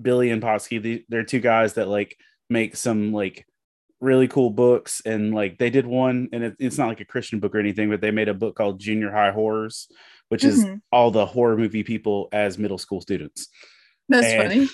Billy 0.00 0.30
and 0.30 0.42
Potsky. 0.42 1.04
they're 1.08 1.22
two 1.22 1.40
guys 1.40 1.74
that 1.74 1.88
like 1.88 2.16
make 2.48 2.76
some 2.76 3.12
like 3.12 3.46
really 4.00 4.28
cool 4.28 4.50
books, 4.50 5.02
and 5.04 5.34
like 5.34 5.58
they 5.58 5.70
did 5.70 5.86
one, 5.86 6.28
and 6.32 6.44
it, 6.44 6.56
it's 6.58 6.78
not 6.78 6.88
like 6.88 7.00
a 7.00 7.06
Christian 7.06 7.40
book 7.40 7.54
or 7.54 7.58
anything, 7.58 7.90
but 7.90 8.00
they 8.00 8.10
made 8.10 8.28
a 8.28 8.34
book 8.34 8.56
called 8.56 8.80
Junior 8.80 9.10
High 9.10 9.30
Horrors, 9.30 9.88
which 10.28 10.42
mm-hmm. 10.42 10.74
is 10.74 10.80
all 10.90 11.10
the 11.10 11.26
horror 11.26 11.56
movie 11.56 11.82
people 11.82 12.28
as 12.32 12.58
middle 12.58 12.78
school 12.78 13.00
students. 13.00 13.48
That's 14.08 14.26
and, 14.26 14.42
funny. 14.42 14.68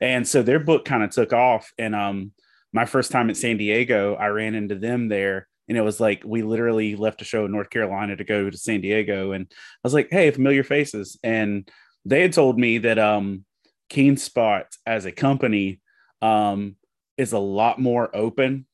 And 0.00 0.28
so 0.28 0.42
their 0.42 0.58
book 0.58 0.84
kind 0.84 1.02
of 1.02 1.10
took 1.10 1.32
off, 1.32 1.72
and 1.78 1.94
um, 1.94 2.32
my 2.72 2.84
first 2.84 3.10
time 3.10 3.30
at 3.30 3.36
San 3.36 3.56
Diego, 3.56 4.14
I 4.14 4.26
ran 4.28 4.54
into 4.54 4.74
them 4.74 5.08
there. 5.08 5.48
And 5.68 5.76
it 5.76 5.82
was 5.82 5.98
like 5.98 6.22
we 6.24 6.42
literally 6.42 6.94
left 6.94 7.22
a 7.22 7.24
show 7.24 7.44
in 7.44 7.52
North 7.52 7.70
Carolina 7.70 8.16
to 8.16 8.24
go 8.24 8.48
to 8.48 8.56
San 8.56 8.80
Diego. 8.80 9.32
And 9.32 9.46
I 9.50 9.80
was 9.82 9.94
like, 9.94 10.08
hey, 10.10 10.30
familiar 10.30 10.62
faces. 10.62 11.18
And 11.24 11.68
they 12.04 12.22
had 12.22 12.32
told 12.32 12.58
me 12.58 12.78
that 12.78 12.98
um 12.98 13.44
Keenspot 13.90 14.64
as 14.84 15.06
a 15.06 15.12
company 15.12 15.80
um 16.22 16.76
is 17.16 17.32
a 17.32 17.38
lot 17.38 17.80
more 17.80 18.14
open 18.14 18.66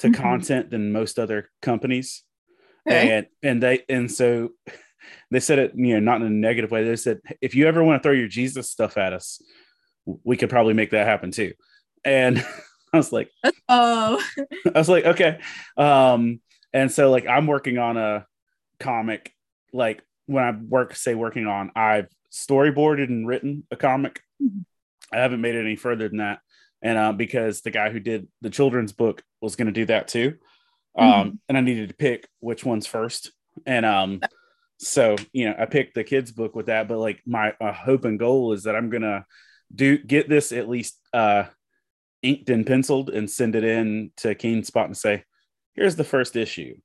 to 0.00 0.08
mm-hmm. 0.08 0.22
content 0.22 0.70
than 0.70 0.92
most 0.92 1.18
other 1.18 1.50
companies. 1.62 2.22
Okay. 2.88 3.10
And 3.10 3.26
and 3.42 3.62
they 3.62 3.82
and 3.88 4.10
so 4.10 4.50
they 5.30 5.40
said 5.40 5.58
it, 5.58 5.72
you 5.74 5.94
know, 5.94 6.00
not 6.00 6.20
in 6.20 6.26
a 6.26 6.30
negative 6.30 6.70
way. 6.70 6.84
They 6.84 6.96
said, 6.96 7.20
if 7.40 7.54
you 7.54 7.66
ever 7.66 7.82
want 7.82 8.02
to 8.02 8.06
throw 8.06 8.14
your 8.14 8.28
Jesus 8.28 8.70
stuff 8.70 8.96
at 8.96 9.12
us, 9.12 9.42
we 10.22 10.36
could 10.36 10.50
probably 10.50 10.74
make 10.74 10.90
that 10.90 11.06
happen 11.06 11.30
too. 11.30 11.52
And 12.04 12.44
I 12.94 12.96
was 12.98 13.12
like, 13.12 13.30
oh, 13.68 14.22
I 14.74 14.78
was 14.78 14.88
like, 14.88 15.04
okay. 15.04 15.40
Um, 15.76 16.40
and 16.72 16.90
so 16.90 17.10
like 17.10 17.26
I'm 17.26 17.46
working 17.46 17.78
on 17.78 17.96
a 17.96 18.26
comic. 18.78 19.32
Like 19.72 20.02
when 20.26 20.44
I 20.44 20.52
work, 20.52 20.94
say 20.94 21.14
working 21.14 21.46
on, 21.46 21.72
I've 21.74 22.08
storyboarded 22.32 23.08
and 23.08 23.26
written 23.26 23.66
a 23.70 23.76
comic. 23.76 24.20
Mm-hmm. 24.40 24.60
I 25.12 25.18
haven't 25.18 25.40
made 25.40 25.56
it 25.56 25.60
any 25.60 25.76
further 25.76 26.08
than 26.08 26.18
that, 26.18 26.38
and 26.82 26.98
uh, 26.98 27.12
because 27.12 27.60
the 27.60 27.70
guy 27.70 27.90
who 27.90 28.00
did 28.00 28.28
the 28.40 28.50
children's 28.50 28.92
book 28.92 29.22
was 29.40 29.56
going 29.56 29.66
to 29.66 29.72
do 29.72 29.86
that 29.86 30.08
too, 30.08 30.34
um, 30.96 31.08
mm-hmm. 31.08 31.30
and 31.48 31.58
I 31.58 31.60
needed 31.60 31.88
to 31.88 31.94
pick 31.94 32.28
which 32.40 32.64
one's 32.64 32.86
first, 32.86 33.32
and 33.66 33.84
um, 33.84 34.20
so 34.78 35.16
you 35.32 35.46
know 35.46 35.54
I 35.58 35.66
picked 35.66 35.94
the 35.94 36.04
kids 36.04 36.32
book 36.32 36.54
with 36.54 36.66
that. 36.66 36.88
But 36.88 36.98
like 36.98 37.20
my 37.26 37.54
uh, 37.60 37.72
hope 37.72 38.04
and 38.04 38.18
goal 38.18 38.52
is 38.52 38.64
that 38.64 38.76
I'm 38.76 38.90
gonna 38.90 39.24
do 39.74 39.98
get 39.98 40.28
this 40.28 40.52
at 40.52 40.68
least 40.68 40.98
uh 41.12 41.44
inked 42.24 42.50
and 42.50 42.66
penciled 42.66 43.10
and 43.10 43.30
send 43.30 43.54
it 43.54 43.62
in 43.62 44.10
to 44.18 44.34
Keenspot 44.34 44.86
and 44.86 44.96
say, 44.96 45.24
"Here's 45.74 45.96
the 45.96 46.04
first 46.04 46.34
issue. 46.34 46.76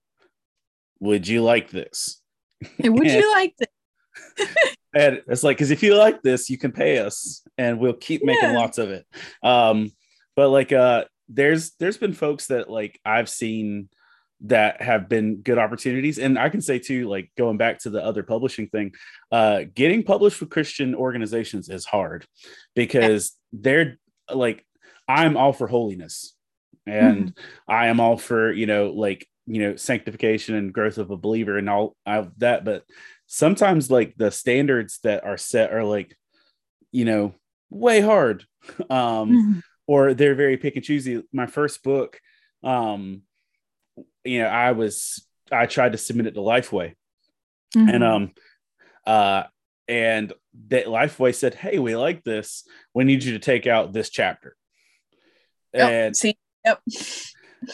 Would 1.00 1.28
you 1.28 1.42
like 1.42 1.72
this? 1.72 2.22
Hey, 2.78 2.90
would 2.90 3.08
and, 3.08 3.24
you 3.24 3.32
like 3.32 3.56
this?" 3.58 4.50
and 4.94 5.22
it's 5.28 5.44
like, 5.44 5.58
because 5.58 5.72
if 5.72 5.82
you 5.82 5.96
like 5.96 6.22
this, 6.22 6.50
you 6.50 6.58
can 6.58 6.74
pay 6.74 7.00
us, 7.00 7.42
and 7.58 7.80
we'll 7.80 7.94
keep 7.94 8.24
making 8.24 8.52
yeah. 8.52 8.58
lots 8.58 8.78
of 8.78 8.90
it. 8.90 9.06
Um, 9.42 9.92
but 10.36 10.50
like, 10.50 10.74
uh, 10.74 11.06
there's 11.30 11.72
there's 11.80 11.98
been 11.98 12.14
folks 12.14 12.48
that 12.48 12.70
like 12.70 13.00
I've 13.06 13.30
seen 13.30 13.90
that 14.42 14.82
have 14.82 15.10
been 15.10 15.38
good 15.42 15.58
opportunities 15.58 16.18
and 16.18 16.40
i 16.40 16.48
can 16.48 16.62
say 16.62 16.80
too 16.80 17.10
like 17.10 17.30
going 17.38 17.58
back 17.58 17.78
to 17.78 17.90
the 17.90 18.04
other 18.04 18.24
publishing 18.24 18.68
thing 18.70 18.92
uh 19.32 19.64
getting 19.76 20.02
published 20.02 20.40
with 20.40 20.50
christian 20.50 20.96
organizations 20.96 21.68
is 21.68 21.86
hard 21.86 22.26
because 22.74 23.36
yeah. 23.52 23.60
they're 23.62 24.00
like 24.34 24.66
I'm 25.10 25.36
all 25.36 25.53
for 25.53 25.68
holiness 25.68 26.36
and 26.86 27.26
mm-hmm. 27.26 27.72
I 27.72 27.88
am 27.88 27.99
all 27.99 28.16
for, 28.16 28.51
you 28.51 28.68
know, 28.68 28.91
like, 28.91 29.28
you 29.47 29.62
know, 29.62 29.76
sanctification 29.76 30.53
and 30.53 30.72
growth 30.72 30.99
of 30.99 31.10
a 31.10 31.18
believer 31.18 31.57
and 31.57 31.68
all 31.68 31.95
of 32.05 32.32
that. 32.38 32.64
But 32.64 32.84
sometimes 33.26 33.89
like 33.89 34.14
the 34.18 34.30
standards 34.30 34.99
that 35.03 35.26
are 35.26 35.38
set 35.38 35.74
are 35.74 35.84
like, 35.84 36.16
you 36.91 37.05
know, 37.05 37.34
way 37.70 38.01
hard. 38.01 38.45
Um, 38.89 39.32
mm-hmm. 39.32 39.60
or 39.88 40.14
they're 40.14 40.36
very 40.36 40.57
pick 40.57 40.76
and 40.76 40.84
choosy. 40.84 41.24
My 41.32 41.47
first 41.47 41.82
book, 41.82 42.20
um, 42.62 43.22
you 44.26 44.39
know, 44.39 44.47
I 44.47 44.74
was 44.74 45.26
I 45.49 45.66
tried 45.66 45.93
to 45.93 45.97
submit 45.97 46.28
it 46.28 46.34
to 46.34 46.41
Lifeway. 46.41 46.93
Mm-hmm. 47.76 47.89
And 47.89 48.03
um 48.03 48.32
uh 49.07 49.43
and 49.88 50.34
that 50.68 50.88
Lifeway 50.88 51.34
said, 51.34 51.55
Hey, 51.55 51.80
we 51.80 51.95
like 51.95 52.24
this. 52.24 52.68
We 52.93 53.05
need 53.05 53.24
you 53.24 53.32
to 53.34 53.39
take 53.39 53.66
out 53.66 53.93
this 53.93 54.10
chapter. 54.10 54.55
And 55.74 56.15
see, 56.15 56.38
yep. 56.65 56.82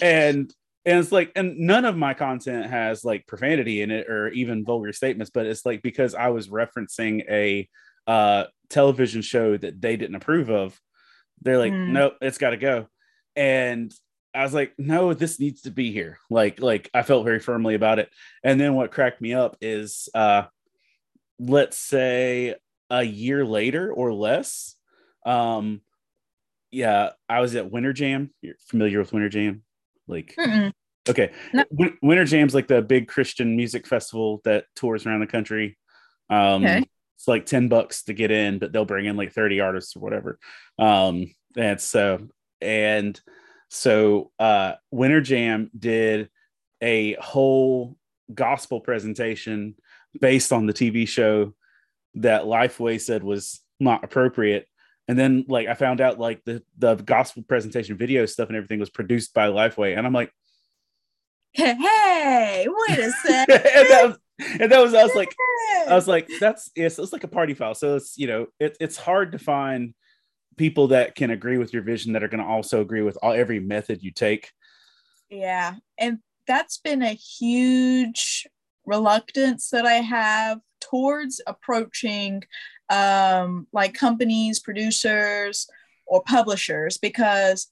And 0.02 0.54
and 0.86 1.00
it's 1.00 1.12
like 1.12 1.32
and 1.36 1.58
none 1.58 1.86
of 1.86 1.98
my 1.98 2.14
content 2.14 2.70
has 2.70 3.04
like 3.04 3.28
profanity 3.28 3.82
in 3.82 3.92
it 3.92 4.08
or 4.08 4.30
even 4.30 4.64
vulgar 4.64 4.94
statements 4.94 5.32
but 5.34 5.46
it's 5.46 5.66
like 5.66 5.82
because 5.82 6.14
i 6.14 6.30
was 6.30 6.48
referencing 6.48 7.24
a 7.30 7.68
uh 8.08 8.46
television 8.70 9.22
show 9.22 9.58
that 9.58 9.82
they 9.82 9.98
didn't 9.98 10.16
approve 10.16 10.50
of 10.50 10.80
they're 11.42 11.58
like 11.58 11.74
Mm. 11.74 11.90
nope 11.90 12.14
it's 12.22 12.38
got 12.38 12.52
to 12.52 12.58
go 12.58 12.88
and 13.36 13.94
i 14.34 14.44
was 14.44 14.54
like 14.54 14.74
no 14.78 15.14
this 15.14 15.40
needs 15.40 15.62
to 15.64 15.72
be 15.72 15.92
here 15.92 16.20
like 16.30 16.62
like 16.62 16.90
i 16.94 17.02
felt 17.02 17.26
very 17.26 17.40
firmly 17.40 17.76
about 17.76 18.00
it 18.00 18.10
and 18.44 18.60
then 18.60 18.76
what 18.76 18.92
cracked 18.92 19.22
me 19.22 19.34
up 19.34 19.58
is 19.62 20.08
uh 20.14 20.44
let's 21.40 21.78
say 21.78 22.56
a 22.90 23.04
year 23.04 23.44
later 23.44 23.92
or 23.92 24.14
less 24.14 24.76
um 25.26 25.82
yeah 26.72 27.12
i 27.30 27.40
was 27.40 27.56
at 27.56 27.72
winter 27.72 27.94
jam 27.94 28.30
you're 28.42 28.56
familiar 28.68 29.00
with 29.00 29.14
winter 29.14 29.30
jam 29.30 29.64
like 30.08 30.34
Mm-mm. 30.40 30.72
Okay. 31.08 31.32
No. 31.54 31.64
Win- 31.70 31.98
Winter 32.02 32.26
Jam's 32.26 32.56
like 32.56 32.68
the 32.68 32.82
big 32.82 33.08
Christian 33.08 33.56
music 33.56 33.86
festival 33.86 34.42
that 34.44 34.66
tours 34.76 35.06
around 35.06 35.20
the 35.20 35.28
country. 35.28 35.78
Um 36.32 36.64
Okay. 36.66 36.84
it's 37.16 37.28
like 37.28 37.46
10 37.46 37.68
bucks 37.68 38.06
to 38.06 38.14
get 38.14 38.32
in, 38.32 38.58
but 38.58 38.74
they'll 38.74 38.86
bring 38.86 39.06
in 39.06 39.16
like 39.16 39.32
30 39.32 39.60
artists 39.60 39.96
or 39.96 40.00
whatever. 40.00 40.40
Um 40.80 41.28
and 41.56 41.80
so 41.80 42.28
and 42.60 43.22
so 43.70 44.32
uh 44.40 44.74
Winter 44.90 45.22
Jam 45.22 45.70
did 45.78 46.30
a 46.82 47.14
whole 47.22 47.98
gospel 48.34 48.82
presentation 48.82 49.76
based 50.20 50.52
on 50.52 50.66
the 50.66 50.74
TV 50.74 51.08
show 51.08 51.54
that 52.16 52.46
Lifeway 52.46 53.00
said 53.00 53.24
was 53.24 53.62
not 53.80 54.04
appropriate. 54.04 54.66
And 55.08 55.18
then 55.18 55.46
like 55.48 55.68
I 55.68 55.76
found 55.76 56.02
out 56.02 56.20
like 56.20 56.44
the 56.46 56.64
the 56.78 56.96
gospel 56.96 57.44
presentation 57.44 57.98
video 57.98 58.26
stuff 58.26 58.48
and 58.50 58.58
everything 58.58 58.80
was 58.80 58.90
produced 58.90 59.34
by 59.34 59.48
Lifeway. 59.48 59.98
And 59.98 60.06
I'm 60.06 60.14
like, 60.14 60.32
Hey, 61.54 62.68
wait 62.68 63.00
a 63.00 63.12
and 63.30 63.48
that 63.48 64.02
was 64.06 64.18
and 64.60 64.72
that 64.72 64.82
was 64.82 64.94
I 64.94 65.04
was 65.04 65.16
like 65.16 65.34
I 65.88 65.96
was 65.96 66.08
like 66.08 66.30
that's 66.40 66.70
it's, 66.76 67.00
it's 67.00 67.14
like 67.14 67.24
a 67.24 67.30
party 67.30 67.54
file. 67.54 67.76
So 67.76 67.96
it's 67.96 68.18
you 68.18 68.28
know 68.28 68.48
it, 68.60 68.76
it's 68.80 68.98
hard 68.98 69.32
to 69.34 69.40
find 69.40 69.94
people 70.58 70.88
that 70.88 71.16
can 71.16 71.32
agree 71.32 71.58
with 71.58 71.74
your 71.74 71.84
vision 71.84 72.14
that 72.14 72.24
are 72.24 72.28
going 72.28 72.44
to 72.44 72.50
also 72.50 72.82
agree 72.82 73.02
with 73.02 73.18
all 73.22 73.34
every 73.34 73.60
method 73.60 74.02
you 74.02 74.12
take. 74.12 74.52
Yeah. 75.30 75.76
And 75.98 76.20
that's 76.48 76.78
been 76.78 77.02
a 77.02 77.14
huge 77.14 78.48
reluctance 78.86 79.70
that 79.70 79.86
I 79.86 79.96
have 79.96 80.60
towards 80.80 81.42
approaching 81.48 82.44
um, 82.90 83.68
like 83.74 83.94
companies, 83.94 84.60
producers, 84.60 85.68
or 86.08 86.24
publishers 86.24 86.98
because 86.98 87.68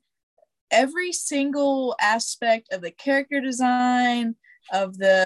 every 0.72 1.12
single 1.12 1.96
aspect 2.02 2.74
of 2.74 2.82
the 2.82 2.92
character 2.92 3.40
design, 3.40 4.36
of 4.72 4.98
the 4.98 5.26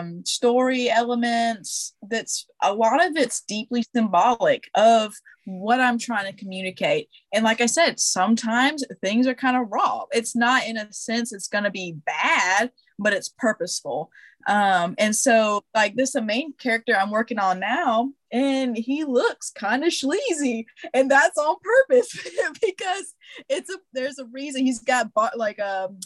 um, 0.00 0.24
story 0.24 0.90
elements, 0.90 1.94
that's 2.08 2.46
a 2.62 2.74
lot 2.74 3.04
of 3.04 3.16
it's 3.16 3.42
deeply 3.42 3.84
symbolic 3.94 4.68
of 4.74 5.14
what 5.44 5.80
I'm 5.80 5.98
trying 5.98 6.30
to 6.30 6.38
communicate. 6.38 7.08
And 7.32 7.44
like 7.44 7.60
I 7.60 7.66
said, 7.66 8.00
sometimes 8.00 8.84
things 9.00 9.26
are 9.26 9.34
kind 9.34 9.56
of 9.56 9.68
raw. 9.70 10.02
It's 10.12 10.36
not 10.36 10.66
in 10.66 10.76
a 10.76 10.92
sense 10.92 11.32
it's 11.32 11.48
going 11.48 11.64
to 11.64 11.70
be 11.70 11.96
bad, 12.04 12.70
but 13.02 13.12
it's 13.12 13.28
purposeful. 13.28 14.10
Um, 14.48 14.94
and 14.98 15.14
so, 15.14 15.62
like, 15.74 15.94
this 15.94 16.10
is 16.10 16.14
a 16.16 16.22
main 16.22 16.52
character 16.54 16.96
I'm 16.96 17.10
working 17.10 17.38
on 17.38 17.60
now, 17.60 18.10
and 18.32 18.76
he 18.76 19.04
looks 19.04 19.50
kind 19.50 19.84
of 19.84 19.92
sleazy, 19.92 20.66
and 20.94 21.10
that's 21.10 21.38
on 21.38 21.56
purpose 21.62 22.18
because 22.60 23.14
it's 23.48 23.70
a 23.70 23.78
there's 23.92 24.18
a 24.18 24.26
reason 24.26 24.64
he's 24.64 24.80
got 24.80 25.14
bar- 25.14 25.32
like 25.36 25.60
um 25.60 25.98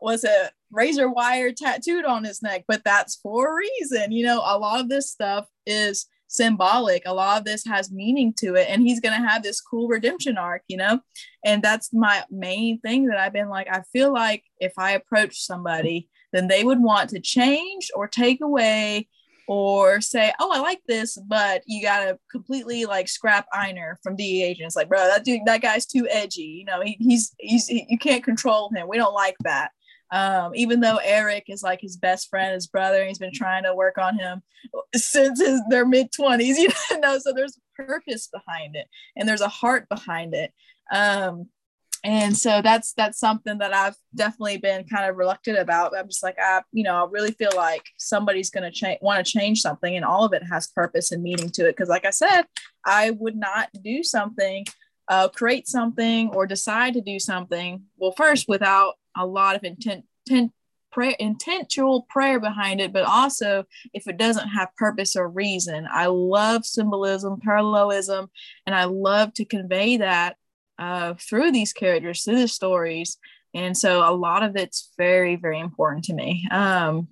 was 0.00 0.24
a 0.24 0.50
razor 0.70 1.08
wire 1.10 1.52
tattooed 1.52 2.04
on 2.04 2.24
his 2.24 2.42
neck, 2.42 2.64
but 2.68 2.82
that's 2.84 3.16
for 3.16 3.50
a 3.50 3.56
reason. 3.56 4.12
You 4.12 4.24
know, 4.24 4.42
a 4.44 4.58
lot 4.58 4.80
of 4.80 4.88
this 4.88 5.10
stuff 5.10 5.46
is 5.66 6.06
symbolic. 6.28 7.02
A 7.06 7.12
lot 7.12 7.38
of 7.38 7.44
this 7.44 7.64
has 7.66 7.90
meaning 7.90 8.32
to 8.38 8.54
it, 8.54 8.68
and 8.68 8.82
he's 8.82 9.00
gonna 9.00 9.28
have 9.28 9.42
this 9.42 9.60
cool 9.60 9.88
redemption 9.88 10.38
arc, 10.38 10.62
you 10.68 10.76
know. 10.76 11.00
And 11.44 11.62
that's 11.62 11.92
my 11.92 12.22
main 12.30 12.80
thing 12.80 13.06
that 13.06 13.18
I've 13.18 13.32
been 13.32 13.48
like. 13.48 13.68
I 13.70 13.82
feel 13.92 14.12
like 14.12 14.44
if 14.58 14.72
I 14.78 14.92
approach 14.92 15.40
somebody, 15.40 16.08
then 16.32 16.48
they 16.48 16.64
would 16.64 16.82
want 16.82 17.10
to 17.10 17.20
change 17.20 17.90
or 17.94 18.08
take 18.08 18.40
away 18.40 19.08
or 19.48 20.00
say, 20.00 20.32
"Oh, 20.38 20.52
I 20.52 20.60
like 20.60 20.80
this," 20.86 21.18
but 21.26 21.62
you 21.66 21.82
gotta 21.82 22.18
completely 22.30 22.84
like 22.86 23.08
scrap 23.08 23.46
Einer 23.52 23.98
from 24.02 24.16
DEH, 24.16 24.56
and 24.58 24.66
it's 24.66 24.76
like, 24.76 24.88
bro, 24.88 24.98
that 24.98 25.24
dude, 25.24 25.40
that 25.46 25.60
guy's 25.62 25.86
too 25.86 26.06
edgy. 26.08 26.42
You 26.42 26.64
know, 26.66 26.80
he, 26.82 26.96
he's 27.00 27.34
he's 27.38 27.66
he, 27.66 27.86
you 27.88 27.98
can't 27.98 28.22
control 28.24 28.70
him. 28.74 28.86
We 28.88 28.96
don't 28.96 29.14
like 29.14 29.36
that. 29.40 29.72
Um, 30.12 30.52
even 30.54 30.80
though 30.80 30.98
Eric 31.02 31.44
is 31.48 31.62
like 31.62 31.80
his 31.80 31.96
best 31.96 32.28
friend, 32.30 32.54
his 32.54 32.66
brother, 32.66 33.04
he's 33.04 33.18
been 33.18 33.32
trying 33.32 33.62
to 33.64 33.74
work 33.74 33.98
on 33.98 34.18
him 34.18 34.42
since 34.94 35.40
his 35.40 35.60
their 35.68 35.86
mid 35.86 36.12
twenties. 36.12 36.58
You 36.90 37.00
know, 37.00 37.18
so 37.18 37.32
there's 37.32 37.58
purpose 37.76 38.28
behind 38.28 38.76
it, 38.76 38.86
and 39.16 39.28
there's 39.28 39.40
a 39.40 39.48
heart 39.48 39.88
behind 39.88 40.34
it. 40.34 40.52
Um, 40.92 41.48
and 42.02 42.36
so 42.36 42.62
that's 42.62 42.92
that's 42.94 43.18
something 43.18 43.58
that 43.58 43.74
I've 43.74 43.96
definitely 44.14 44.56
been 44.56 44.84
kind 44.84 45.08
of 45.08 45.16
reluctant 45.16 45.58
about. 45.58 45.96
I'm 45.96 46.08
just 46.08 46.22
like, 46.22 46.36
I, 46.38 46.62
you 46.72 46.82
know, 46.82 47.04
I 47.04 47.08
really 47.10 47.32
feel 47.32 47.52
like 47.54 47.84
somebody's 47.98 48.50
going 48.50 48.64
to 48.64 48.70
change, 48.70 48.98
want 49.02 49.24
to 49.24 49.30
change 49.30 49.60
something, 49.60 49.94
and 49.94 50.04
all 50.04 50.24
of 50.24 50.32
it 50.32 50.42
has 50.50 50.68
purpose 50.68 51.12
and 51.12 51.22
meaning 51.22 51.50
to 51.50 51.66
it. 51.66 51.76
Because, 51.76 51.88
like 51.88 52.06
I 52.06 52.10
said, 52.10 52.44
I 52.84 53.10
would 53.10 53.36
not 53.36 53.68
do 53.82 54.02
something, 54.02 54.64
uh, 55.08 55.28
create 55.28 55.68
something, 55.68 56.30
or 56.34 56.46
decide 56.46 56.94
to 56.94 57.02
do 57.02 57.18
something. 57.18 57.82
Well, 57.98 58.12
first, 58.12 58.48
without 58.48 58.94
a 59.16 59.26
lot 59.26 59.56
of 59.56 59.64
intent, 59.64 60.04
intent 60.26 60.52
prayer, 60.90 61.14
intentional 61.18 62.06
prayer 62.08 62.40
behind 62.40 62.80
it, 62.80 62.92
but 62.92 63.04
also 63.04 63.64
if 63.92 64.08
it 64.08 64.16
doesn't 64.16 64.48
have 64.48 64.74
purpose 64.76 65.16
or 65.16 65.28
reason. 65.28 65.86
I 65.90 66.06
love 66.06 66.64
symbolism, 66.64 67.40
parallelism, 67.40 68.30
and 68.66 68.74
I 68.74 68.84
love 68.84 69.34
to 69.34 69.44
convey 69.44 69.98
that 69.98 70.36
uh, 70.80 71.14
through 71.14 71.52
these 71.52 71.72
characters, 71.72 72.24
through 72.24 72.40
the 72.40 72.48
stories. 72.48 73.18
And 73.54 73.76
so 73.76 74.00
a 74.08 74.14
lot 74.14 74.42
of 74.42 74.56
it's 74.56 74.90
very, 74.96 75.36
very 75.36 75.60
important 75.60 76.04
to 76.06 76.14
me 76.14 76.48
um, 76.50 77.08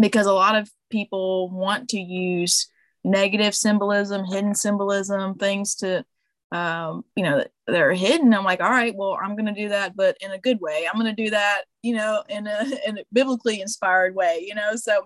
because 0.00 0.26
a 0.26 0.32
lot 0.32 0.56
of 0.56 0.70
people 0.90 1.50
want 1.50 1.90
to 1.90 2.00
use 2.00 2.68
negative 3.04 3.54
symbolism, 3.54 4.24
hidden 4.24 4.54
symbolism, 4.54 5.34
things 5.34 5.74
to, 5.76 6.04
um, 6.52 7.04
you 7.14 7.24
know, 7.24 7.38
that 7.38 7.50
they're 7.66 7.92
hidden. 7.92 8.32
I'm 8.32 8.44
like, 8.44 8.60
all 8.60 8.70
right, 8.70 8.94
well, 8.94 9.18
I'm 9.20 9.36
going 9.36 9.52
to 9.52 9.60
do 9.60 9.68
that, 9.68 9.94
but 9.94 10.16
in 10.20 10.30
a 10.30 10.38
good 10.38 10.60
way. 10.60 10.86
I'm 10.86 10.98
going 10.98 11.14
to 11.14 11.22
do 11.22 11.30
that, 11.30 11.62
you 11.82 11.94
know, 11.94 12.22
in 12.28 12.46
a, 12.46 12.64
in 12.86 12.98
a 12.98 13.04
biblically 13.12 13.60
inspired 13.60 14.14
way, 14.14 14.46
you 14.46 14.54
know. 14.54 14.76
So, 14.76 15.04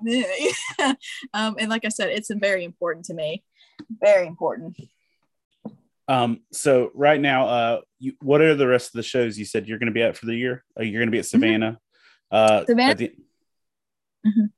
um, 1.35 1.57
and 1.59 1.69
like 1.69 1.85
I 1.85 1.89
said, 1.89 2.11
it's 2.11 2.31
very 2.33 2.65
important 2.65 3.07
to 3.07 3.15
me. 3.15 3.43
Very 4.01 4.27
important. 4.27 4.77
Um, 6.09 6.41
so 6.53 6.91
right 6.95 7.21
now, 7.21 7.49
uh, 7.49 7.81
you, 7.99 8.13
what 8.21 8.41
are 8.41 8.55
the 8.55 8.67
rest 8.67 8.89
of 8.89 8.93
the 8.99 9.03
shows 9.03 9.39
you 9.39 9.45
said 9.45 9.67
you're 9.67 9.79
going 9.79 9.89
to 9.89 9.93
be 9.93 10.03
at 10.03 10.17
for 10.17 10.27
the 10.27 10.35
year? 10.37 10.65
Uh, 10.79 10.83
you're 10.83 11.01
going 11.01 11.09
to 11.09 11.13
be 11.13 11.19
at 11.19 11.27
Savannah. 11.27 11.79
Uh, 12.31 12.65
Savannah? 12.65 12.95
the- 12.95 13.15
Mhm. 14.27 14.51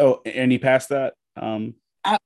Oh, 0.00 0.20
and 0.24 0.52
you 0.52 0.58
passed 0.58 0.88
that. 0.88 1.14
Um, 1.36 1.74
sorry, 2.04 2.18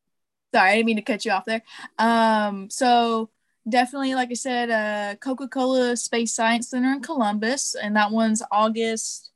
I 0.71 0.77
didn't 0.77 0.87
mean 0.87 0.97
to 0.97 1.03
cut 1.03 1.25
you 1.25 1.33
off 1.33 1.45
there. 1.45 1.63
Um, 1.99 2.71
so 2.71 3.31
definitely, 3.69 4.15
like 4.15 4.31
I 4.31 4.35
said, 4.35 4.71
uh, 4.71 5.17
Coca 5.17 5.49
Cola 5.49 5.97
Space 5.97 6.33
Science 6.33 6.71
Center 6.71 6.93
in 6.93 7.01
Columbus, 7.03 7.75
and 7.75 7.97
that 7.97 8.11
one's 8.13 8.43
August 8.53 9.31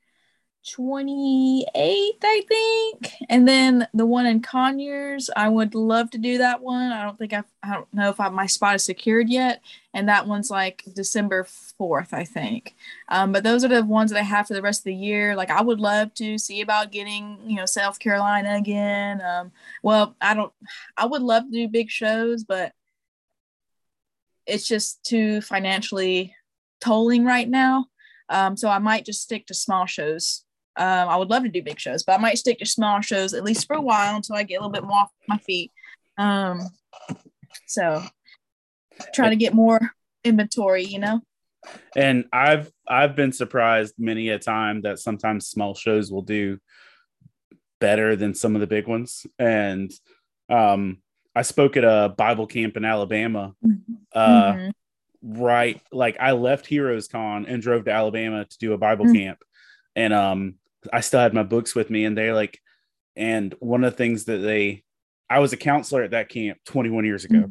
28th, 0.76 2.18
I 2.22 2.42
think. 2.46 3.14
And 3.28 3.46
then 3.48 3.88
the 3.94 4.06
one 4.06 4.26
in 4.26 4.40
Conyers, 4.40 5.30
I 5.36 5.48
would 5.48 5.74
love 5.74 6.10
to 6.10 6.18
do 6.18 6.38
that 6.38 6.60
one. 6.60 6.92
I 6.92 7.04
don't 7.04 7.18
think 7.18 7.32
I've, 7.32 7.46
I 7.62 7.74
don't 7.74 7.92
know 7.92 8.10
if 8.10 8.20
I, 8.20 8.28
my 8.28 8.46
spot 8.46 8.74
is 8.74 8.84
secured 8.84 9.28
yet. 9.28 9.62
And 9.94 10.08
that 10.08 10.26
one's 10.26 10.50
like 10.50 10.84
December 10.94 11.44
4th, 11.44 12.12
I 12.12 12.24
think. 12.24 12.74
Um, 13.08 13.32
but 13.32 13.44
those 13.44 13.64
are 13.64 13.68
the 13.68 13.84
ones 13.84 14.10
that 14.10 14.18
I 14.18 14.22
have 14.22 14.46
for 14.46 14.54
the 14.54 14.62
rest 14.62 14.80
of 14.80 14.84
the 14.84 14.94
year. 14.94 15.34
Like 15.34 15.50
I 15.50 15.62
would 15.62 15.80
love 15.80 16.12
to 16.14 16.38
see 16.38 16.60
about 16.60 16.92
getting, 16.92 17.38
you 17.46 17.56
know, 17.56 17.66
South 17.66 17.98
Carolina 17.98 18.56
again. 18.56 19.20
Um, 19.22 19.52
well, 19.82 20.16
I 20.20 20.34
don't, 20.34 20.52
I 20.96 21.06
would 21.06 21.22
love 21.22 21.44
to 21.44 21.50
do 21.50 21.68
big 21.68 21.90
shows, 21.90 22.44
but 22.44 22.72
it's 24.46 24.66
just 24.66 25.04
too 25.04 25.40
financially 25.40 26.34
tolling 26.80 27.24
right 27.24 27.48
now. 27.48 27.86
Um, 28.28 28.56
so 28.56 28.68
I 28.68 28.78
might 28.78 29.04
just 29.04 29.22
stick 29.22 29.46
to 29.46 29.54
small 29.54 29.86
shows. 29.86 30.44
Um, 30.78 31.08
I 31.08 31.16
would 31.16 31.28
love 31.28 31.42
to 31.42 31.48
do 31.48 31.62
big 31.62 31.78
shows, 31.80 32.04
but 32.04 32.12
I 32.12 32.18
might 32.22 32.38
stick 32.38 32.58
to 32.60 32.66
small 32.66 33.00
shows 33.00 33.34
at 33.34 33.42
least 33.44 33.66
for 33.66 33.76
a 33.76 33.82
while 33.82 34.16
until 34.16 34.36
I 34.36 34.44
get 34.44 34.56
a 34.56 34.60
little 34.60 34.72
bit 34.72 34.84
more 34.84 34.98
off 34.98 35.10
my 35.28 35.38
feet. 35.38 35.72
Um, 36.16 36.60
so 37.66 38.02
try 39.12 39.28
to 39.30 39.36
get 39.36 39.54
more 39.54 39.80
inventory, 40.24 40.84
you 40.84 40.98
know. 40.98 41.20
and 41.96 42.24
I've 42.32 42.70
I've 42.88 43.16
been 43.16 43.32
surprised 43.32 43.94
many 43.98 44.28
a 44.30 44.38
time 44.38 44.82
that 44.82 44.98
sometimes 44.98 45.48
small 45.48 45.74
shows 45.74 46.10
will 46.12 46.22
do 46.22 46.58
better 47.80 48.16
than 48.16 48.34
some 48.34 48.54
of 48.54 48.60
the 48.60 48.66
big 48.66 48.86
ones. 48.86 49.26
And 49.38 49.90
um, 50.48 50.98
I 51.34 51.42
spoke 51.42 51.76
at 51.76 51.84
a 51.84 52.08
Bible 52.16 52.46
camp 52.46 52.76
in 52.76 52.84
Alabama. 52.84 53.54
Uh, 54.14 54.54
Mhm. 54.54 54.72
right 55.22 55.80
like 55.90 56.16
i 56.20 56.30
left 56.30 56.64
heroes 56.64 57.08
con 57.08 57.44
and 57.46 57.60
drove 57.60 57.84
to 57.84 57.90
alabama 57.90 58.44
to 58.44 58.56
do 58.58 58.72
a 58.72 58.78
bible 58.78 59.04
Mm. 59.04 59.14
camp 59.16 59.38
and 59.96 60.12
um 60.14 60.54
I 60.92 61.00
still 61.00 61.20
had 61.20 61.34
my 61.34 61.42
books 61.42 61.74
with 61.74 61.90
me 61.90 62.04
and 62.04 62.16
they're 62.16 62.34
like 62.34 62.58
and 63.16 63.54
one 63.58 63.84
of 63.84 63.92
the 63.92 63.96
things 63.96 64.24
that 64.26 64.38
they 64.38 64.84
I 65.28 65.40
was 65.40 65.52
a 65.52 65.56
counselor 65.56 66.02
at 66.02 66.12
that 66.12 66.28
camp 66.28 66.58
21 66.64 67.04
years 67.04 67.24
ago. 67.24 67.50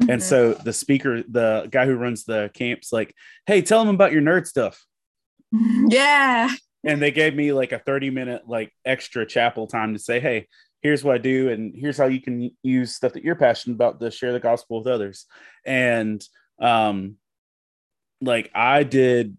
Mm-hmm. 0.00 0.10
And 0.10 0.22
so 0.22 0.54
the 0.54 0.72
speaker, 0.72 1.22
the 1.22 1.68
guy 1.70 1.86
who 1.86 1.96
runs 1.96 2.24
the 2.24 2.50
camps, 2.54 2.92
like, 2.92 3.14
hey, 3.46 3.62
tell 3.62 3.84
them 3.84 3.94
about 3.94 4.12
your 4.12 4.22
nerd 4.22 4.46
stuff. 4.46 4.84
Yeah. 5.88 6.48
And 6.84 7.02
they 7.02 7.10
gave 7.10 7.34
me 7.34 7.52
like 7.52 7.72
a 7.72 7.78
30 7.78 8.08
minute 8.08 8.42
like 8.46 8.72
extra 8.86 9.26
chapel 9.26 9.66
time 9.66 9.92
to 9.92 9.98
say, 9.98 10.20
hey, 10.20 10.46
here's 10.80 11.04
what 11.04 11.16
I 11.16 11.18
do, 11.18 11.50
and 11.50 11.74
here's 11.76 11.98
how 11.98 12.06
you 12.06 12.22
can 12.22 12.50
use 12.62 12.94
stuff 12.94 13.12
that 13.12 13.24
you're 13.24 13.34
passionate 13.34 13.74
about 13.74 14.00
to 14.00 14.10
share 14.10 14.32
the 14.32 14.40
gospel 14.40 14.78
with 14.78 14.86
others. 14.86 15.26
And 15.66 16.24
um 16.60 17.16
like 18.22 18.50
I 18.54 18.82
did 18.84 19.36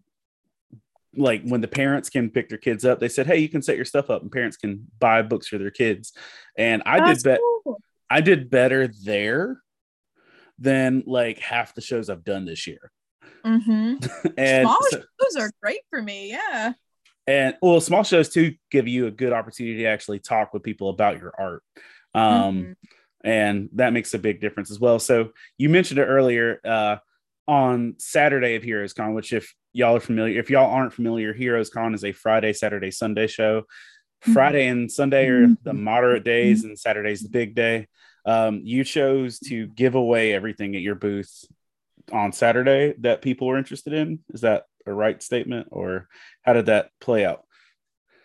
like 1.15 1.43
when 1.43 1.61
the 1.61 1.67
parents 1.67 2.09
can 2.09 2.29
pick 2.29 2.49
their 2.49 2.57
kids 2.57 2.85
up, 2.85 2.99
they 2.99 3.09
said, 3.09 3.27
Hey, 3.27 3.37
you 3.39 3.49
can 3.49 3.61
set 3.61 3.75
your 3.75 3.85
stuff 3.85 4.09
up 4.09 4.21
and 4.21 4.31
parents 4.31 4.57
can 4.57 4.87
buy 4.99 5.21
books 5.21 5.47
for 5.47 5.57
their 5.57 5.71
kids. 5.71 6.13
And 6.57 6.83
I 6.85 6.99
That's 6.99 7.23
did 7.23 7.29
bet 7.29 7.39
cool. 7.65 7.81
I 8.09 8.21
did 8.21 8.49
better 8.49 8.89
there 9.03 9.61
than 10.59 11.03
like 11.05 11.39
half 11.39 11.73
the 11.73 11.81
shows 11.81 12.09
I've 12.09 12.23
done 12.23 12.45
this 12.45 12.67
year. 12.67 12.91
Mm-hmm. 13.45 14.27
and 14.37 14.67
small 14.67 14.79
so, 14.89 14.97
shows 14.99 15.35
are 15.37 15.51
great 15.61 15.81
for 15.89 16.01
me. 16.01 16.29
Yeah. 16.29 16.73
And 17.27 17.55
well, 17.61 17.81
small 17.81 18.03
shows 18.03 18.29
too 18.29 18.55
give 18.69 18.87
you 18.87 19.07
a 19.07 19.11
good 19.11 19.33
opportunity 19.33 19.77
to 19.79 19.85
actually 19.85 20.19
talk 20.19 20.53
with 20.53 20.63
people 20.63 20.89
about 20.89 21.19
your 21.19 21.33
art. 21.37 21.63
Um, 22.13 22.23
mm-hmm. 22.23 22.71
and 23.23 23.69
that 23.73 23.93
makes 23.93 24.13
a 24.13 24.19
big 24.19 24.41
difference 24.41 24.71
as 24.71 24.79
well. 24.79 24.99
So 24.99 25.31
you 25.57 25.69
mentioned 25.69 25.99
it 25.99 26.05
earlier, 26.05 26.59
uh, 26.65 26.97
on 27.47 27.95
Saturday 27.97 28.55
of 28.55 28.63
Heroes 28.63 28.93
Con, 28.93 29.13
which 29.13 29.33
if 29.33 29.53
y'all 29.73 29.95
are 29.95 30.01
familiar, 30.01 30.39
if 30.39 30.49
y'all 30.49 30.71
aren't 30.71 30.93
familiar, 30.93 31.33
Heroes 31.33 31.69
Con 31.69 31.93
is 31.93 32.03
a 32.03 32.11
Friday, 32.11 32.53
Saturday, 32.53 32.91
Sunday 32.91 33.27
show. 33.27 33.61
Mm-hmm. 33.61 34.33
Friday 34.33 34.67
and 34.67 34.91
Sunday 34.91 35.27
are 35.27 35.47
the 35.47 35.71
mm-hmm. 35.71 35.83
moderate 35.83 36.23
days, 36.23 36.63
and 36.63 36.77
Saturday's 36.77 37.21
the 37.21 37.29
big 37.29 37.55
day. 37.55 37.87
Um, 38.25 38.61
you 38.63 38.83
chose 38.83 39.39
to 39.39 39.65
give 39.67 39.95
away 39.95 40.33
everything 40.33 40.75
at 40.75 40.81
your 40.81 40.95
booth 40.95 41.45
on 42.11 42.31
Saturday 42.31 42.93
that 42.99 43.21
people 43.21 43.47
were 43.47 43.57
interested 43.57 43.93
in. 43.93 44.19
Is 44.33 44.41
that 44.41 44.65
a 44.85 44.93
right 44.93 45.21
statement, 45.23 45.69
or 45.71 46.07
how 46.43 46.53
did 46.53 46.67
that 46.67 46.91
play 46.99 47.25
out? 47.25 47.45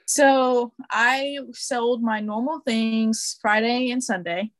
So 0.07 0.72
I 0.90 1.38
sold 1.53 2.03
my 2.03 2.20
normal 2.20 2.61
things 2.61 3.38
Friday 3.40 3.90
and 3.90 4.03
Sunday 4.03 4.53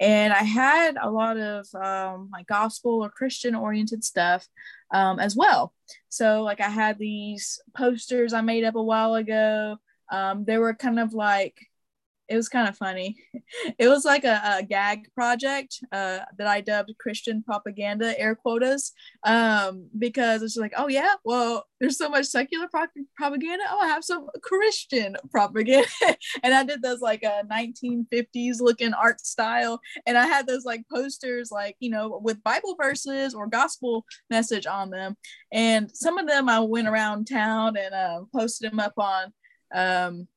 and 0.00 0.32
I 0.32 0.42
had 0.42 0.96
a 1.00 1.10
lot 1.10 1.36
of 1.36 1.66
um, 1.74 2.30
like 2.32 2.46
gospel 2.46 3.04
or 3.04 3.10
Christian 3.10 3.54
oriented 3.54 4.02
stuff 4.02 4.46
um, 4.92 5.18
as 5.18 5.36
well. 5.36 5.72
So 6.08 6.42
like 6.42 6.60
I 6.60 6.68
had 6.68 6.98
these 6.98 7.60
posters 7.76 8.32
I 8.32 8.40
made 8.40 8.64
up 8.64 8.74
a 8.74 8.82
while 8.82 9.14
ago. 9.14 9.76
Um, 10.10 10.44
they 10.44 10.58
were 10.58 10.74
kind 10.74 10.98
of 10.98 11.14
like 11.14 11.56
it 12.28 12.36
was 12.36 12.48
kind 12.48 12.68
of 12.68 12.76
funny. 12.76 13.16
It 13.78 13.88
was 13.88 14.04
like 14.04 14.24
a, 14.24 14.58
a 14.58 14.62
gag 14.62 15.12
project 15.14 15.78
uh, 15.92 16.20
that 16.38 16.46
I 16.46 16.60
dubbed 16.60 16.92
Christian 16.98 17.42
propaganda 17.42 18.18
air 18.18 18.34
quotas 18.34 18.92
um, 19.24 19.88
because 19.98 20.42
it's 20.42 20.56
like, 20.56 20.72
oh 20.76 20.88
yeah, 20.88 21.14
well, 21.24 21.64
there's 21.80 21.98
so 21.98 22.08
much 22.08 22.26
secular 22.26 22.68
pro- 22.68 22.86
propaganda. 23.16 23.64
Oh, 23.68 23.80
I 23.80 23.86
have 23.88 24.04
some 24.04 24.26
Christian 24.42 25.16
propaganda, 25.30 25.88
and 26.42 26.54
I 26.54 26.64
did 26.64 26.82
those 26.82 27.00
like 27.00 27.22
a 27.22 27.44
1950s 27.50 28.60
looking 28.60 28.94
art 28.94 29.20
style, 29.20 29.80
and 30.06 30.16
I 30.16 30.26
had 30.26 30.46
those 30.46 30.64
like 30.64 30.84
posters 30.92 31.50
like 31.50 31.76
you 31.80 31.90
know 31.90 32.20
with 32.22 32.42
Bible 32.42 32.76
verses 32.80 33.34
or 33.34 33.46
gospel 33.46 34.04
message 34.30 34.66
on 34.66 34.90
them, 34.90 35.16
and 35.52 35.90
some 35.94 36.18
of 36.18 36.26
them 36.26 36.48
I 36.48 36.60
went 36.60 36.88
around 36.88 37.26
town 37.26 37.76
and 37.76 37.94
uh, 37.94 38.20
posted 38.34 38.72
them 38.72 38.80
up 38.80 38.94
on. 38.98 39.32
Um, 39.74 40.28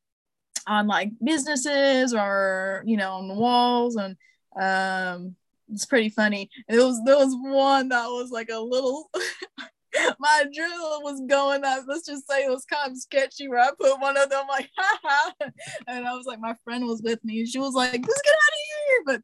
on 0.68 0.88
like 0.88 1.12
businesses 1.24 2.14
or 2.14 2.84
you 2.86 2.98
know 2.98 3.14
on 3.14 3.28
the 3.28 3.34
walls 3.34 3.96
and 3.96 4.16
um 4.60 5.36
it's 5.72 5.86
pretty 5.86 6.10
funny 6.10 6.50
it 6.68 6.78
was 6.78 7.02
there 7.06 7.18
was 7.18 7.36
one 7.40 7.90
that 7.90 8.08
was 8.08 8.32
like 8.32 8.50
a 8.50 8.60
little 8.60 9.10
my 10.20 10.44
adrenaline 10.44 11.04
was 11.04 11.22
going 11.28 11.64
up 11.64 11.84
let's 11.88 12.06
just 12.06 12.28
say 12.30 12.46
it 12.46 12.50
was 12.50 12.66
kind 12.66 12.92
of 12.92 12.98
sketchy 12.98 13.48
where 13.48 13.60
i 13.60 13.70
put 13.80 14.00
one 14.00 14.18
of 14.18 14.30
them 14.30 14.46
like 14.48 14.70
ha 14.78 15.34
and 15.88 16.08
i 16.08 16.14
was 16.14 16.26
like 16.26 16.40
my 16.40 16.54
friend 16.64 16.86
was 16.86 17.02
with 17.02 17.24
me 17.24 17.46
she 17.46 17.60
was 17.60 17.74
like 17.74 17.92
let's 17.92 18.22
get 18.22 18.34
out 18.34 18.54
of 18.54 18.88
here 18.88 19.02
but 19.06 19.22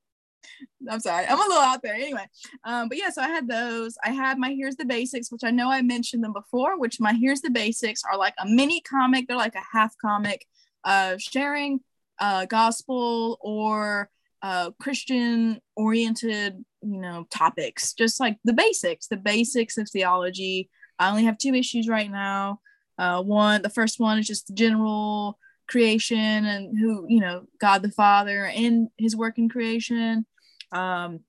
I'm 0.90 1.00
sorry, 1.00 1.26
I'm 1.26 1.38
a 1.38 1.42
little 1.42 1.58
out 1.58 1.82
there 1.82 1.94
anyway. 1.94 2.28
Um, 2.66 2.90
but 2.90 2.98
yeah, 2.98 3.10
so 3.10 3.22
I 3.22 3.28
had 3.28 3.48
those. 3.48 3.96
I 4.04 4.12
had 4.12 4.38
my 4.38 4.52
Here's 4.52 4.76
the 4.76 4.86
Basics, 4.86 5.32
which 5.32 5.44
I 5.44 5.52
know 5.52 5.72
I 5.72 5.82
mentioned 5.82 6.24
them 6.24 6.34
before, 6.34 6.78
which 6.78 7.00
my 7.00 7.14
Here's 7.14 7.42
the 7.42 7.50
Basics 7.50 8.04
are 8.10 8.18
like 8.18 8.34
a 8.40 8.48
mini 8.48 8.82
comic. 8.82 9.28
They're 9.28 9.38
like 9.38 9.56
a 9.56 9.78
half 9.78 9.96
comic 10.02 10.46
uh, 10.84 11.18
sharing 11.18 11.80
uh, 12.20 12.46
gospel 12.46 13.38
or 13.42 14.10
uh, 14.42 14.72
Christian 14.80 15.60
oriented, 15.76 16.64
you 16.82 17.00
know, 17.00 17.26
topics, 17.30 17.94
just 17.94 18.20
like 18.20 18.38
the 18.44 18.54
basics, 18.54 19.08
the 19.08 19.18
basics 19.18 19.78
of 19.78 19.90
theology. 19.90 20.70
I 21.00 21.10
only 21.10 21.24
have 21.24 21.38
two 21.38 21.54
issues 21.54 21.88
right 21.88 22.12
now. 22.12 22.60
Uh, 22.98 23.24
one, 23.24 23.62
the 23.62 23.70
first 23.70 24.00
one 24.00 24.20
is 24.20 24.28
just 24.28 24.54
general 24.54 25.40
creation 25.68 26.46
and 26.46 26.78
who, 26.78 27.06
you 27.08 27.22
know, 27.22 27.48
God 27.60 27.82
the 27.82 27.92
Father 27.92 28.46
and 28.46 28.90
his 28.98 29.16
work 29.16 29.38
in 29.38 29.50
creation. 29.50 30.26
Um, 30.72 31.22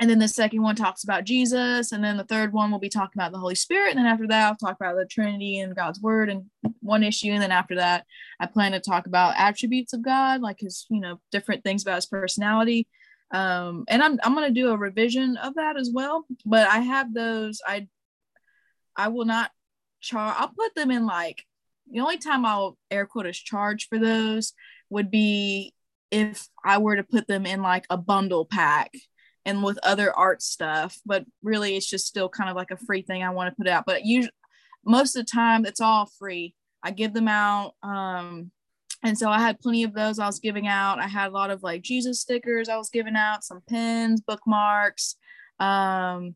and 0.00 0.08
then 0.08 0.18
the 0.18 0.28
second 0.28 0.62
one 0.62 0.76
talks 0.76 1.04
about 1.04 1.24
Jesus. 1.24 1.92
And 1.92 2.02
then 2.02 2.16
the 2.16 2.24
third 2.24 2.54
one 2.54 2.70
will 2.70 2.78
be 2.78 2.88
talking 2.88 3.20
about 3.20 3.32
the 3.32 3.38
Holy 3.38 3.54
Spirit. 3.54 3.90
And 3.90 3.98
then 3.98 4.06
after 4.06 4.26
that, 4.28 4.46
I'll 4.46 4.56
talk 4.56 4.76
about 4.76 4.96
the 4.96 5.04
Trinity 5.04 5.58
and 5.60 5.76
God's 5.76 6.00
Word 6.00 6.30
and 6.30 6.46
one 6.80 7.02
issue. 7.02 7.30
And 7.32 7.42
then 7.42 7.52
after 7.52 7.76
that, 7.76 8.06
I 8.40 8.46
plan 8.46 8.72
to 8.72 8.80
talk 8.80 9.06
about 9.06 9.34
attributes 9.36 9.92
of 9.92 10.00
God, 10.00 10.40
like 10.40 10.60
his, 10.60 10.86
you 10.88 11.00
know, 11.00 11.20
different 11.30 11.64
things 11.64 11.82
about 11.82 11.96
his 11.96 12.06
personality. 12.06 12.88
Um, 13.30 13.84
and 13.88 14.02
I'm, 14.02 14.18
I'm 14.24 14.34
to 14.34 14.50
do 14.50 14.70
a 14.70 14.76
revision 14.76 15.36
of 15.36 15.56
that 15.56 15.78
as 15.78 15.90
well. 15.92 16.24
But 16.46 16.66
I 16.66 16.78
have 16.78 17.12
those. 17.12 17.60
I, 17.66 17.86
I 18.96 19.08
will 19.08 19.26
not 19.26 19.50
charge, 20.00 20.34
I'll 20.38 20.48
put 20.48 20.74
them 20.74 20.90
in 20.90 21.04
like, 21.04 21.44
the 21.92 22.00
only 22.00 22.16
time 22.16 22.46
I'll 22.46 22.78
air 22.90 23.04
quotes 23.04 23.38
charge 23.38 23.88
for 23.88 23.98
those 23.98 24.54
would 24.88 25.10
be 25.10 25.74
if 26.10 26.48
I 26.64 26.78
were 26.78 26.96
to 26.96 27.02
put 27.02 27.26
them 27.26 27.44
in 27.44 27.60
like 27.60 27.84
a 27.90 27.98
bundle 27.98 28.46
pack 28.46 28.92
and 29.46 29.62
with 29.62 29.78
other 29.82 30.16
art 30.16 30.42
stuff 30.42 30.98
but 31.06 31.24
really 31.42 31.76
it's 31.76 31.88
just 31.88 32.06
still 32.06 32.28
kind 32.28 32.50
of 32.50 32.56
like 32.56 32.70
a 32.70 32.76
free 32.76 33.02
thing 33.02 33.22
i 33.22 33.30
want 33.30 33.50
to 33.50 33.56
put 33.56 33.68
out 33.68 33.84
but 33.86 34.04
usually 34.04 34.32
most 34.84 35.16
of 35.16 35.24
the 35.24 35.30
time 35.30 35.66
it's 35.66 35.80
all 35.80 36.06
free. 36.06 36.54
I 36.82 36.90
give 36.90 37.12
them 37.12 37.28
out 37.28 37.74
um 37.82 38.50
and 39.02 39.16
so 39.16 39.28
i 39.30 39.38
had 39.38 39.60
plenty 39.60 39.84
of 39.84 39.92
those 39.92 40.18
i 40.18 40.26
was 40.26 40.38
giving 40.38 40.66
out. 40.66 40.98
I 40.98 41.06
had 41.06 41.28
a 41.28 41.34
lot 41.34 41.50
of 41.50 41.62
like 41.62 41.82
jesus 41.82 42.20
stickers 42.20 42.68
i 42.68 42.76
was 42.76 42.88
giving 42.88 43.16
out 43.16 43.44
some 43.44 43.60
pins 43.68 44.20
bookmarks 44.20 45.16
um 45.58 46.34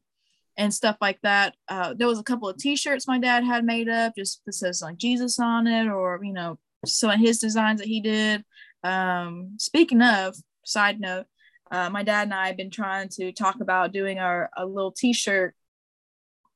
and 0.57 0.73
stuff 0.73 0.97
like 1.01 1.19
that. 1.23 1.57
Uh, 1.67 1.95
there 1.95 2.07
was 2.07 2.21
a 2.21 2.23
couple 2.23 2.49
of 2.49 2.57
t-shirts 2.57 3.09
my 3.09 3.19
dad 3.19 3.43
had 3.43 3.65
made 3.65 3.89
up 3.89 4.15
just 4.17 4.43
that 4.45 4.53
says 4.53 4.83
like 4.83 4.99
jesus 4.99 5.39
on 5.39 5.67
it 5.67 5.89
or 5.89 6.21
you 6.23 6.33
know 6.33 6.59
some 6.87 7.11
of 7.11 7.19
his 7.19 7.39
designs 7.39 7.81
that 7.81 7.89
he 7.89 8.01
did. 8.01 8.45
Um 8.83 9.55
speaking 9.59 10.03
of 10.03 10.37
side 10.67 11.01
note 11.01 11.27
uh, 11.75 11.91
my 11.91 12.05
dad 12.05 12.23
and 12.23 12.35
I 12.35 12.47
have 12.47 12.57
been 12.57 12.71
trying 12.71 13.09
to 13.11 13.33
talk 13.33 13.61
about 13.61 13.93
doing 13.93 14.21
our 14.21 14.49
a 14.57 14.65
little 14.65 14.93
T-shirt. 14.93 15.55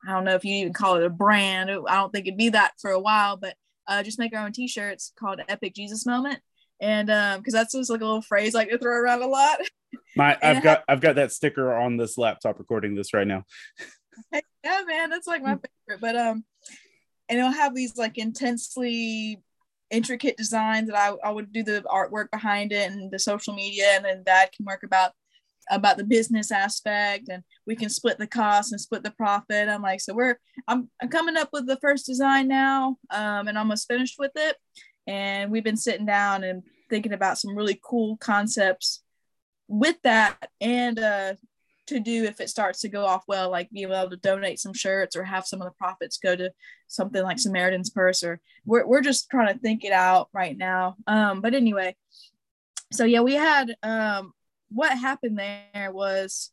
I 0.07 0.13
don't 0.13 0.25
know 0.25 0.37
if 0.37 0.45
you 0.45 0.55
even 0.55 0.73
call 0.73 0.95
it 0.95 1.05
a 1.05 1.11
brand. 1.11 1.71
I 1.71 1.97
don't 1.97 2.13
think 2.13 2.29
it'd 2.29 2.39
be 2.39 2.51
that 2.51 2.75
for 2.81 2.93
a 2.93 3.01
while, 3.01 3.37
but 3.37 3.57
uh, 3.89 4.05
just 4.05 4.21
make 4.21 4.33
our 4.33 4.45
own 4.45 4.53
T-shirts 4.53 5.13
called 5.19 5.41
Epic 5.49 5.75
Jesus 5.75 6.07
Moment, 6.07 6.39
and 6.81 7.09
because 7.09 7.55
um, 7.55 7.59
that's 7.59 7.75
just 7.75 7.91
like 7.91 8.01
a 8.01 8.05
little 8.05 8.23
phrase 8.23 8.55
I 8.55 8.61
like 8.61 8.71
to 8.71 8.79
throw 8.79 8.97
around 8.97 9.23
a 9.23 9.27
lot. 9.27 9.59
My, 10.17 10.37
I've 10.41 10.63
got 10.63 10.85
I've 10.87 11.01
got 11.01 11.17
that 11.17 11.33
sticker 11.33 11.75
on 11.75 11.97
this 11.97 12.17
laptop 12.17 12.61
recording 12.61 12.95
this 12.95 13.13
right 13.13 13.27
now. 13.27 13.45
yeah, 14.33 14.83
man, 14.87 15.11
that's 15.11 15.27
like 15.27 15.43
my 15.43 15.57
favorite. 15.57 16.01
But 16.01 16.17
um, 16.17 16.45
and 17.29 17.39
it'll 17.39 17.51
have 17.51 17.75
these 17.75 17.97
like 17.97 18.19
intensely 18.19 19.43
intricate 19.91 20.37
designs 20.37 20.89
that 20.89 20.97
I, 20.97 21.15
I 21.25 21.31
would 21.31 21.53
do 21.53 21.63
the 21.63 21.83
artwork 21.83 22.31
behind 22.31 22.73
it 22.73 22.91
and 22.91 23.11
the 23.11 23.19
social 23.19 23.55
media 23.55 23.93
and 23.95 24.05
then 24.05 24.23
dad 24.25 24.51
can 24.53 24.67
work 24.67 24.83
about 24.83 25.13
about 25.71 25.99
the 25.99 26.05
business 26.05 26.51
aspect 26.51 27.29
and 27.29 27.43
we 27.67 27.77
can 27.77 27.91
split 27.91 28.19
the 28.19 28.27
cost 28.27 28.73
and 28.73 28.81
split 28.81 29.03
the 29.03 29.11
profit. 29.11 29.69
I'm 29.69 29.83
like 29.83 30.01
so 30.01 30.15
we're 30.15 30.39
i'm, 30.67 30.91
I'm 31.03 31.09
coming 31.09 31.37
up 31.37 31.51
with 31.53 31.67
the 31.67 31.79
first 31.81 32.07
design 32.07 32.49
now 32.49 32.97
um, 33.11 33.49
and 33.49 33.59
almost 33.59 33.89
finished 33.89 34.17
with 34.19 34.33
it. 34.35 34.57
And 35.07 35.51
we've 35.51 35.65
been 35.65 35.77
sitting 35.77 36.07
down 36.07 36.45
and 36.45 36.63
thinking 36.91 37.13
about 37.13 37.39
some 37.39 37.57
really 37.57 37.81
cool 37.83 38.17
concepts 38.19 39.03
with 39.69 39.97
that 40.03 40.51
and 40.61 40.99
uh, 40.99 41.35
to 41.89 42.01
do 42.01 42.25
if 42.25 42.41
it 42.41 42.51
starts 42.51 42.81
to 42.81 42.89
go 42.89 43.05
off 43.05 43.25
well, 43.29 43.51
like 43.51 43.71
being 43.71 43.91
able 43.91 44.11
to 44.11 44.17
donate 44.17 44.59
some 44.59 44.73
shirts 44.73 45.17
or 45.17 45.25
have 45.25 45.47
some 45.47 45.61
of 45.61 45.67
the 45.67 45.75
profits 45.79 46.19
go 46.19 46.35
to 46.37 46.51
something 46.87 47.23
like 47.23 47.39
Samaritan's 47.39 47.91
Purse, 47.91 48.23
or 48.23 48.41
we're, 48.65 48.87
we're 48.87 49.01
just 49.01 49.29
trying 49.31 49.53
to 49.53 49.59
think 49.61 49.85
it 49.85 49.93
out 49.93 50.29
right 50.33 50.57
now. 50.57 50.97
Um, 51.07 51.41
but 51.41 51.55
anyway, 51.55 51.97
so 52.93 53.05
yeah, 53.05 53.21
we 53.21 53.35
had 53.35 53.77
um, 53.83 54.33
what 54.71 54.97
happened 54.97 55.39
there 55.39 55.93
was 55.93 56.51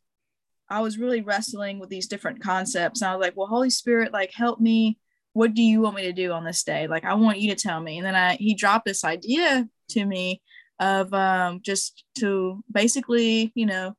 I 0.70 0.82
was 0.82 0.98
really 0.98 1.22
wrestling 1.22 1.80
with 1.80 1.90
these 1.90 2.08
different 2.08 2.42
concepts. 2.42 3.02
And 3.02 3.10
I 3.10 3.16
was 3.16 3.24
like, 3.24 3.38
well, 3.38 3.48
Holy 3.48 3.70
Spirit, 3.70 4.12
like 4.12 4.32
help 4.34 4.60
me 4.60 4.98
what 5.36 5.54
do 5.54 5.62
you 5.62 5.82
want 5.82 5.98
me 5.98 6.04
to 6.04 6.14
do 6.14 6.32
on 6.32 6.46
this 6.46 6.64
day? 6.64 6.88
Like, 6.88 7.04
I 7.04 7.14
want 7.16 7.42
you 7.42 7.54
to 7.54 7.62
tell 7.62 7.82
me. 7.82 7.98
And 7.98 8.08
then 8.08 8.16
I, 8.16 8.38
he 8.38 8.56
dropped 8.56 8.86
this 8.86 9.04
idea 9.04 9.68
to 9.90 10.06
me 10.06 10.42
of 10.80 11.14
um, 11.14 11.60
just 11.62 12.06
to 12.20 12.64
basically, 12.72 13.52
you 13.54 13.66
know, 13.66 13.98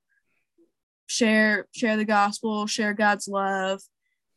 share, 1.07 1.67
share 1.73 1.97
the 1.97 2.05
gospel, 2.05 2.67
share 2.67 2.95
God's 2.95 3.29
love, 3.29 3.81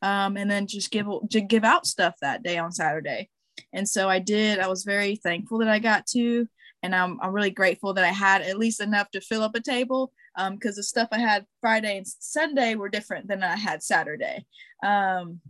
um, 0.01 0.37
and 0.37 0.49
then 0.49 0.67
just 0.67 0.91
give, 0.91 1.07
just 1.27 1.47
give 1.47 1.63
out 1.63 1.85
stuff 1.85 2.15
that 2.21 2.43
day 2.43 2.57
on 2.57 2.71
Saturday. 2.71 3.29
And 3.73 3.87
so 3.87 4.09
I 4.09 4.19
did. 4.19 4.59
I 4.59 4.67
was 4.67 4.83
very 4.83 5.15
thankful 5.15 5.59
that 5.59 5.67
I 5.67 5.79
got 5.79 6.05
to, 6.07 6.47
and 6.81 6.95
I'm, 6.95 7.19
I'm 7.21 7.33
really 7.33 7.49
grateful 7.49 7.93
that 7.93 8.05
I 8.05 8.11
had 8.11 8.41
at 8.41 8.57
least 8.57 8.81
enough 8.81 9.11
to 9.11 9.21
fill 9.21 9.43
up 9.43 9.55
a 9.55 9.61
table 9.61 10.11
because 10.35 10.75
um, 10.75 10.77
the 10.77 10.83
stuff 10.83 11.09
I 11.11 11.19
had 11.19 11.45
Friday 11.59 11.97
and 11.97 12.07
Sunday 12.07 12.75
were 12.75 12.89
different 12.89 13.27
than 13.27 13.43
I 13.43 13.57
had 13.57 13.83
Saturday. 13.83 14.45
Um, 14.83 15.41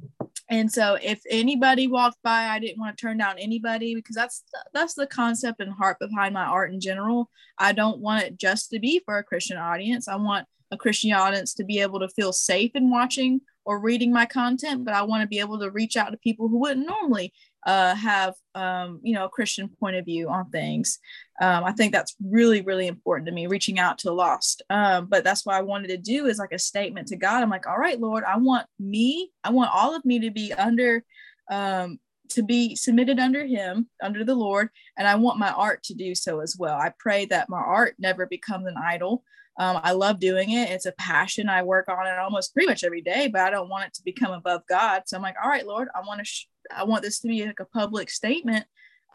and 0.50 0.72
so 0.72 0.98
if 1.02 1.22
anybody 1.30 1.88
walked 1.88 2.18
by, 2.24 2.46
I 2.46 2.58
didn't 2.58 2.80
want 2.80 2.98
to 2.98 3.02
turn 3.02 3.18
down 3.18 3.38
anybody 3.38 3.94
because 3.94 4.16
that's 4.16 4.44
that's 4.74 4.96
the 4.96 5.06
concept 5.06 5.60
and 5.60 5.72
heart 5.72 5.98
behind 6.00 6.34
my 6.34 6.46
art 6.46 6.74
in 6.74 6.80
general. 6.80 7.30
I 7.60 7.72
don't 7.72 8.00
want 8.00 8.24
it 8.24 8.38
just 8.38 8.72
to 8.72 8.80
be 8.80 9.02
for 9.06 9.20
a 9.20 9.24
Christian 9.24 9.58
audience. 9.58 10.08
I 10.08 10.16
want 10.16 10.48
a 10.72 10.78
Christian 10.78 11.14
audience 11.14 11.54
to 11.56 11.64
be 11.64 11.80
able 11.80 12.00
to 12.00 12.10
feel 12.10 12.32
safe 12.32 12.72
in 12.76 12.90
watching 12.90 13.42
or 13.66 13.80
reading 13.80 14.12
my 14.12 14.26
content, 14.26 14.86
but 14.86 14.94
I 14.94 15.04
want 15.04 15.22
to 15.22 15.28
be 15.28 15.40
able 15.40 15.60
to 15.60 15.70
reach 15.70 15.96
out 15.96 16.12
to 16.12 16.18
people 16.18 16.48
who 16.48 16.60
wouldn't 16.60 16.88
normally 16.88 17.34
uh, 17.66 17.94
have 17.94 18.34
um, 18.56 19.00
you 19.04 19.14
know 19.14 19.26
a 19.26 19.30
Christian 19.30 19.70
point 19.70 19.96
of 19.96 20.06
view 20.06 20.30
on 20.30 20.50
things. 20.50 21.00
Um, 21.42 21.64
I 21.64 21.72
think 21.74 21.92
that's 21.92 22.16
really 22.24 22.62
really 22.62 22.88
important 22.88 23.28
to 23.28 23.34
me, 23.34 23.48
reaching 23.48 23.80
out 23.80 23.98
to 24.00 24.08
the 24.08 24.14
lost. 24.14 24.64
Um, 24.70 25.08
but 25.08 25.24
that's 25.24 25.46
what 25.46 25.56
I 25.56 25.62
wanted 25.62 25.90
to 25.90 25.98
do 25.98 26.26
is 26.26 26.40
like 26.40 26.54
a 26.54 26.60
statement 26.60 27.08
to 27.10 27.18
God. 27.18 27.44
I'm 27.44 27.50
like, 27.50 27.68
all 27.68 27.78
right, 27.78 28.00
Lord, 28.00 28.24
I 28.24 28.38
want 28.38 28.66
me, 28.80 29.32
I 29.44 29.52
want 29.52 29.72
all 29.74 29.96
of 29.96 30.06
me 30.06 30.20
to 30.20 30.32
be 30.32 30.54
under. 30.54 31.04
Um, 31.52 32.00
to 32.30 32.44
be 32.44 32.76
submitted 32.76 33.18
under 33.18 33.44
him 33.44 33.90
under 34.04 34.24
the 34.24 34.36
lord 34.36 34.70
and 35.00 35.08
i 35.08 35.16
want 35.16 35.40
my 35.40 35.50
art 35.50 35.82
to 35.82 35.96
do 35.96 36.14
so 36.14 36.42
as 36.42 36.56
well 36.60 36.78
i 36.78 36.94
pray 37.00 37.26
that 37.26 37.50
my 37.50 37.58
art 37.58 37.96
never 37.98 38.28
becomes 38.28 38.68
an 38.68 38.76
idol 38.78 39.24
um, 39.60 39.82
I 39.84 39.92
love 39.92 40.20
doing 40.22 40.52
it. 40.52 40.70
It's 40.70 40.86
a 40.86 40.94
passion. 40.94 41.50
I 41.50 41.64
work 41.64 41.90
on 41.90 42.08
it 42.08 42.18
almost 42.18 42.54
pretty 42.54 42.70
much 42.70 42.86
every 42.86 43.02
day, 43.02 43.28
but 43.28 43.42
I 43.42 43.50
don't 43.50 43.68
want 43.68 43.88
it 43.88 43.94
to 43.96 44.04
become 44.04 44.32
above 44.32 44.62
God. 44.70 45.04
So 45.06 45.18
I'm 45.18 45.22
like, 45.22 45.36
all 45.44 45.50
right, 45.50 45.68
Lord, 45.68 45.90
I 45.94 46.00
want 46.00 46.20
to, 46.20 46.26
sh- 46.26 46.48
I 46.74 46.86
want 46.86 47.04
this 47.04 47.20
to 47.20 47.28
be 47.28 47.46
like 47.46 47.60
a 47.60 47.66
public 47.66 48.10
statement 48.10 48.66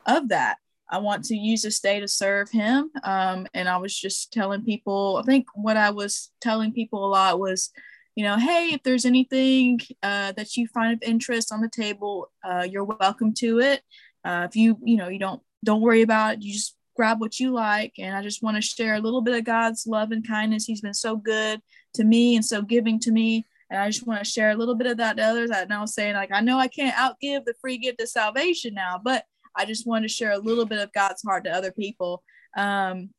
of 0.06 0.28
that. 0.28 0.58
I 0.90 0.98
want 0.98 1.24
to 1.24 1.34
use 1.34 1.62
this 1.62 1.80
day 1.80 1.98
to 1.98 2.06
serve 2.06 2.50
Him. 2.50 2.90
Um, 3.04 3.46
and 3.54 3.70
I 3.70 3.78
was 3.78 3.98
just 3.98 4.34
telling 4.34 4.62
people, 4.62 5.18
I 5.22 5.26
think 5.26 5.46
what 5.54 5.78
I 5.78 5.90
was 5.90 6.30
telling 6.42 6.72
people 6.74 7.06
a 7.06 7.08
lot 7.08 7.40
was, 7.40 7.70
you 8.14 8.22
know, 8.22 8.36
hey, 8.36 8.68
if 8.74 8.82
there's 8.82 9.06
anything 9.06 9.80
uh, 10.02 10.32
that 10.32 10.58
you 10.58 10.68
find 10.68 10.92
of 10.92 11.02
interest 11.02 11.52
on 11.52 11.62
the 11.62 11.70
table, 11.70 12.30
uh, 12.46 12.66
you're 12.70 12.84
welcome 12.84 13.32
to 13.38 13.60
it. 13.60 13.80
Uh, 14.26 14.46
if 14.48 14.56
you, 14.56 14.78
you 14.84 14.98
know, 14.98 15.08
you 15.08 15.18
don't 15.18 15.40
don't 15.64 15.80
worry 15.80 16.02
about 16.02 16.34
it. 16.34 16.42
You 16.42 16.52
just 16.52 16.76
grab 16.94 17.20
what 17.20 17.38
you 17.38 17.52
like. 17.52 17.94
And 17.98 18.16
I 18.16 18.22
just 18.22 18.42
want 18.42 18.56
to 18.56 18.62
share 18.62 18.94
a 18.94 19.00
little 19.00 19.22
bit 19.22 19.34
of 19.34 19.44
God's 19.44 19.86
love 19.86 20.12
and 20.12 20.26
kindness. 20.26 20.64
He's 20.64 20.80
been 20.80 20.94
so 20.94 21.16
good 21.16 21.60
to 21.94 22.04
me 22.04 22.36
and 22.36 22.44
so 22.44 22.62
giving 22.62 22.98
to 23.00 23.12
me. 23.12 23.46
And 23.70 23.80
I 23.80 23.90
just 23.90 24.06
want 24.06 24.24
to 24.24 24.30
share 24.30 24.50
a 24.50 24.56
little 24.56 24.74
bit 24.74 24.86
of 24.86 24.98
that 24.98 25.16
to 25.16 25.22
others. 25.22 25.50
And 25.50 25.72
I 25.72 25.76
know 25.78 25.86
saying 25.86 26.14
like 26.14 26.30
I 26.32 26.40
know 26.40 26.58
I 26.58 26.68
can't 26.68 26.94
outgive 26.94 27.44
the 27.44 27.54
free 27.60 27.78
gift 27.78 28.00
of 28.00 28.08
salvation 28.08 28.74
now, 28.74 29.00
but 29.02 29.24
I 29.56 29.64
just 29.64 29.86
want 29.86 30.04
to 30.04 30.08
share 30.08 30.32
a 30.32 30.38
little 30.38 30.66
bit 30.66 30.80
of 30.80 30.92
God's 30.92 31.22
heart 31.22 31.44
to 31.44 31.50
other 31.50 31.72
people. 31.72 32.22
Um, 32.56 33.10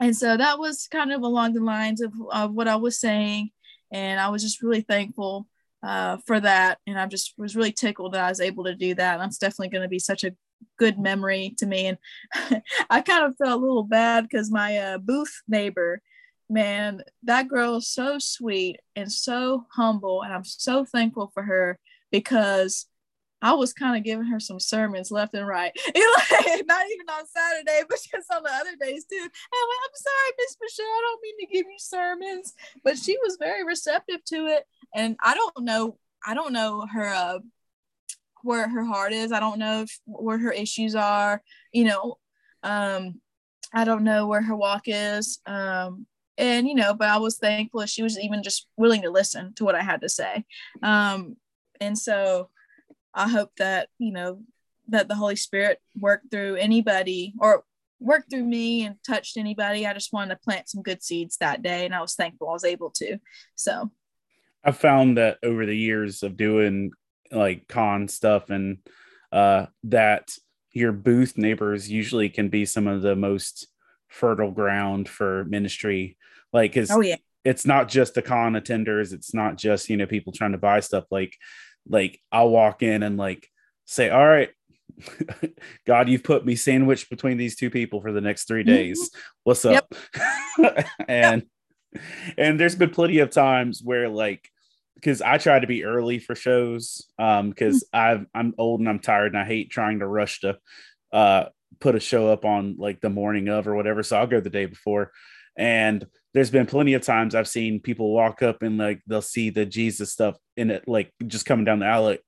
and 0.00 0.16
so 0.16 0.36
that 0.36 0.58
was 0.58 0.88
kind 0.88 1.12
of 1.12 1.22
along 1.22 1.52
the 1.52 1.62
lines 1.62 2.00
of, 2.00 2.12
of 2.32 2.52
what 2.52 2.68
I 2.68 2.76
was 2.76 2.98
saying. 2.98 3.50
And 3.92 4.18
I 4.18 4.28
was 4.28 4.42
just 4.42 4.62
really 4.62 4.80
thankful 4.80 5.46
uh, 5.82 6.16
for 6.26 6.40
that. 6.40 6.78
And 6.86 6.98
I 6.98 7.06
just 7.06 7.34
was 7.38 7.54
really 7.54 7.72
tickled 7.72 8.12
that 8.12 8.24
I 8.24 8.28
was 8.28 8.40
able 8.40 8.64
to 8.64 8.74
do 8.74 8.94
that. 8.94 9.14
And 9.14 9.22
that's 9.22 9.38
definitely 9.38 9.68
going 9.68 9.82
to 9.82 9.88
be 9.88 9.98
such 9.98 10.24
a 10.24 10.32
good 10.78 10.98
memory 10.98 11.54
to 11.58 11.66
me. 11.66 11.86
And 11.86 12.62
I 12.90 13.00
kind 13.00 13.24
of 13.24 13.36
felt 13.36 13.60
a 13.60 13.64
little 13.64 13.84
bad 13.84 14.24
because 14.24 14.50
my 14.50 14.78
uh, 14.78 14.98
booth 14.98 15.42
neighbor, 15.48 16.02
man, 16.48 17.02
that 17.24 17.48
girl 17.48 17.76
is 17.76 17.88
so 17.88 18.18
sweet 18.18 18.78
and 18.96 19.10
so 19.10 19.66
humble. 19.70 20.22
And 20.22 20.32
I'm 20.32 20.44
so 20.44 20.84
thankful 20.84 21.30
for 21.34 21.42
her 21.42 21.78
because 22.10 22.86
I 23.44 23.52
was 23.52 23.74
kind 23.74 23.94
of 23.94 24.04
giving 24.04 24.24
her 24.24 24.40
some 24.40 24.58
sermons 24.58 25.10
left 25.10 25.34
and 25.34 25.46
right. 25.46 25.70
not 25.86 26.86
even 26.90 27.10
on 27.10 27.26
Saturday, 27.26 27.82
but 27.86 27.98
just 27.98 28.32
on 28.32 28.42
the 28.42 28.50
other 28.50 28.74
days 28.80 29.04
too. 29.04 29.18
And 29.20 29.22
I'm 29.22 29.68
like, 29.68 29.84
I'm 29.84 29.94
sorry, 29.94 30.32
Miss 30.38 30.56
Michelle, 30.62 30.86
I 30.86 31.02
don't 31.02 31.22
mean 31.22 31.38
to 31.40 31.52
give 31.52 31.66
you 31.66 31.76
sermons. 31.78 32.54
But 32.82 32.96
she 32.96 33.18
was 33.22 33.36
very 33.38 33.62
receptive 33.62 34.24
to 34.28 34.46
it. 34.46 34.64
And 34.94 35.16
I 35.22 35.34
don't 35.34 35.62
know, 35.62 35.98
I 36.26 36.32
don't 36.32 36.54
know 36.54 36.86
her 36.90 37.06
uh, 37.06 37.38
where 38.44 38.68
her 38.68 38.84
heart 38.84 39.12
is. 39.12 39.32
I 39.32 39.40
don't 39.40 39.58
know 39.58 39.82
if, 39.82 39.98
where 40.06 40.38
her 40.38 40.52
issues 40.52 40.94
are. 40.94 41.42
You 41.72 41.84
know, 41.84 42.18
um, 42.62 43.20
I 43.72 43.84
don't 43.84 44.04
know 44.04 44.26
where 44.26 44.42
her 44.42 44.54
walk 44.54 44.82
is. 44.86 45.40
Um, 45.46 46.06
and 46.36 46.66
you 46.66 46.74
know, 46.74 46.94
but 46.94 47.08
I 47.08 47.18
was 47.18 47.38
thankful 47.38 47.84
she 47.86 48.02
was 48.02 48.18
even 48.18 48.42
just 48.42 48.66
willing 48.76 49.02
to 49.02 49.10
listen 49.10 49.54
to 49.54 49.64
what 49.64 49.74
I 49.74 49.82
had 49.82 50.00
to 50.02 50.08
say. 50.08 50.44
Um, 50.82 51.36
and 51.80 51.98
so 51.98 52.50
I 53.12 53.28
hope 53.28 53.50
that 53.58 53.88
you 53.98 54.12
know 54.12 54.40
that 54.88 55.08
the 55.08 55.14
Holy 55.14 55.36
Spirit 55.36 55.80
worked 55.98 56.30
through 56.30 56.56
anybody 56.56 57.34
or 57.38 57.64
worked 58.00 58.30
through 58.30 58.44
me 58.44 58.84
and 58.84 58.96
touched 59.06 59.36
anybody. 59.36 59.86
I 59.86 59.94
just 59.94 60.12
wanted 60.12 60.34
to 60.34 60.40
plant 60.40 60.68
some 60.68 60.82
good 60.82 61.02
seeds 61.02 61.36
that 61.38 61.62
day, 61.62 61.84
and 61.84 61.94
I 61.94 62.00
was 62.00 62.14
thankful 62.14 62.48
I 62.48 62.52
was 62.52 62.64
able 62.64 62.90
to. 62.96 63.18
So 63.54 63.90
I 64.64 64.72
found 64.72 65.18
that 65.18 65.38
over 65.42 65.66
the 65.66 65.76
years 65.76 66.22
of 66.22 66.36
doing 66.36 66.90
like 67.34 67.68
con 67.68 68.08
stuff 68.08 68.50
and 68.50 68.78
uh, 69.32 69.66
that 69.84 70.36
your 70.72 70.92
booth 70.92 71.36
neighbors 71.36 71.90
usually 71.90 72.28
can 72.28 72.48
be 72.48 72.64
some 72.64 72.86
of 72.86 73.02
the 73.02 73.16
most 73.16 73.68
fertile 74.08 74.50
ground 74.50 75.08
for 75.08 75.44
ministry. 75.44 76.16
Like 76.52 76.74
cause 76.74 76.90
oh 76.90 77.00
yeah. 77.00 77.16
it's 77.44 77.66
not 77.66 77.88
just 77.88 78.14
the 78.14 78.22
con 78.22 78.52
attenders 78.52 79.12
it's 79.12 79.34
not 79.34 79.56
just 79.56 79.88
you 79.88 79.96
know 79.96 80.06
people 80.06 80.32
trying 80.32 80.52
to 80.52 80.58
buy 80.58 80.80
stuff. 80.80 81.04
Like 81.10 81.36
like 81.88 82.20
i'll 82.32 82.48
walk 82.48 82.82
in 82.82 83.02
and 83.02 83.18
like 83.18 83.48
say 83.84 84.08
all 84.08 84.26
right 84.26 84.50
god 85.86 86.08
you've 86.08 86.22
put 86.22 86.46
me 86.46 86.56
sandwiched 86.56 87.10
between 87.10 87.36
these 87.36 87.56
two 87.56 87.68
people 87.68 88.00
for 88.00 88.12
the 88.12 88.20
next 88.20 88.46
three 88.46 88.62
mm-hmm. 88.62 88.74
days. 88.74 89.10
What's 89.42 89.64
up? 89.64 89.92
Yep. 90.58 90.86
and 91.08 91.44
and 92.36 92.58
there's 92.58 92.76
been 92.76 92.90
plenty 92.90 93.18
of 93.18 93.30
times 93.30 93.80
where 93.82 94.08
like 94.08 94.48
because 95.04 95.20
I 95.20 95.36
try 95.36 95.58
to 95.58 95.66
be 95.66 95.84
early 95.84 96.18
for 96.18 96.34
shows 96.34 97.06
um 97.18 97.50
because 97.50 97.84
I've 97.92 98.24
I'm 98.34 98.54
old 98.56 98.80
and 98.80 98.88
I'm 98.88 99.00
tired 99.00 99.34
and 99.34 99.42
I 99.42 99.44
hate 99.44 99.70
trying 99.70 99.98
to 99.98 100.06
rush 100.06 100.40
to 100.40 100.56
uh 101.12 101.46
put 101.80 101.94
a 101.94 102.00
show 102.00 102.28
up 102.32 102.44
on 102.44 102.76
like 102.78 103.00
the 103.00 103.10
morning 103.10 103.48
of 103.48 103.68
or 103.68 103.74
whatever. 103.74 104.02
So 104.02 104.16
I'll 104.16 104.26
go 104.26 104.40
the 104.40 104.50
day 104.50 104.66
before. 104.66 105.12
And 105.56 106.06
there's 106.32 106.50
been 106.50 106.66
plenty 106.66 106.94
of 106.94 107.02
times 107.02 107.34
I've 107.34 107.48
seen 107.48 107.80
people 107.80 108.12
walk 108.12 108.42
up 108.42 108.62
and 108.62 108.78
like 108.78 109.02
they'll 109.06 109.22
see 109.22 109.50
the 109.50 109.66
Jesus 109.66 110.12
stuff 110.12 110.36
in 110.56 110.70
it, 110.70 110.88
like 110.88 111.12
just 111.26 111.46
coming 111.46 111.64
down 111.64 111.80
the 111.80 111.86
aisle, 111.86 112.04
like, 112.04 112.24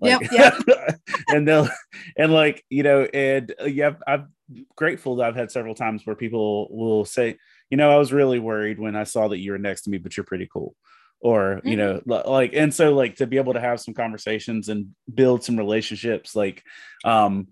Like, 0.00 0.20
yep, 0.30 0.54
yep. 0.66 1.00
and 1.28 1.46
they'll 1.46 1.68
and 2.16 2.32
like 2.32 2.64
you 2.68 2.82
know 2.82 3.04
and 3.04 3.54
uh, 3.60 3.64
yeah 3.64 3.92
I'm 4.06 4.32
grateful 4.76 5.16
that 5.16 5.26
I've 5.26 5.36
had 5.36 5.50
several 5.50 5.74
times 5.74 6.04
where 6.04 6.16
people 6.16 6.68
will 6.70 7.04
say 7.04 7.38
you 7.74 7.76
know, 7.76 7.90
I 7.90 7.96
was 7.96 8.12
really 8.12 8.38
worried 8.38 8.78
when 8.78 8.94
I 8.94 9.02
saw 9.02 9.26
that 9.26 9.40
you 9.40 9.50
were 9.50 9.58
next 9.58 9.82
to 9.82 9.90
me, 9.90 9.98
but 9.98 10.16
you're 10.16 10.22
pretty 10.22 10.46
cool. 10.46 10.76
Or, 11.18 11.56
mm-hmm. 11.56 11.66
you 11.66 11.76
know, 11.76 12.00
like, 12.06 12.52
and 12.54 12.72
so 12.72 12.94
like 12.94 13.16
to 13.16 13.26
be 13.26 13.36
able 13.36 13.54
to 13.54 13.60
have 13.60 13.80
some 13.80 13.94
conversations 13.94 14.68
and 14.68 14.94
build 15.12 15.42
some 15.42 15.56
relationships, 15.56 16.36
like, 16.36 16.62
um, 17.04 17.48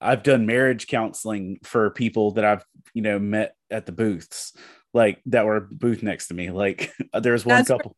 I've 0.00 0.24
done 0.24 0.44
marriage 0.44 0.88
counseling 0.88 1.60
for 1.62 1.90
people 1.90 2.32
that 2.32 2.44
I've, 2.44 2.64
you 2.92 3.02
know, 3.02 3.20
met 3.20 3.54
at 3.70 3.86
the 3.86 3.92
booths, 3.92 4.54
like 4.92 5.20
that 5.26 5.46
were 5.46 5.60
booth 5.60 6.02
next 6.02 6.26
to 6.28 6.34
me. 6.34 6.50
Like 6.50 6.92
there 7.22 7.34
was 7.34 7.46
one 7.46 7.58
That's 7.58 7.68
couple, 7.68 7.96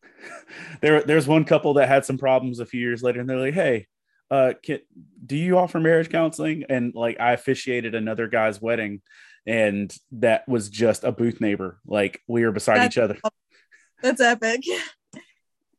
there, 0.80 1.02
there's 1.02 1.28
one 1.28 1.44
couple 1.44 1.74
that 1.74 1.88
had 1.88 2.06
some 2.06 2.16
problems 2.16 2.60
a 2.60 2.66
few 2.66 2.80
years 2.80 3.02
later 3.02 3.20
and 3.20 3.28
they're 3.28 3.36
like, 3.36 3.52
Hey, 3.52 3.88
uh, 4.30 4.54
can, 4.62 4.78
do 5.26 5.36
you 5.36 5.58
offer 5.58 5.78
marriage 5.78 6.08
counseling? 6.08 6.64
And 6.70 6.94
like, 6.94 7.20
I 7.20 7.32
officiated 7.32 7.94
another 7.94 8.26
guy's 8.26 8.58
wedding 8.58 9.02
and 9.46 9.94
that 10.12 10.48
was 10.48 10.68
just 10.68 11.04
a 11.04 11.12
booth 11.12 11.40
neighbor. 11.40 11.78
Like 11.86 12.20
we 12.26 12.44
were 12.44 12.52
beside 12.52 12.78
that's, 12.78 12.94
each 12.94 12.98
other. 12.98 13.18
That's 14.02 14.20
epic. 14.20 14.64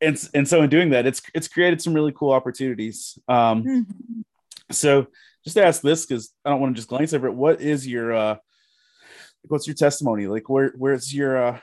and 0.01 0.29
and 0.33 0.47
so 0.47 0.63
in 0.63 0.69
doing 0.69 0.89
that, 0.89 1.05
it's 1.05 1.21
it's 1.35 1.47
created 1.47 1.81
some 1.81 1.93
really 1.93 2.11
cool 2.11 2.31
opportunities. 2.31 3.19
Um, 3.27 3.63
mm-hmm. 3.63 4.21
so 4.71 5.07
just 5.43 5.55
to 5.57 5.65
ask 5.65 5.81
this 5.81 6.05
because 6.05 6.33
I 6.43 6.49
don't 6.49 6.59
want 6.59 6.75
to 6.75 6.79
just 6.79 6.89
glance 6.89 7.13
over 7.13 7.27
it. 7.27 7.35
What 7.35 7.61
is 7.61 7.87
your 7.87 8.13
uh, 8.13 8.37
what's 9.43 9.67
your 9.67 9.75
testimony 9.75 10.27
like? 10.27 10.49
Where 10.49 10.73
where's 10.75 11.13
your 11.13 11.37
uh, 11.37 11.59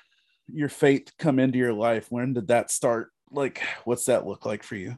your 0.53 0.69
faith 0.69 1.11
come 1.19 1.39
into 1.39 1.59
your 1.59 1.73
life? 1.73 2.07
When 2.11 2.33
did 2.33 2.49
that 2.49 2.71
start? 2.71 3.11
Like, 3.31 3.63
what's 3.85 4.05
that 4.07 4.27
look 4.27 4.47
like 4.47 4.63
for 4.63 4.77
you? 4.77 4.97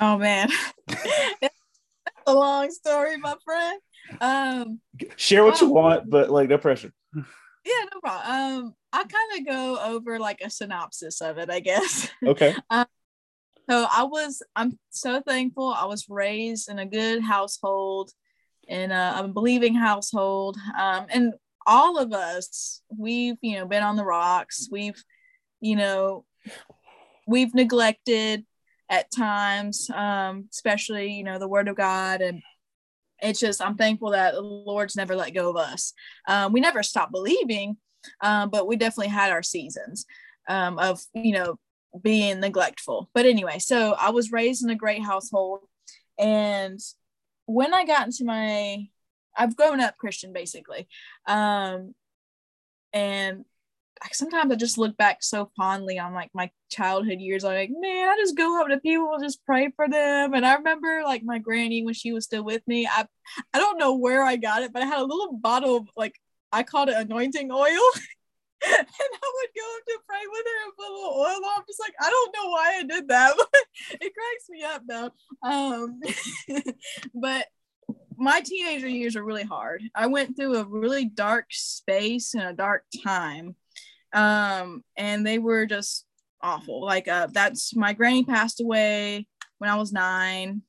Oh 0.00 0.16
man, 0.16 0.50
a 2.28 2.34
long 2.34 2.70
story, 2.70 3.16
my 3.16 3.34
friend. 3.44 3.80
Um, 4.20 4.80
Share 5.16 5.44
what 5.44 5.60
you 5.60 5.68
want, 5.68 6.08
but 6.08 6.30
like 6.30 6.48
no 6.48 6.58
pressure. 6.58 6.92
Yeah, 7.14 7.84
no 7.92 8.00
problem. 8.00 8.30
Um, 8.30 8.74
I 8.92 9.04
kind 9.04 9.40
of 9.40 9.54
go 9.54 9.78
over 9.84 10.18
like 10.18 10.40
a 10.42 10.50
synopsis 10.50 11.20
of 11.20 11.38
it, 11.38 11.50
I 11.50 11.60
guess. 11.60 12.08
Okay. 12.26 12.54
um, 12.70 12.86
So 13.68 13.86
I 13.90 14.04
was, 14.04 14.42
I'm 14.56 14.78
so 14.90 15.20
thankful. 15.20 15.74
I 15.76 15.84
was 15.84 16.06
raised 16.08 16.70
in 16.70 16.78
a 16.78 16.86
good 16.86 17.22
household, 17.22 18.10
in 18.66 18.90
a, 18.90 19.14
a 19.18 19.28
believing 19.28 19.74
household, 19.74 20.56
um, 20.78 21.06
and 21.10 21.34
all 21.66 21.98
of 21.98 22.14
us, 22.14 22.80
we've, 22.96 23.36
you 23.42 23.58
know, 23.58 23.66
been 23.66 23.82
on 23.82 23.96
the 23.96 24.04
rocks. 24.04 24.68
We've, 24.70 25.02
you 25.60 25.76
know, 25.76 26.24
we've 27.26 27.54
neglected 27.54 28.46
at 28.90 29.10
times, 29.10 29.90
um, 29.90 30.48
especially, 30.52 31.12
you 31.12 31.24
know, 31.24 31.38
the 31.38 31.48
Word 31.48 31.68
of 31.68 31.76
God. 31.76 32.20
And 32.20 32.42
it's 33.22 33.40
just 33.40 33.60
i'm 33.62 33.76
thankful 33.76 34.10
that 34.10 34.34
the 34.34 34.40
lord's 34.40 34.96
never 34.96 35.16
let 35.16 35.34
go 35.34 35.50
of 35.50 35.56
us. 35.56 35.92
Um, 36.26 36.52
we 36.52 36.60
never 36.60 36.82
stopped 36.82 37.12
believing 37.12 37.76
um, 38.20 38.50
but 38.50 38.66
we 38.66 38.76
definitely 38.76 39.08
had 39.08 39.32
our 39.32 39.42
seasons 39.42 40.06
um, 40.48 40.78
of 40.78 41.02
you 41.14 41.32
know 41.32 41.58
being 42.02 42.40
neglectful. 42.40 43.10
But 43.14 43.26
anyway 43.26 43.58
so 43.58 43.94
i 43.98 44.10
was 44.10 44.32
raised 44.32 44.62
in 44.62 44.70
a 44.70 44.76
great 44.76 45.02
household. 45.02 45.60
And 46.18 46.78
when 47.46 47.74
i 47.74 47.84
got 47.84 48.06
into 48.06 48.24
my 48.24 48.86
i've 49.36 49.56
grown 49.56 49.80
up 49.80 49.96
christian 49.96 50.32
basically. 50.32 50.88
Um, 51.26 51.94
and 52.92 53.44
sometimes 54.12 54.52
I 54.52 54.56
just 54.56 54.78
look 54.78 54.96
back 54.96 55.22
so 55.22 55.50
fondly 55.56 55.98
on 55.98 56.14
like 56.14 56.30
my 56.34 56.50
childhood 56.70 57.20
years. 57.20 57.44
I'm 57.44 57.54
like, 57.54 57.70
man, 57.72 58.08
I 58.08 58.16
just 58.16 58.36
go 58.36 58.60
up 58.60 58.68
to 58.68 58.78
people 58.78 59.12
and 59.14 59.22
just 59.22 59.44
pray 59.44 59.70
for 59.76 59.88
them. 59.88 60.34
And 60.34 60.46
I 60.46 60.54
remember 60.54 61.02
like 61.04 61.22
my 61.22 61.38
granny 61.38 61.84
when 61.84 61.94
she 61.94 62.12
was 62.12 62.24
still 62.24 62.44
with 62.44 62.62
me. 62.66 62.86
I 62.86 63.06
I 63.52 63.58
don't 63.58 63.78
know 63.78 63.96
where 63.96 64.22
I 64.22 64.36
got 64.36 64.62
it, 64.62 64.72
but 64.72 64.82
I 64.82 64.86
had 64.86 65.00
a 65.00 65.04
little 65.04 65.32
bottle 65.32 65.78
of 65.78 65.88
like 65.96 66.14
I 66.52 66.62
called 66.62 66.88
it 66.88 66.96
anointing 66.96 67.50
oil. 67.50 67.80
and 68.66 68.74
I 68.74 69.32
would 69.34 69.50
go 69.54 69.76
up 69.76 69.84
to 69.86 69.98
pray 70.08 70.20
with 70.30 70.44
her 70.46 70.64
and 70.64 70.76
put 70.76 70.90
a 70.90 70.94
little 70.94 71.20
oil 71.20 71.44
on. 71.44 71.58
I'm 71.58 71.64
just 71.66 71.80
like, 71.80 71.94
I 72.00 72.10
don't 72.10 72.34
know 72.34 72.50
why 72.50 72.78
I 72.78 72.82
did 72.82 73.08
that, 73.08 73.34
but 73.38 74.00
it 74.00 74.12
cracks 74.14 74.48
me 74.48 74.64
up 74.64 74.82
though. 74.88 75.10
Um, 75.48 76.00
but 77.14 77.46
my 78.16 78.40
teenager 78.40 78.88
years 78.88 79.14
are 79.14 79.24
really 79.24 79.44
hard. 79.44 79.82
I 79.94 80.08
went 80.08 80.36
through 80.36 80.56
a 80.56 80.64
really 80.64 81.04
dark 81.04 81.46
space 81.50 82.34
and 82.34 82.42
a 82.42 82.52
dark 82.52 82.84
time 83.04 83.54
um, 84.12 84.82
and 84.96 85.26
they 85.26 85.38
were 85.38 85.66
just 85.66 86.04
awful. 86.42 86.84
Like 86.84 87.08
uh, 87.08 87.28
that's 87.32 87.74
my 87.74 87.92
granny 87.92 88.24
passed 88.24 88.60
away 88.60 89.26
when 89.58 89.70
I 89.70 89.76
was 89.76 89.92
nine. 89.92 90.62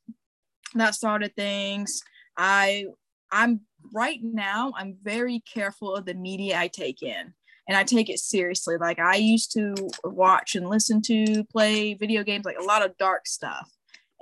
That 0.76 0.96
started 0.96 1.36
things. 1.36 2.02
I 2.38 2.86
I'm 3.32 3.62
right 3.94 4.20
now 4.22 4.74
I'm 4.76 4.98
very 5.02 5.42
careful 5.52 5.96
of 5.96 6.06
the 6.06 6.14
media 6.14 6.60
I 6.60 6.68
take 6.68 7.02
in 7.02 7.34
and 7.68 7.78
I 7.78 7.84
take 7.84 8.10
it 8.10 8.20
seriously. 8.20 8.78
Like 8.78 9.00
I 9.00 9.16
used 9.16 9.52
to 9.54 9.76
watch 10.04 10.56
and 10.56 10.68
listen 10.68 11.02
to 11.04 11.44
play 11.46 11.94
video 11.94 12.24
games, 12.24 12.46
like 12.46 12.60
a 12.60 12.64
lot 12.64 12.84
of 12.84 12.98
dark 12.98 13.28
stuff. 13.28 13.70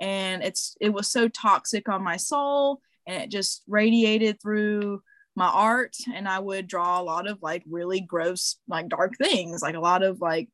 And 0.00 0.42
it's 0.44 0.76
it 0.80 0.90
was 0.90 1.10
so 1.10 1.28
toxic 1.28 1.88
on 1.88 2.04
my 2.04 2.16
soul 2.16 2.80
and 3.06 3.22
it 3.22 3.30
just 3.30 3.62
radiated 3.66 4.40
through 4.40 5.00
my 5.38 5.48
art 5.48 5.96
and 6.12 6.28
I 6.28 6.40
would 6.40 6.66
draw 6.66 7.00
a 7.00 7.02
lot 7.02 7.28
of 7.28 7.38
like 7.42 7.62
really 7.68 8.00
gross, 8.00 8.56
like 8.68 8.88
dark 8.88 9.16
things, 9.16 9.62
like 9.62 9.76
a 9.76 9.80
lot 9.80 10.02
of 10.02 10.20
like 10.20 10.48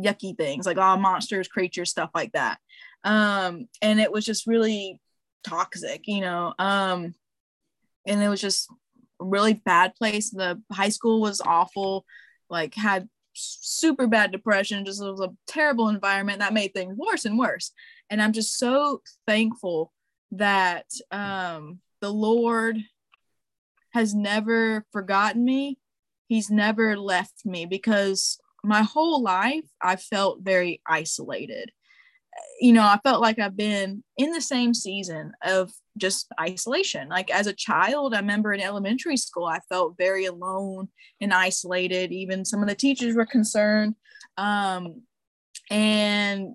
yucky 0.00 0.36
things, 0.36 0.66
like 0.66 0.76
a 0.76 0.80
lot 0.80 0.94
of 0.94 1.00
monsters, 1.00 1.48
creatures, 1.48 1.90
stuff 1.90 2.10
like 2.14 2.32
that. 2.32 2.58
Um, 3.02 3.66
and 3.82 3.98
it 3.98 4.12
was 4.12 4.24
just 4.24 4.46
really 4.46 5.00
toxic, 5.42 6.06
you 6.06 6.20
know. 6.20 6.54
Um, 6.58 7.14
and 8.06 8.22
it 8.22 8.28
was 8.28 8.40
just 8.40 8.70
a 9.20 9.24
really 9.24 9.54
bad 9.54 9.94
place. 9.96 10.30
The 10.30 10.62
high 10.70 10.90
school 10.90 11.20
was 11.20 11.40
awful, 11.40 12.04
like 12.50 12.74
had 12.74 13.08
super 13.32 14.06
bad 14.06 14.32
depression, 14.32 14.84
just 14.84 15.02
it 15.02 15.10
was 15.10 15.20
a 15.20 15.34
terrible 15.46 15.88
environment 15.88 16.40
that 16.40 16.52
made 16.52 16.74
things 16.74 16.96
worse 16.96 17.24
and 17.24 17.38
worse. 17.38 17.72
And 18.10 18.20
I'm 18.20 18.32
just 18.32 18.58
so 18.58 19.02
thankful 19.26 19.92
that 20.32 20.86
um 21.10 21.80
the 22.00 22.12
Lord 22.12 22.76
has 23.90 24.14
never 24.14 24.84
forgotten 24.92 25.44
me. 25.44 25.78
He's 26.28 26.50
never 26.50 26.96
left 26.96 27.44
me 27.44 27.66
because 27.66 28.38
my 28.64 28.82
whole 28.82 29.22
life 29.22 29.64
I 29.80 29.96
felt 29.96 30.42
very 30.42 30.80
isolated. 30.86 31.72
You 32.60 32.72
know, 32.72 32.82
I 32.82 33.00
felt 33.02 33.20
like 33.20 33.38
I've 33.38 33.56
been 33.56 34.04
in 34.16 34.32
the 34.32 34.40
same 34.40 34.74
season 34.74 35.32
of 35.42 35.72
just 35.96 36.28
isolation. 36.40 37.08
Like 37.08 37.30
as 37.30 37.46
a 37.46 37.52
child, 37.52 38.14
I 38.14 38.20
remember 38.20 38.52
in 38.52 38.60
elementary 38.60 39.16
school, 39.16 39.46
I 39.46 39.60
felt 39.68 39.96
very 39.98 40.26
alone 40.26 40.88
and 41.20 41.32
isolated. 41.32 42.12
Even 42.12 42.44
some 42.44 42.62
of 42.62 42.68
the 42.68 42.74
teachers 42.74 43.16
were 43.16 43.26
concerned. 43.26 43.96
Um, 44.36 45.02
and 45.70 46.54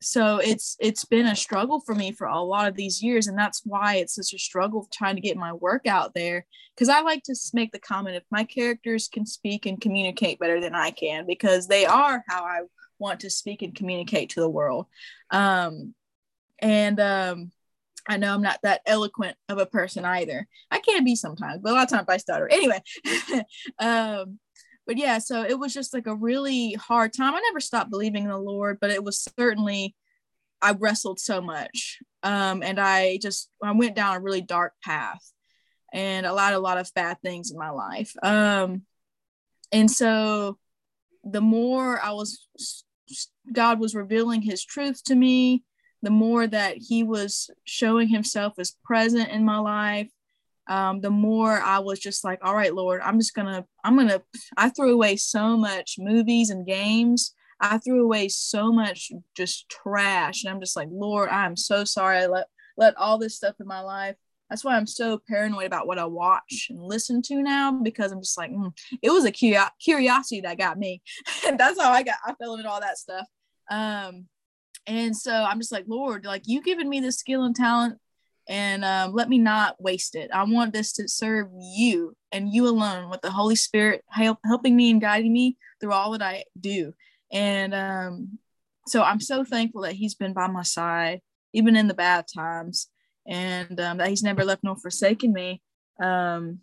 so 0.00 0.38
it's 0.38 0.76
it's 0.80 1.04
been 1.04 1.26
a 1.26 1.36
struggle 1.36 1.80
for 1.80 1.94
me 1.94 2.12
for 2.12 2.26
a 2.26 2.40
lot 2.40 2.68
of 2.68 2.76
these 2.76 3.02
years 3.02 3.26
and 3.26 3.36
that's 3.36 3.62
why 3.64 3.96
it's 3.96 4.14
such 4.14 4.32
a 4.32 4.38
struggle 4.38 4.88
trying 4.92 5.16
to 5.16 5.20
get 5.20 5.36
my 5.36 5.52
work 5.52 5.86
out 5.86 6.14
there 6.14 6.46
because 6.74 6.88
i 6.88 7.00
like 7.00 7.22
to 7.24 7.34
make 7.52 7.72
the 7.72 7.80
comment 7.80 8.14
if 8.14 8.22
my 8.30 8.44
characters 8.44 9.08
can 9.08 9.26
speak 9.26 9.66
and 9.66 9.80
communicate 9.80 10.38
better 10.38 10.60
than 10.60 10.74
i 10.74 10.90
can 10.90 11.26
because 11.26 11.66
they 11.66 11.84
are 11.84 12.22
how 12.28 12.44
i 12.44 12.60
want 12.98 13.20
to 13.20 13.30
speak 13.30 13.62
and 13.62 13.74
communicate 13.74 14.30
to 14.30 14.40
the 14.40 14.48
world. 14.48 14.86
Um, 15.30 15.94
and 16.60 16.98
um, 16.98 17.52
i 18.08 18.16
know 18.16 18.34
i'm 18.34 18.42
not 18.42 18.58
that 18.64 18.80
eloquent 18.84 19.36
of 19.48 19.58
a 19.58 19.66
person 19.66 20.04
either. 20.04 20.48
I 20.70 20.80
can 20.80 21.04
be 21.04 21.14
sometimes 21.14 21.60
but 21.62 21.70
a 21.70 21.74
lot 21.74 21.84
of 21.84 21.90
times 21.90 22.08
i 22.08 22.16
stutter. 22.16 22.48
Anyway 22.50 22.82
um, 23.78 24.40
but 24.88 24.96
yeah, 24.96 25.18
so 25.18 25.42
it 25.42 25.58
was 25.58 25.74
just 25.74 25.92
like 25.92 26.06
a 26.06 26.14
really 26.14 26.72
hard 26.72 27.12
time. 27.12 27.34
I 27.34 27.40
never 27.40 27.60
stopped 27.60 27.90
believing 27.90 28.24
in 28.24 28.30
the 28.30 28.38
Lord, 28.38 28.78
but 28.80 28.90
it 28.90 29.04
was 29.04 29.28
certainly 29.38 29.94
I 30.62 30.72
wrestled 30.72 31.20
so 31.20 31.42
much. 31.42 31.98
Um, 32.22 32.62
and 32.62 32.80
I 32.80 33.18
just 33.18 33.50
I 33.62 33.72
went 33.72 33.94
down 33.94 34.16
a 34.16 34.20
really 34.20 34.40
dark 34.40 34.72
path 34.82 35.20
and 35.92 36.24
a 36.24 36.32
lot 36.32 36.54
a 36.54 36.58
lot 36.58 36.78
of 36.78 36.90
bad 36.94 37.18
things 37.22 37.50
in 37.50 37.58
my 37.58 37.68
life. 37.68 38.14
Um, 38.22 38.82
and 39.72 39.90
so 39.90 40.58
the 41.22 41.42
more 41.42 42.00
I 42.02 42.12
was 42.12 42.46
God 43.52 43.80
was 43.80 43.94
revealing 43.94 44.40
his 44.40 44.64
truth 44.64 45.04
to 45.04 45.14
me, 45.14 45.64
the 46.00 46.10
more 46.10 46.46
that 46.46 46.78
he 46.78 47.02
was 47.02 47.50
showing 47.64 48.08
himself 48.08 48.54
as 48.58 48.74
present 48.84 49.28
in 49.28 49.44
my 49.44 49.58
life, 49.58 50.10
um, 50.68 51.00
the 51.00 51.10
more 51.10 51.60
I 51.60 51.78
was 51.78 51.98
just 51.98 52.24
like, 52.24 52.40
all 52.42 52.54
right, 52.54 52.74
Lord, 52.74 53.00
I'm 53.02 53.18
just 53.18 53.34
gonna, 53.34 53.64
I'm 53.84 53.96
gonna, 53.96 54.22
I 54.56 54.68
threw 54.68 54.92
away 54.92 55.16
so 55.16 55.56
much 55.56 55.96
movies 55.98 56.50
and 56.50 56.66
games. 56.66 57.34
I 57.60 57.78
threw 57.78 58.04
away 58.04 58.28
so 58.28 58.70
much 58.70 59.10
just 59.34 59.68
trash. 59.68 60.44
And 60.44 60.52
I'm 60.52 60.60
just 60.60 60.76
like, 60.76 60.88
Lord, 60.90 61.30
I'm 61.30 61.56
so 61.56 61.84
sorry 61.84 62.18
I 62.18 62.26
let 62.26 62.46
let 62.76 62.96
all 62.96 63.18
this 63.18 63.34
stuff 63.34 63.56
in 63.60 63.66
my 63.66 63.80
life. 63.80 64.14
That's 64.48 64.64
why 64.64 64.76
I'm 64.76 64.86
so 64.86 65.20
paranoid 65.28 65.66
about 65.66 65.86
what 65.86 65.98
I 65.98 66.04
watch 66.04 66.68
and 66.70 66.80
listen 66.80 67.20
to 67.22 67.42
now 67.42 67.72
because 67.82 68.12
I'm 68.12 68.22
just 68.22 68.38
like, 68.38 68.50
mm. 68.50 68.72
it 69.02 69.10
was 69.10 69.24
a 69.24 69.32
curiosity 69.32 70.40
that 70.42 70.58
got 70.58 70.78
me. 70.78 71.02
and 71.46 71.58
that's 71.60 71.80
how 71.80 71.90
I 71.90 72.02
got, 72.02 72.16
I 72.24 72.34
fell 72.34 72.54
into 72.54 72.70
all 72.70 72.80
that 72.80 72.96
stuff. 72.96 73.26
Um, 73.70 74.26
and 74.86 75.14
so 75.14 75.32
I'm 75.32 75.58
just 75.58 75.72
like, 75.72 75.84
Lord, 75.86 76.24
like 76.24 76.44
you 76.46 76.62
given 76.62 76.88
me 76.88 77.00
the 77.00 77.12
skill 77.12 77.44
and 77.44 77.54
talent 77.54 77.98
and 78.48 78.84
um, 78.84 79.12
let 79.12 79.28
me 79.28 79.38
not 79.38 79.80
waste 79.80 80.14
it. 80.14 80.30
I 80.32 80.42
want 80.44 80.72
this 80.72 80.92
to 80.94 81.08
serve 81.08 81.48
you 81.60 82.16
and 82.32 82.52
you 82.52 82.66
alone, 82.66 83.10
with 83.10 83.20
the 83.20 83.30
Holy 83.30 83.56
Spirit 83.56 84.04
help, 84.08 84.38
helping 84.44 84.74
me 84.74 84.90
and 84.90 85.00
guiding 85.00 85.32
me 85.32 85.56
through 85.80 85.92
all 85.92 86.12
that 86.12 86.22
I 86.22 86.44
do. 86.58 86.94
And 87.30 87.74
um, 87.74 88.38
so 88.86 89.02
I'm 89.02 89.20
so 89.20 89.44
thankful 89.44 89.82
that 89.82 89.92
He's 89.92 90.14
been 90.14 90.32
by 90.32 90.46
my 90.46 90.62
side, 90.62 91.20
even 91.52 91.76
in 91.76 91.88
the 91.88 91.94
bad 91.94 92.26
times, 92.34 92.88
and 93.26 93.78
um, 93.80 93.98
that 93.98 94.08
He's 94.08 94.22
never 94.22 94.44
left 94.44 94.64
nor 94.64 94.76
forsaken 94.76 95.32
me. 95.32 95.60
Um, 96.02 96.60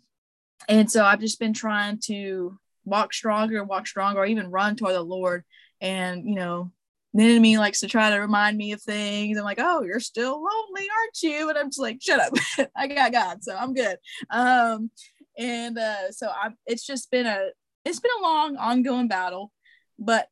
and 0.68 0.90
so 0.90 1.04
I've 1.04 1.20
just 1.20 1.38
been 1.38 1.52
trying 1.52 2.00
to 2.06 2.58
walk 2.84 3.12
stronger, 3.12 3.62
walk 3.62 3.86
stronger, 3.86 4.20
or 4.20 4.26
even 4.26 4.50
run 4.50 4.74
toward 4.74 4.94
the 4.94 5.02
Lord. 5.02 5.44
And 5.80 6.28
you 6.28 6.34
know, 6.34 6.72
the 7.16 7.24
enemy 7.24 7.56
likes 7.56 7.80
to 7.80 7.88
try 7.88 8.10
to 8.10 8.16
remind 8.16 8.58
me 8.58 8.72
of 8.72 8.82
things. 8.82 9.38
I'm 9.38 9.44
like, 9.44 9.60
oh, 9.60 9.82
you're 9.82 10.00
still 10.00 10.34
lonely, 10.34 10.86
aren't 10.98 11.22
you? 11.22 11.48
And 11.48 11.58
I'm 11.58 11.68
just 11.68 11.80
like, 11.80 11.98
shut 12.00 12.20
up. 12.20 12.68
I 12.76 12.86
got 12.86 13.12
God, 13.12 13.42
so 13.42 13.56
I'm 13.56 13.74
good. 13.74 13.96
Um, 14.30 14.90
and 15.38 15.78
uh, 15.78 16.10
so 16.12 16.30
I'm 16.30 16.56
it's 16.66 16.86
just 16.86 17.10
been 17.10 17.26
a 17.26 17.48
it's 17.84 18.00
been 18.00 18.10
a 18.18 18.22
long 18.22 18.56
ongoing 18.56 19.08
battle, 19.08 19.52
but 19.98 20.28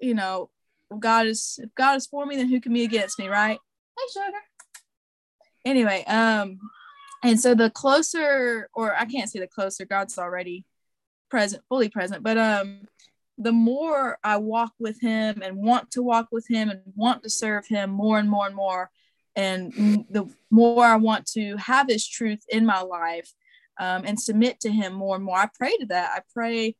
you 0.00 0.14
know, 0.14 0.50
God 0.98 1.26
is 1.26 1.58
if 1.62 1.74
God 1.74 1.96
is 1.96 2.06
for 2.06 2.26
me, 2.26 2.36
then 2.36 2.48
who 2.48 2.60
can 2.60 2.72
be 2.72 2.84
against 2.84 3.18
me, 3.18 3.28
right? 3.28 3.58
Hey, 3.96 4.04
sugar. 4.12 4.38
Anyway, 5.64 6.04
um, 6.06 6.58
and 7.22 7.40
so 7.40 7.54
the 7.54 7.70
closer, 7.70 8.68
or 8.74 8.94
I 8.94 9.04
can't 9.06 9.30
say 9.30 9.38
the 9.38 9.46
closer, 9.46 9.84
God's 9.84 10.18
already 10.18 10.64
present, 11.30 11.62
fully 11.68 11.88
present, 11.88 12.22
but 12.22 12.38
um 12.38 12.82
the 13.38 13.52
more 13.52 14.18
I 14.22 14.36
walk 14.36 14.72
with 14.78 15.00
him 15.00 15.42
and 15.42 15.56
want 15.56 15.90
to 15.92 16.02
walk 16.02 16.28
with 16.30 16.46
him 16.48 16.70
and 16.70 16.80
want 16.94 17.22
to 17.24 17.30
serve 17.30 17.66
him 17.66 17.90
more 17.90 18.18
and 18.18 18.28
more 18.28 18.46
and 18.46 18.54
more, 18.54 18.90
and 19.36 19.72
the 20.10 20.26
more 20.50 20.84
I 20.84 20.96
want 20.96 21.26
to 21.32 21.56
have 21.56 21.88
his 21.88 22.06
truth 22.06 22.44
in 22.48 22.64
my 22.64 22.80
life 22.82 23.32
um, 23.80 24.04
and 24.06 24.20
submit 24.20 24.60
to 24.60 24.70
him 24.70 24.92
more 24.92 25.16
and 25.16 25.24
more, 25.24 25.36
I 25.36 25.48
pray 25.52 25.76
to 25.78 25.86
that. 25.86 26.12
I 26.14 26.20
pray 26.32 26.76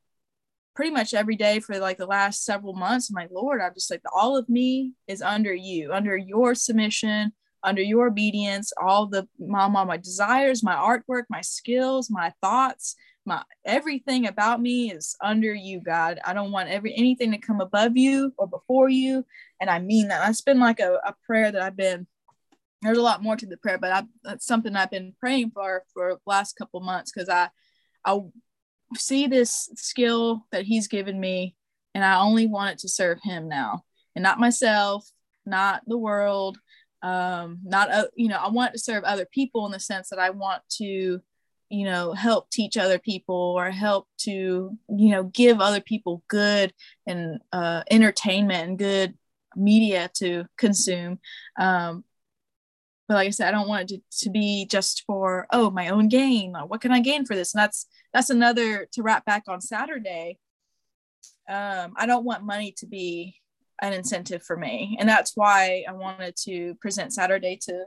pretty 0.77 0.93
much 0.93 1.15
every 1.15 1.37
day 1.37 1.61
for 1.61 1.79
like 1.79 1.99
the 1.99 2.07
last 2.07 2.45
several 2.45 2.75
months. 2.75 3.11
Like, 3.11 3.31
Lord, 3.33 3.61
I'm 3.61 3.75
just 3.75 3.91
like, 3.91 4.03
all 4.15 4.37
of 4.37 4.49
me 4.49 4.93
is 5.09 5.23
under 5.23 5.55
you, 5.55 5.93
under 5.93 6.17
your 6.17 6.55
submission, 6.55 7.33
under 7.63 7.83
your 7.83 8.07
obedience, 8.09 8.73
all 8.81 9.07
the 9.07 9.27
my, 9.39 9.67
my, 9.69 9.85
my 9.85 9.97
desires, 9.97 10.63
my 10.63 10.75
artwork, 10.75 11.25
my 11.31 11.41
skills, 11.41 12.11
my 12.11 12.33
thoughts, 12.41 12.95
my 13.27 13.43
everything 13.65 14.27
about 14.27 14.61
me 14.61 14.91
is 14.91 15.17
under 15.23 15.55
you, 15.55 15.81
God. 15.81 16.21
I 16.25 16.35
don't 16.35 16.53
want 16.53 16.69
every 16.69 16.95
anything 16.97 17.33
to 17.33 17.39
come 17.39 17.61
above 17.61 17.97
you 17.97 18.33
or 18.37 18.47
before 18.47 18.89
you. 18.89 19.25
And 19.61 19.71
I 19.71 19.79
mean 19.79 20.09
that. 20.09 20.25
That's 20.25 20.43
been 20.43 20.61
like 20.61 20.81
a, 20.81 20.95
a 21.05 21.15
prayer 21.27 21.51
that 21.51 21.63
I've 21.63 21.77
been 21.77 22.07
there's 22.83 22.99
a 22.99 23.03
lot 23.03 23.23
more 23.23 23.35
to 23.35 23.47
the 23.47 23.57
prayer, 23.57 23.79
but 23.79 23.93
I, 23.93 24.03
that's 24.25 24.47
something 24.47 24.77
I've 24.77 24.91
been 24.91 25.15
praying 25.19 25.53
for 25.55 25.85
for 25.95 26.15
the 26.15 26.21
last 26.27 26.57
couple 26.57 26.81
months 26.81 27.13
because 27.13 27.29
I 27.29 27.49
I 28.05 28.21
see 28.97 29.27
this 29.27 29.71
skill 29.77 30.47
that 30.53 30.65
he's 30.65 30.89
given 30.89 31.19
me 31.19 31.57
and 31.95 32.05
I 32.05 32.21
only 32.21 32.47
want 32.47 32.73
it 32.73 32.79
to 32.81 32.89
serve 32.89 33.19
him 33.23 33.49
now 33.49 33.85
and 34.15 34.23
not 34.23 34.39
myself, 34.39 35.09
not 35.47 35.83
the 35.87 35.99
world, 35.99 36.59
um, 37.03 37.59
not, 37.65 37.91
uh, 37.91 38.07
you 38.15 38.29
know, 38.29 38.39
I 38.39 38.49
want 38.49 38.73
to 38.73 38.79
serve 38.79 39.05
other 39.05 39.27
people 39.27 39.67
in 39.67 39.73
the 39.73 39.81
sense 39.81 40.09
that 40.11 40.19
I 40.19 40.31
want 40.31 40.63
to, 40.79 41.21
you 41.69 41.85
know, 41.85 42.13
help 42.13 42.51
teach 42.51 42.77
other 42.77 42.99
people 42.99 43.55
or 43.57 43.71
help 43.71 44.07
to, 44.19 44.77
you 44.89 45.11
know, 45.11 45.25
give 45.25 45.61
other 45.61 45.81
people 45.81 46.23
good 46.29 46.73
and 47.07 47.41
uh, 47.53 47.83
entertainment 47.91 48.69
and 48.69 48.79
good 48.79 49.15
media 49.57 50.11
to 50.15 50.47
consume. 50.57 51.19
Um, 51.59 52.05
but 53.07 53.15
like 53.15 53.27
I 53.27 53.31
said, 53.31 53.49
I 53.49 53.51
don't 53.51 53.69
want 53.69 53.91
it 53.91 54.03
to, 54.11 54.25
to 54.25 54.31
be 54.31 54.67
just 54.67 55.05
for 55.07 55.47
oh 55.51 55.71
my 55.71 55.89
own 55.89 56.09
gain. 56.09 56.53
Like, 56.53 56.71
what 56.71 56.81
can 56.81 56.93
I 56.93 57.01
gain 57.01 57.27
for 57.27 57.35
this? 57.35 57.55
And 57.55 57.63
that's 57.63 57.87
that's 58.13 58.31
another 58.31 58.89
to 58.93 59.03
wrap 59.03 59.25
back 59.25 59.45
on 59.47 59.61
Saturday. 59.61 60.39
Um, 61.49 61.93
I 61.97 62.07
don't 62.07 62.25
want 62.25 62.45
money 62.45 62.73
to 62.79 62.87
be 62.87 63.37
an 63.83 63.93
incentive 63.93 64.43
for 64.43 64.57
me, 64.57 64.97
and 64.99 65.09
that's 65.09 65.33
why 65.35 65.85
I 65.87 65.93
wanted 65.93 66.37
to 66.45 66.75
present 66.77 67.13
Saturday 67.13 67.59
to 67.65 67.85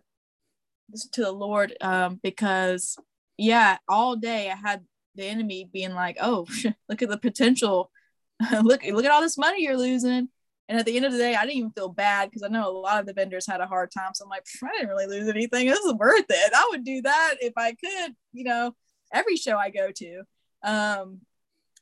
to 1.13 1.21
the 1.21 1.31
Lord 1.31 1.75
um, 1.81 2.19
because 2.21 2.97
yeah, 3.37 3.77
all 3.87 4.15
day 4.15 4.51
I 4.51 4.55
had 4.55 4.83
the 5.15 5.25
enemy 5.25 5.69
being 5.71 5.93
like, 5.93 6.17
oh, 6.21 6.47
look 6.89 7.01
at 7.01 7.09
the 7.09 7.17
potential. 7.17 7.91
look, 8.63 8.83
look 8.83 9.05
at 9.05 9.11
all 9.11 9.21
this 9.21 9.37
money 9.37 9.63
you're 9.63 9.77
losing. 9.77 10.29
And 10.69 10.77
at 10.77 10.85
the 10.85 10.97
end 10.97 11.05
of 11.05 11.13
the 11.13 11.17
day, 11.17 11.33
I 11.33 11.43
didn't 11.45 11.57
even 11.57 11.71
feel 11.71 11.89
bad 11.89 12.29
because 12.29 12.43
I 12.43 12.49
know 12.49 12.69
a 12.69 12.71
lot 12.71 12.99
of 12.99 13.05
the 13.05 13.13
vendors 13.13 13.47
had 13.47 13.61
a 13.61 13.67
hard 13.67 13.89
time. 13.89 14.11
So 14.13 14.25
I'm 14.25 14.29
like, 14.29 14.43
I 14.61 14.69
didn't 14.73 14.89
really 14.89 15.07
lose 15.07 15.29
anything. 15.29 15.67
This 15.67 15.79
is 15.79 15.93
worth 15.93 16.25
it. 16.27 16.53
I 16.53 16.67
would 16.71 16.83
do 16.83 17.01
that 17.03 17.35
if 17.39 17.53
I 17.55 17.71
could, 17.71 18.13
you 18.33 18.43
know, 18.43 18.75
every 19.13 19.37
show 19.37 19.57
I 19.57 19.69
go 19.69 19.91
to. 19.91 20.23
Um, 20.63 21.21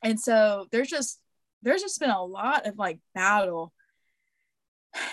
and 0.02 0.20
so 0.20 0.68
there's 0.70 0.88
just 0.88 1.20
there's 1.62 1.82
just 1.82 1.98
been 1.98 2.10
a 2.10 2.22
lot 2.22 2.66
of 2.66 2.78
like 2.78 2.98
battle. 3.14 3.72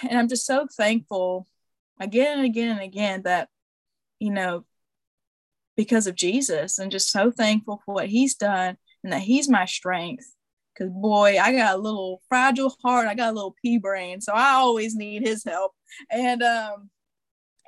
And 0.08 0.18
I'm 0.18 0.30
just 0.30 0.46
so 0.46 0.66
thankful 0.78 1.46
again 2.00 2.38
and 2.38 2.46
again 2.46 2.70
and 2.70 2.82
again 2.82 3.24
that, 3.24 3.50
you 4.20 4.32
know, 4.32 4.64
because 5.76 6.08
of 6.08 6.16
Jesus 6.16 6.80
and 6.80 6.92
just 6.92 7.12
so 7.12 7.32
thankful 7.32 7.82
for 7.86 7.96
what 7.96 8.08
he's 8.08 8.36
done 8.36 8.78
and 9.04 9.14
that 9.14 9.22
he's 9.22 9.50
my 9.50 9.66
strength 9.66 10.34
Cause 10.78 10.90
boy, 10.90 11.38
I 11.40 11.52
got 11.52 11.76
a 11.76 11.78
little 11.78 12.22
fragile 12.28 12.76
heart. 12.84 13.08
I 13.08 13.14
got 13.14 13.32
a 13.32 13.36
little 13.36 13.56
pea 13.62 13.78
brain, 13.78 14.22
so 14.22 14.34
I 14.34 14.54
always 14.54 14.96
need 14.96 15.22
his 15.22 15.44
help. 15.44 15.74
And 16.10 16.42
um, 16.42 16.90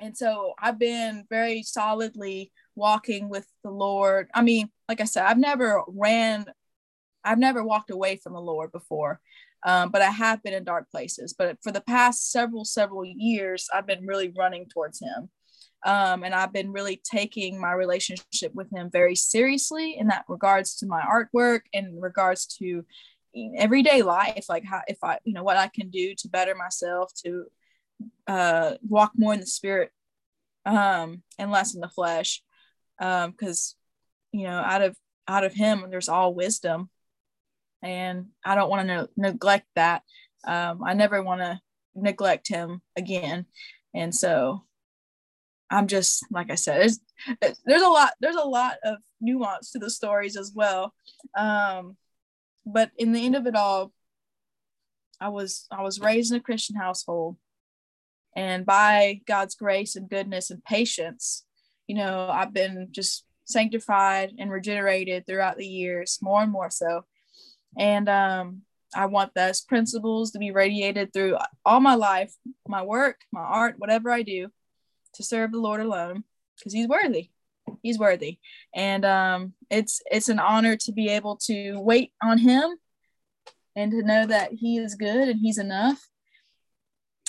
and 0.00 0.16
so 0.16 0.54
I've 0.58 0.78
been 0.78 1.24
very 1.30 1.62
solidly 1.62 2.52
walking 2.74 3.28
with 3.28 3.46
the 3.62 3.70
Lord. 3.70 4.28
I 4.34 4.42
mean, 4.42 4.70
like 4.88 5.00
I 5.00 5.04
said, 5.04 5.24
I've 5.24 5.38
never 5.38 5.82
ran, 5.86 6.46
I've 7.24 7.38
never 7.38 7.62
walked 7.62 7.90
away 7.90 8.16
from 8.16 8.32
the 8.32 8.40
Lord 8.40 8.72
before, 8.72 9.20
um, 9.64 9.90
but 9.90 10.02
I 10.02 10.10
have 10.10 10.42
been 10.42 10.52
in 10.54 10.64
dark 10.64 10.90
places. 10.90 11.32
But 11.32 11.58
for 11.62 11.70
the 11.70 11.80
past 11.82 12.32
several 12.32 12.64
several 12.64 13.04
years, 13.04 13.68
I've 13.72 13.86
been 13.86 14.04
really 14.04 14.32
running 14.36 14.66
towards 14.66 15.00
Him. 15.00 15.30
Um, 15.86 16.24
and 16.24 16.34
I've 16.34 16.52
been 16.52 16.72
really 16.72 17.00
taking 17.08 17.60
my 17.60 17.72
relationship 17.72 18.52
with 18.54 18.68
him 18.74 18.90
very 18.90 19.14
seriously 19.14 19.96
in 19.96 20.08
that 20.08 20.24
regards 20.28 20.74
to 20.78 20.86
my 20.86 21.00
artwork 21.00 21.60
and 21.72 21.86
in 21.86 22.00
regards 22.00 22.46
to 22.58 22.84
everyday 23.56 24.02
life, 24.02 24.46
like 24.48 24.64
how 24.64 24.80
if 24.88 24.98
I, 25.04 25.18
you 25.24 25.32
know, 25.32 25.44
what 25.44 25.56
I 25.56 25.68
can 25.68 25.88
do 25.90 26.16
to 26.16 26.28
better 26.28 26.56
myself, 26.56 27.12
to 27.24 27.44
uh, 28.26 28.72
walk 28.86 29.12
more 29.16 29.32
in 29.32 29.38
the 29.38 29.46
spirit 29.46 29.92
um, 30.64 31.22
and 31.38 31.52
less 31.52 31.76
in 31.76 31.80
the 31.80 31.88
flesh, 31.88 32.42
because 32.98 33.76
um, 33.76 34.38
you 34.38 34.44
know, 34.48 34.58
out 34.58 34.82
of 34.82 34.96
out 35.28 35.44
of 35.44 35.54
him, 35.54 35.84
there's 35.88 36.08
all 36.08 36.34
wisdom, 36.34 36.90
and 37.80 38.26
I 38.44 38.56
don't 38.56 38.70
want 38.70 38.88
to 38.88 39.08
neglect 39.16 39.66
that. 39.76 40.02
Um, 40.44 40.82
I 40.84 40.94
never 40.94 41.22
want 41.22 41.42
to 41.42 41.60
neglect 41.94 42.48
him 42.48 42.82
again, 42.96 43.46
and 43.94 44.12
so 44.12 44.64
I'm 45.70 45.86
just 45.86 46.24
like 46.30 46.50
I 46.50 46.54
said, 46.54 46.90
there's 47.40 47.60
there's 47.64 47.82
a 47.82 47.88
lot 47.88 48.12
there's 48.20 48.36
a 48.36 48.46
lot 48.46 48.76
of 48.84 48.98
nuance 49.20 49.72
to 49.72 49.78
the 49.78 49.90
stories 49.90 50.36
as 50.36 50.52
well. 50.54 50.94
Um, 51.36 51.96
but 52.64 52.90
in 52.96 53.12
the 53.12 53.24
end 53.24 53.36
of 53.36 53.46
it 53.46 53.56
all, 53.56 53.92
I 55.20 55.28
was 55.28 55.66
I 55.70 55.82
was 55.82 56.00
raised 56.00 56.32
in 56.32 56.38
a 56.38 56.42
Christian 56.42 56.76
household, 56.76 57.36
and 58.36 58.64
by 58.64 59.20
God's 59.26 59.54
grace 59.54 59.96
and 59.96 60.08
goodness 60.08 60.50
and 60.50 60.64
patience, 60.64 61.44
you 61.86 61.96
know, 61.96 62.28
I've 62.30 62.52
been 62.52 62.88
just 62.90 63.24
sanctified 63.44 64.32
and 64.38 64.50
regenerated 64.50 65.26
throughout 65.26 65.56
the 65.56 65.66
years, 65.66 66.18
more 66.20 66.42
and 66.42 66.52
more 66.52 66.70
so. 66.70 67.04
And 67.78 68.08
um, 68.08 68.62
I 68.94 69.06
want 69.06 69.34
those 69.34 69.60
principles 69.60 70.30
to 70.32 70.38
be 70.38 70.50
radiated 70.50 71.12
through 71.12 71.38
all 71.64 71.80
my 71.80 71.94
life, 71.94 72.32
my 72.66 72.82
work, 72.82 73.20
my 73.32 73.42
art, 73.42 73.74
whatever 73.78 74.10
I 74.10 74.22
do 74.22 74.50
to 75.16 75.22
serve 75.22 75.52
the 75.52 75.60
Lord 75.60 75.80
alone 75.80 76.24
because 76.56 76.72
he's 76.72 76.88
worthy. 76.88 77.30
He's 77.82 77.98
worthy. 77.98 78.38
And 78.74 79.04
um, 79.04 79.54
it's 79.70 80.00
it's 80.10 80.28
an 80.28 80.38
honor 80.38 80.76
to 80.76 80.92
be 80.92 81.08
able 81.08 81.36
to 81.44 81.78
wait 81.80 82.12
on 82.22 82.38
him 82.38 82.76
and 83.74 83.90
to 83.90 84.02
know 84.02 84.26
that 84.26 84.52
he 84.52 84.78
is 84.78 84.94
good 84.94 85.28
and 85.28 85.40
he's 85.40 85.58
enough. 85.58 86.08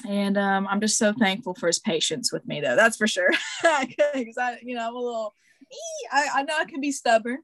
And 0.08 0.38
um, 0.38 0.68
I'm 0.68 0.80
just 0.80 0.98
so 0.98 1.12
thankful 1.12 1.56
for 1.56 1.68
his 1.68 1.80
patience 1.80 2.32
with 2.32 2.46
me, 2.48 2.62
though. 2.62 2.76
That's 2.76 2.98
for 2.98 3.08
sure. 3.08 3.32
Because 4.14 4.38
I, 4.38 4.60
you 4.62 4.76
know, 4.76 4.88
I'm 4.88 4.96
a 4.96 5.00
little, 5.00 5.34
I, 6.12 6.28
I 6.36 6.44
know 6.44 6.54
I 6.58 6.66
can 6.66 6.82
be 6.82 6.92
stubborn. 6.92 7.40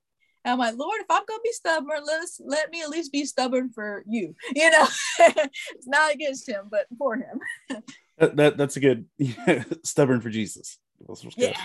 And 0.46 0.54
I'm 0.54 0.60
like, 0.60 0.78
Lord, 0.78 1.00
if 1.00 1.08
I'm 1.10 1.24
gonna 1.28 1.40
be 1.44 1.52
stubborn, 1.52 2.04
let's 2.06 2.40
let 2.44 2.70
me 2.70 2.82
at 2.82 2.90
least 2.90 3.12
be 3.12 3.26
stubborn 3.26 3.72
for 3.72 4.04
you. 4.08 4.36
You 4.56 4.70
know, 4.70 4.88
it's 5.20 5.88
not 5.88 6.14
against 6.14 6.48
him, 6.48 6.68
but 6.70 6.86
for 6.98 7.16
him. 7.16 7.40
That, 8.18 8.36
that 8.36 8.58
that's 8.58 8.78
a 8.78 8.80
good 8.80 9.06
stubborn 9.84 10.22
for 10.22 10.30
Jesus. 10.30 10.78
Yeah. 11.36 11.58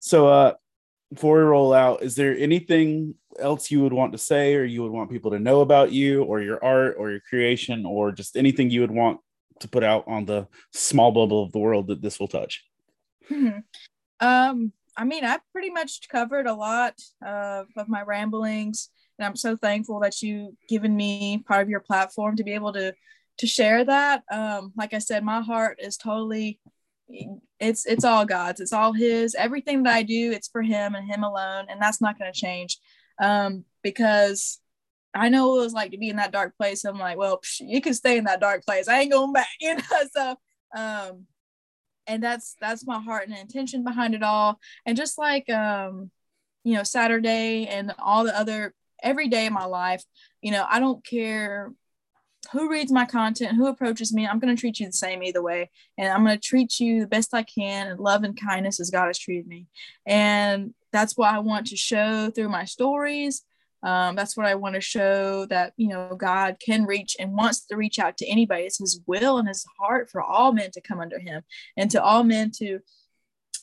So 0.00 0.28
uh 0.28 0.54
before 1.12 1.38
we 1.38 1.42
roll 1.42 1.72
out, 1.72 2.02
is 2.02 2.14
there 2.14 2.36
anything 2.36 3.14
else 3.38 3.70
you 3.70 3.82
would 3.82 3.92
want 3.92 4.12
to 4.12 4.18
say 4.18 4.54
or 4.54 4.64
you 4.64 4.82
would 4.82 4.92
want 4.92 5.10
people 5.10 5.30
to 5.30 5.38
know 5.38 5.60
about 5.60 5.90
you 5.90 6.22
or 6.22 6.40
your 6.40 6.62
art 6.62 6.96
or 6.98 7.10
your 7.10 7.20
creation 7.20 7.86
or 7.86 8.12
just 8.12 8.36
anything 8.36 8.70
you 8.70 8.82
would 8.82 8.90
want 8.90 9.20
to 9.60 9.68
put 9.68 9.82
out 9.82 10.04
on 10.06 10.24
the 10.24 10.46
small 10.72 11.10
bubble 11.10 11.42
of 11.42 11.52
the 11.52 11.58
world 11.58 11.88
that 11.88 12.02
this 12.02 12.20
will 12.20 12.28
touch? 12.28 12.64
Hmm. 13.28 13.60
Um, 14.20 14.72
I 14.96 15.04
mean, 15.04 15.24
I've 15.24 15.40
pretty 15.52 15.70
much 15.70 16.08
covered 16.08 16.46
a 16.46 16.54
lot 16.54 16.94
uh, 17.24 17.64
of 17.76 17.88
my 17.88 18.02
ramblings, 18.02 18.90
and 19.18 19.26
I'm 19.26 19.36
so 19.36 19.56
thankful 19.56 20.00
that 20.00 20.22
you 20.22 20.56
given 20.68 20.96
me 20.96 21.42
part 21.46 21.62
of 21.62 21.68
your 21.68 21.80
platform 21.80 22.36
to 22.36 22.44
be 22.44 22.52
able 22.52 22.72
to 22.72 22.94
to 23.38 23.46
share 23.46 23.84
that. 23.84 24.22
Um, 24.30 24.72
like 24.76 24.94
I 24.94 24.98
said, 24.98 25.24
my 25.24 25.40
heart 25.40 25.78
is 25.80 25.96
totally 25.96 26.60
it's 27.60 27.86
it's 27.86 28.04
all 28.04 28.24
God's. 28.24 28.60
It's 28.60 28.72
all 28.72 28.92
His. 28.92 29.34
Everything 29.34 29.82
that 29.82 29.94
I 29.94 30.02
do, 30.02 30.30
it's 30.32 30.48
for 30.48 30.62
Him 30.62 30.94
and 30.94 31.08
Him 31.10 31.24
alone, 31.24 31.66
and 31.68 31.80
that's 31.80 32.00
not 32.00 32.18
going 32.18 32.32
to 32.32 32.38
change. 32.38 32.78
Um, 33.20 33.64
because 33.82 34.60
I 35.14 35.28
know 35.28 35.48
what 35.48 35.60
it 35.60 35.64
was 35.64 35.72
like 35.72 35.90
to 35.92 35.98
be 35.98 36.10
in 36.10 36.16
that 36.16 36.32
dark 36.32 36.56
place. 36.56 36.84
I'm 36.84 36.98
like, 36.98 37.16
well, 37.16 37.40
psh, 37.40 37.62
you 37.66 37.80
can 37.80 37.94
stay 37.94 38.18
in 38.18 38.24
that 38.24 38.40
dark 38.40 38.64
place. 38.64 38.88
I 38.88 39.00
ain't 39.00 39.12
going 39.12 39.32
back, 39.32 39.48
you 39.60 39.74
know. 39.74 39.82
So, 40.14 40.36
um, 40.76 41.26
and 42.06 42.22
that's 42.22 42.56
that's 42.60 42.86
my 42.86 43.00
heart 43.00 43.28
and 43.28 43.36
intention 43.36 43.84
behind 43.84 44.14
it 44.14 44.22
all. 44.22 44.60
And 44.86 44.96
just 44.96 45.18
like 45.18 45.48
um, 45.50 46.10
you 46.64 46.74
know, 46.74 46.82
Saturday 46.82 47.66
and 47.66 47.92
all 47.98 48.24
the 48.24 48.38
other 48.38 48.74
every 49.02 49.28
day 49.28 49.46
of 49.46 49.52
my 49.52 49.64
life, 49.64 50.04
you 50.42 50.50
know, 50.52 50.66
I 50.68 50.80
don't 50.80 51.04
care 51.04 51.72
who 52.52 52.70
reads 52.70 52.90
my 52.90 53.04
content, 53.04 53.56
who 53.56 53.66
approaches 53.66 54.12
me, 54.12 54.26
I'm 54.26 54.38
going 54.38 54.54
to 54.54 54.60
treat 54.60 54.80
you 54.80 54.86
the 54.86 54.92
same 54.92 55.22
either 55.22 55.42
way. 55.42 55.70
And 55.98 56.08
I'm 56.08 56.24
going 56.24 56.38
to 56.38 56.48
treat 56.48 56.80
you 56.80 57.00
the 57.00 57.06
best 57.06 57.34
I 57.34 57.42
can 57.42 57.88
and 57.88 58.00
love 58.00 58.24
and 58.24 58.40
kindness 58.40 58.80
as 58.80 58.90
God 58.90 59.06
has 59.06 59.18
treated 59.18 59.46
me. 59.46 59.66
And 60.06 60.74
that's 60.92 61.16
what 61.16 61.32
I 61.32 61.40
want 61.40 61.66
to 61.68 61.76
show 61.76 62.30
through 62.30 62.48
my 62.48 62.64
stories. 62.64 63.42
Um, 63.82 64.16
that's 64.16 64.36
what 64.36 64.46
I 64.46 64.56
want 64.56 64.74
to 64.74 64.80
show 64.80 65.46
that, 65.46 65.72
you 65.76 65.88
know, 65.88 66.16
God 66.16 66.56
can 66.58 66.84
reach 66.84 67.16
and 67.20 67.32
wants 67.32 67.66
to 67.66 67.76
reach 67.76 67.98
out 67.98 68.16
to 68.18 68.26
anybody. 68.26 68.64
It's 68.64 68.78
his 68.78 69.00
will 69.06 69.38
and 69.38 69.46
his 69.46 69.64
heart 69.78 70.10
for 70.10 70.20
all 70.22 70.52
men 70.52 70.70
to 70.72 70.80
come 70.80 71.00
under 71.00 71.18
him 71.18 71.42
and 71.76 71.90
to 71.92 72.02
all 72.02 72.24
men 72.24 72.50
to 72.58 72.80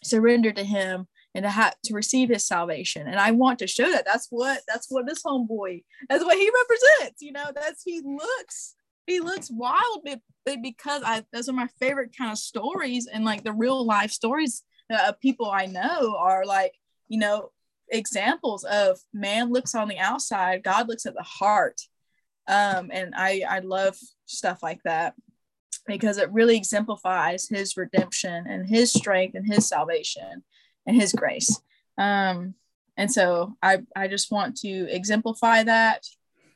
surrender 0.04 0.52
to 0.54 0.64
him 0.64 1.08
and 1.36 1.44
to 1.44 1.50
have 1.50 1.76
to 1.84 1.94
receive 1.94 2.30
his 2.30 2.48
salvation. 2.48 3.08
And 3.08 3.20
I 3.20 3.32
want 3.32 3.60
to 3.60 3.68
show 3.68 3.92
that. 3.92 4.06
That's 4.06 4.28
what 4.30 4.62
that's 4.68 4.88
what 4.90 5.06
this 5.06 5.22
homeboy, 5.22 5.84
that's 6.10 6.24
what 6.24 6.38
he 6.38 6.50
represents. 6.62 7.22
You 7.22 7.34
know, 7.34 7.52
that's 7.54 7.84
he 7.84 8.02
looks 8.04 8.76
he 9.06 9.20
looks 9.20 9.52
wild 9.52 10.08
because 10.46 11.04
I 11.06 11.26
those 11.34 11.50
are 11.50 11.54
my 11.54 11.68
favorite 11.80 12.16
kind 12.18 12.32
of 12.32 12.38
stories 12.38 13.08
and 13.12 13.26
like 13.26 13.44
the 13.44 13.52
real 13.52 13.86
life 13.86 14.12
stories 14.12 14.64
of 14.90 15.20
people 15.20 15.52
I 15.52 15.66
know 15.66 16.16
are 16.18 16.46
like, 16.46 16.74
you 17.10 17.20
know, 17.20 17.52
examples 17.90 18.64
of 18.64 18.98
man 19.14 19.52
looks 19.52 19.76
on 19.76 19.90
the 19.90 20.00
outside, 20.00 20.64
God 20.64 20.88
looks 20.88 21.06
at 21.06 21.16
the 21.16 21.24
heart. 21.24 21.82
Um, 22.48 22.92
and 22.94 23.14
I 23.14 23.44
I 23.48 23.60
love 23.60 23.98
stuff 24.26 24.64
like 24.64 24.82
that 24.86 25.16
because 25.86 26.18
it 26.18 26.32
really 26.32 26.56
exemplifies 26.56 27.50
his 27.50 27.76
redemption 27.76 28.46
and 28.48 28.66
his 28.66 28.94
strength 28.94 29.36
and 29.36 29.46
his 29.46 29.68
salvation 29.68 30.44
and 30.86 30.96
his 30.96 31.14
grace. 31.14 31.62
Um, 31.98 32.56
and 32.98 33.12
so 33.12 33.56
I, 33.62 33.80
I 33.96 34.08
just 34.08 34.32
want 34.32 34.58
to 34.58 34.88
exemplify 34.90 35.64
that 35.64 36.04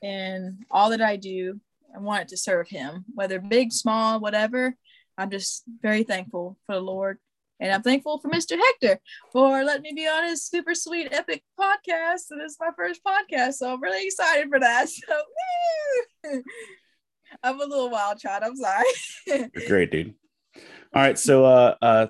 in 0.02 0.60
all 0.72 0.90
that 0.92 1.02
I 1.02 1.16
do. 1.16 1.60
I 1.96 2.00
want 2.00 2.30
to 2.30 2.38
serve 2.38 2.70
him, 2.70 3.06
whether 3.14 3.40
big, 3.40 3.72
small, 3.72 4.20
whatever. 4.20 4.76
I'm 5.18 5.30
just 5.30 5.64
very 5.82 6.04
thankful 6.04 6.58
for 6.66 6.76
the 6.76 6.82
Lord. 6.82 7.18
And 7.60 7.74
I'm 7.74 7.82
thankful 7.82 8.20
for 8.20 8.30
Mr. 8.30 8.58
Hector 8.58 9.02
for 9.34 9.64
letting 9.64 9.82
me 9.82 9.92
be 9.94 10.08
on 10.08 10.24
his 10.24 10.46
super 10.46 10.74
sweet, 10.74 11.10
epic 11.12 11.44
podcast. 11.60 12.32
And 12.32 12.42
it's 12.42 12.58
my 12.60 12.70
first 12.78 13.02
podcast. 13.04 13.56
So 13.56 13.74
I'm 13.74 13.82
really 13.82 14.06
excited 14.06 14.50
for 14.50 14.60
that. 14.60 14.88
So 16.24 16.32
I'm 17.44 17.60
a 17.60 17.66
little 17.66 17.90
wild 17.90 18.20
child. 18.20 18.44
I'm 18.44 18.56
sorry. 18.56 19.50
great, 19.68 19.92
dude. 19.92 20.16
All 20.94 21.02
right. 21.02 21.18
So 21.20 21.46
uh 21.46 21.76
uh 21.82 22.08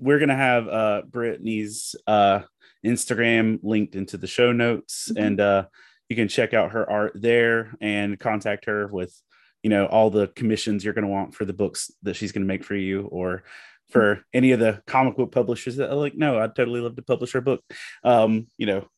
we're 0.00 0.18
gonna 0.18 0.36
have 0.36 0.68
uh 0.68 1.02
Brittany's 1.08 1.94
uh 2.06 2.40
Instagram 2.84 3.60
linked 3.62 3.94
into 3.94 4.16
the 4.16 4.26
show 4.26 4.52
notes, 4.52 5.10
mm-hmm. 5.10 5.24
and 5.24 5.40
uh 5.40 5.64
you 6.08 6.16
can 6.16 6.28
check 6.28 6.54
out 6.54 6.72
her 6.72 6.90
art 6.90 7.12
there 7.14 7.74
and 7.80 8.18
contact 8.18 8.64
her 8.64 8.88
with 8.88 9.14
you 9.62 9.70
know 9.70 9.86
all 9.86 10.10
the 10.10 10.28
commissions 10.28 10.84
you're 10.84 10.94
gonna 10.94 11.06
want 11.06 11.34
for 11.34 11.44
the 11.44 11.52
books 11.52 11.90
that 12.02 12.14
she's 12.14 12.32
gonna 12.32 12.46
make 12.46 12.64
for 12.64 12.74
you 12.74 13.02
or 13.12 13.44
for 13.90 14.24
any 14.32 14.52
of 14.52 14.60
the 14.60 14.82
comic 14.86 15.16
book 15.16 15.32
publishers 15.32 15.76
that 15.76 15.90
are 15.90 15.96
like, 15.96 16.14
no, 16.14 16.38
I'd 16.38 16.54
totally 16.54 16.80
love 16.80 16.96
to 16.96 17.02
publish 17.02 17.32
her 17.32 17.40
book. 17.40 17.60
Um, 18.04 18.46
you 18.56 18.66
know, 18.66 18.88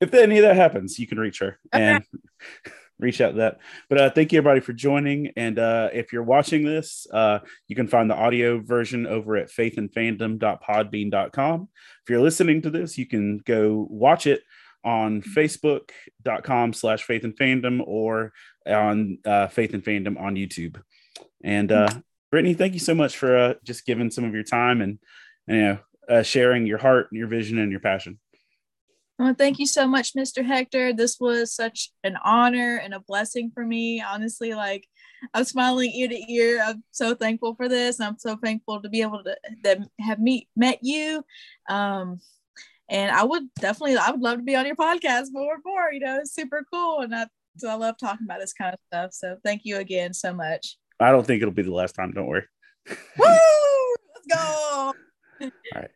if 0.00 0.12
any 0.14 0.38
of 0.38 0.42
that 0.42 0.56
happens, 0.56 0.98
you 0.98 1.06
can 1.06 1.18
reach 1.18 1.38
her 1.38 1.58
and 1.72 2.04
reach 2.98 3.20
out 3.20 3.32
to 3.32 3.38
that. 3.38 3.58
But 3.88 4.00
uh, 4.00 4.10
thank 4.10 4.32
you 4.32 4.38
everybody 4.38 4.60
for 4.60 4.72
joining. 4.72 5.32
And 5.36 5.58
uh, 5.58 5.90
if 5.92 6.12
you're 6.12 6.22
watching 6.22 6.64
this, 6.64 7.06
uh, 7.12 7.40
you 7.68 7.76
can 7.76 7.88
find 7.88 8.08
the 8.08 8.14
audio 8.14 8.60
version 8.60 9.06
over 9.06 9.36
at 9.36 9.50
faithandfandom.podbean.com. 9.50 11.68
If 12.04 12.10
you're 12.10 12.20
listening 12.20 12.62
to 12.62 12.70
this, 12.70 12.98
you 12.98 13.06
can 13.06 13.38
go 13.38 13.86
watch 13.90 14.26
it 14.26 14.42
on 14.84 15.22
facebook.com 15.22 16.72
slash 16.72 17.04
faith 17.04 17.24
and 17.24 17.36
fandom 17.36 17.80
or 17.84 18.32
on 18.66 19.18
uh, 19.24 19.48
faith 19.48 19.74
and 19.74 19.84
fandom 19.84 20.20
on 20.20 20.34
YouTube. 20.34 20.80
And 21.44 21.70
uh, 21.70 21.88
Brittany, 22.30 22.54
thank 22.54 22.74
you 22.74 22.80
so 22.80 22.94
much 22.94 23.16
for 23.16 23.36
uh, 23.36 23.54
just 23.64 23.86
giving 23.86 24.10
some 24.10 24.24
of 24.24 24.34
your 24.34 24.44
time 24.44 24.80
and, 24.80 24.98
you 25.46 25.60
know, 25.60 25.78
uh, 26.08 26.22
sharing 26.22 26.66
your 26.66 26.78
heart, 26.78 27.08
and 27.10 27.18
your 27.18 27.28
vision, 27.28 27.58
and 27.58 27.70
your 27.70 27.80
passion. 27.80 28.18
Well, 29.22 29.34
thank 29.34 29.60
you 29.60 29.66
so 29.66 29.86
much, 29.86 30.14
Mr. 30.14 30.44
Hector. 30.44 30.92
This 30.92 31.20
was 31.20 31.54
such 31.54 31.90
an 32.02 32.16
honor 32.24 32.80
and 32.82 32.92
a 32.92 32.98
blessing 32.98 33.52
for 33.54 33.64
me. 33.64 34.02
Honestly, 34.02 34.52
like 34.52 34.88
I'm 35.32 35.44
smiling 35.44 35.92
ear 35.92 36.08
to 36.08 36.32
ear. 36.32 36.60
I'm 36.60 36.82
so 36.90 37.14
thankful 37.14 37.54
for 37.54 37.68
this. 37.68 38.00
I'm 38.00 38.18
so 38.18 38.36
thankful 38.36 38.82
to 38.82 38.88
be 38.88 39.00
able 39.00 39.22
to 39.22 39.36
that 39.62 39.78
have 40.00 40.18
meet 40.18 40.48
met 40.56 40.80
you. 40.82 41.24
Um, 41.68 42.18
and 42.88 43.12
I 43.12 43.22
would 43.22 43.44
definitely, 43.60 43.96
I 43.96 44.10
would 44.10 44.22
love 44.22 44.38
to 44.38 44.42
be 44.42 44.56
on 44.56 44.66
your 44.66 44.74
podcast 44.74 45.26
more 45.30 45.54
and 45.54 45.62
more. 45.64 45.92
You 45.92 46.00
know, 46.00 46.18
it's 46.18 46.34
super 46.34 46.66
cool, 46.72 47.02
and 47.02 47.14
I, 47.14 47.26
so 47.58 47.68
I 47.68 47.74
love 47.74 47.98
talking 47.98 48.26
about 48.26 48.40
this 48.40 48.52
kind 48.52 48.74
of 48.74 48.80
stuff. 48.88 49.12
So 49.12 49.36
thank 49.44 49.60
you 49.62 49.76
again 49.76 50.14
so 50.14 50.34
much. 50.34 50.78
I 50.98 51.12
don't 51.12 51.24
think 51.24 51.42
it'll 51.42 51.54
be 51.54 51.62
the 51.62 51.70
last 51.70 51.94
time. 51.94 52.10
Don't 52.10 52.26
worry. 52.26 52.42
Woo! 52.88 52.96
Let's 54.16 54.26
go. 54.34 54.94
All 55.42 55.50
right. 55.76 55.90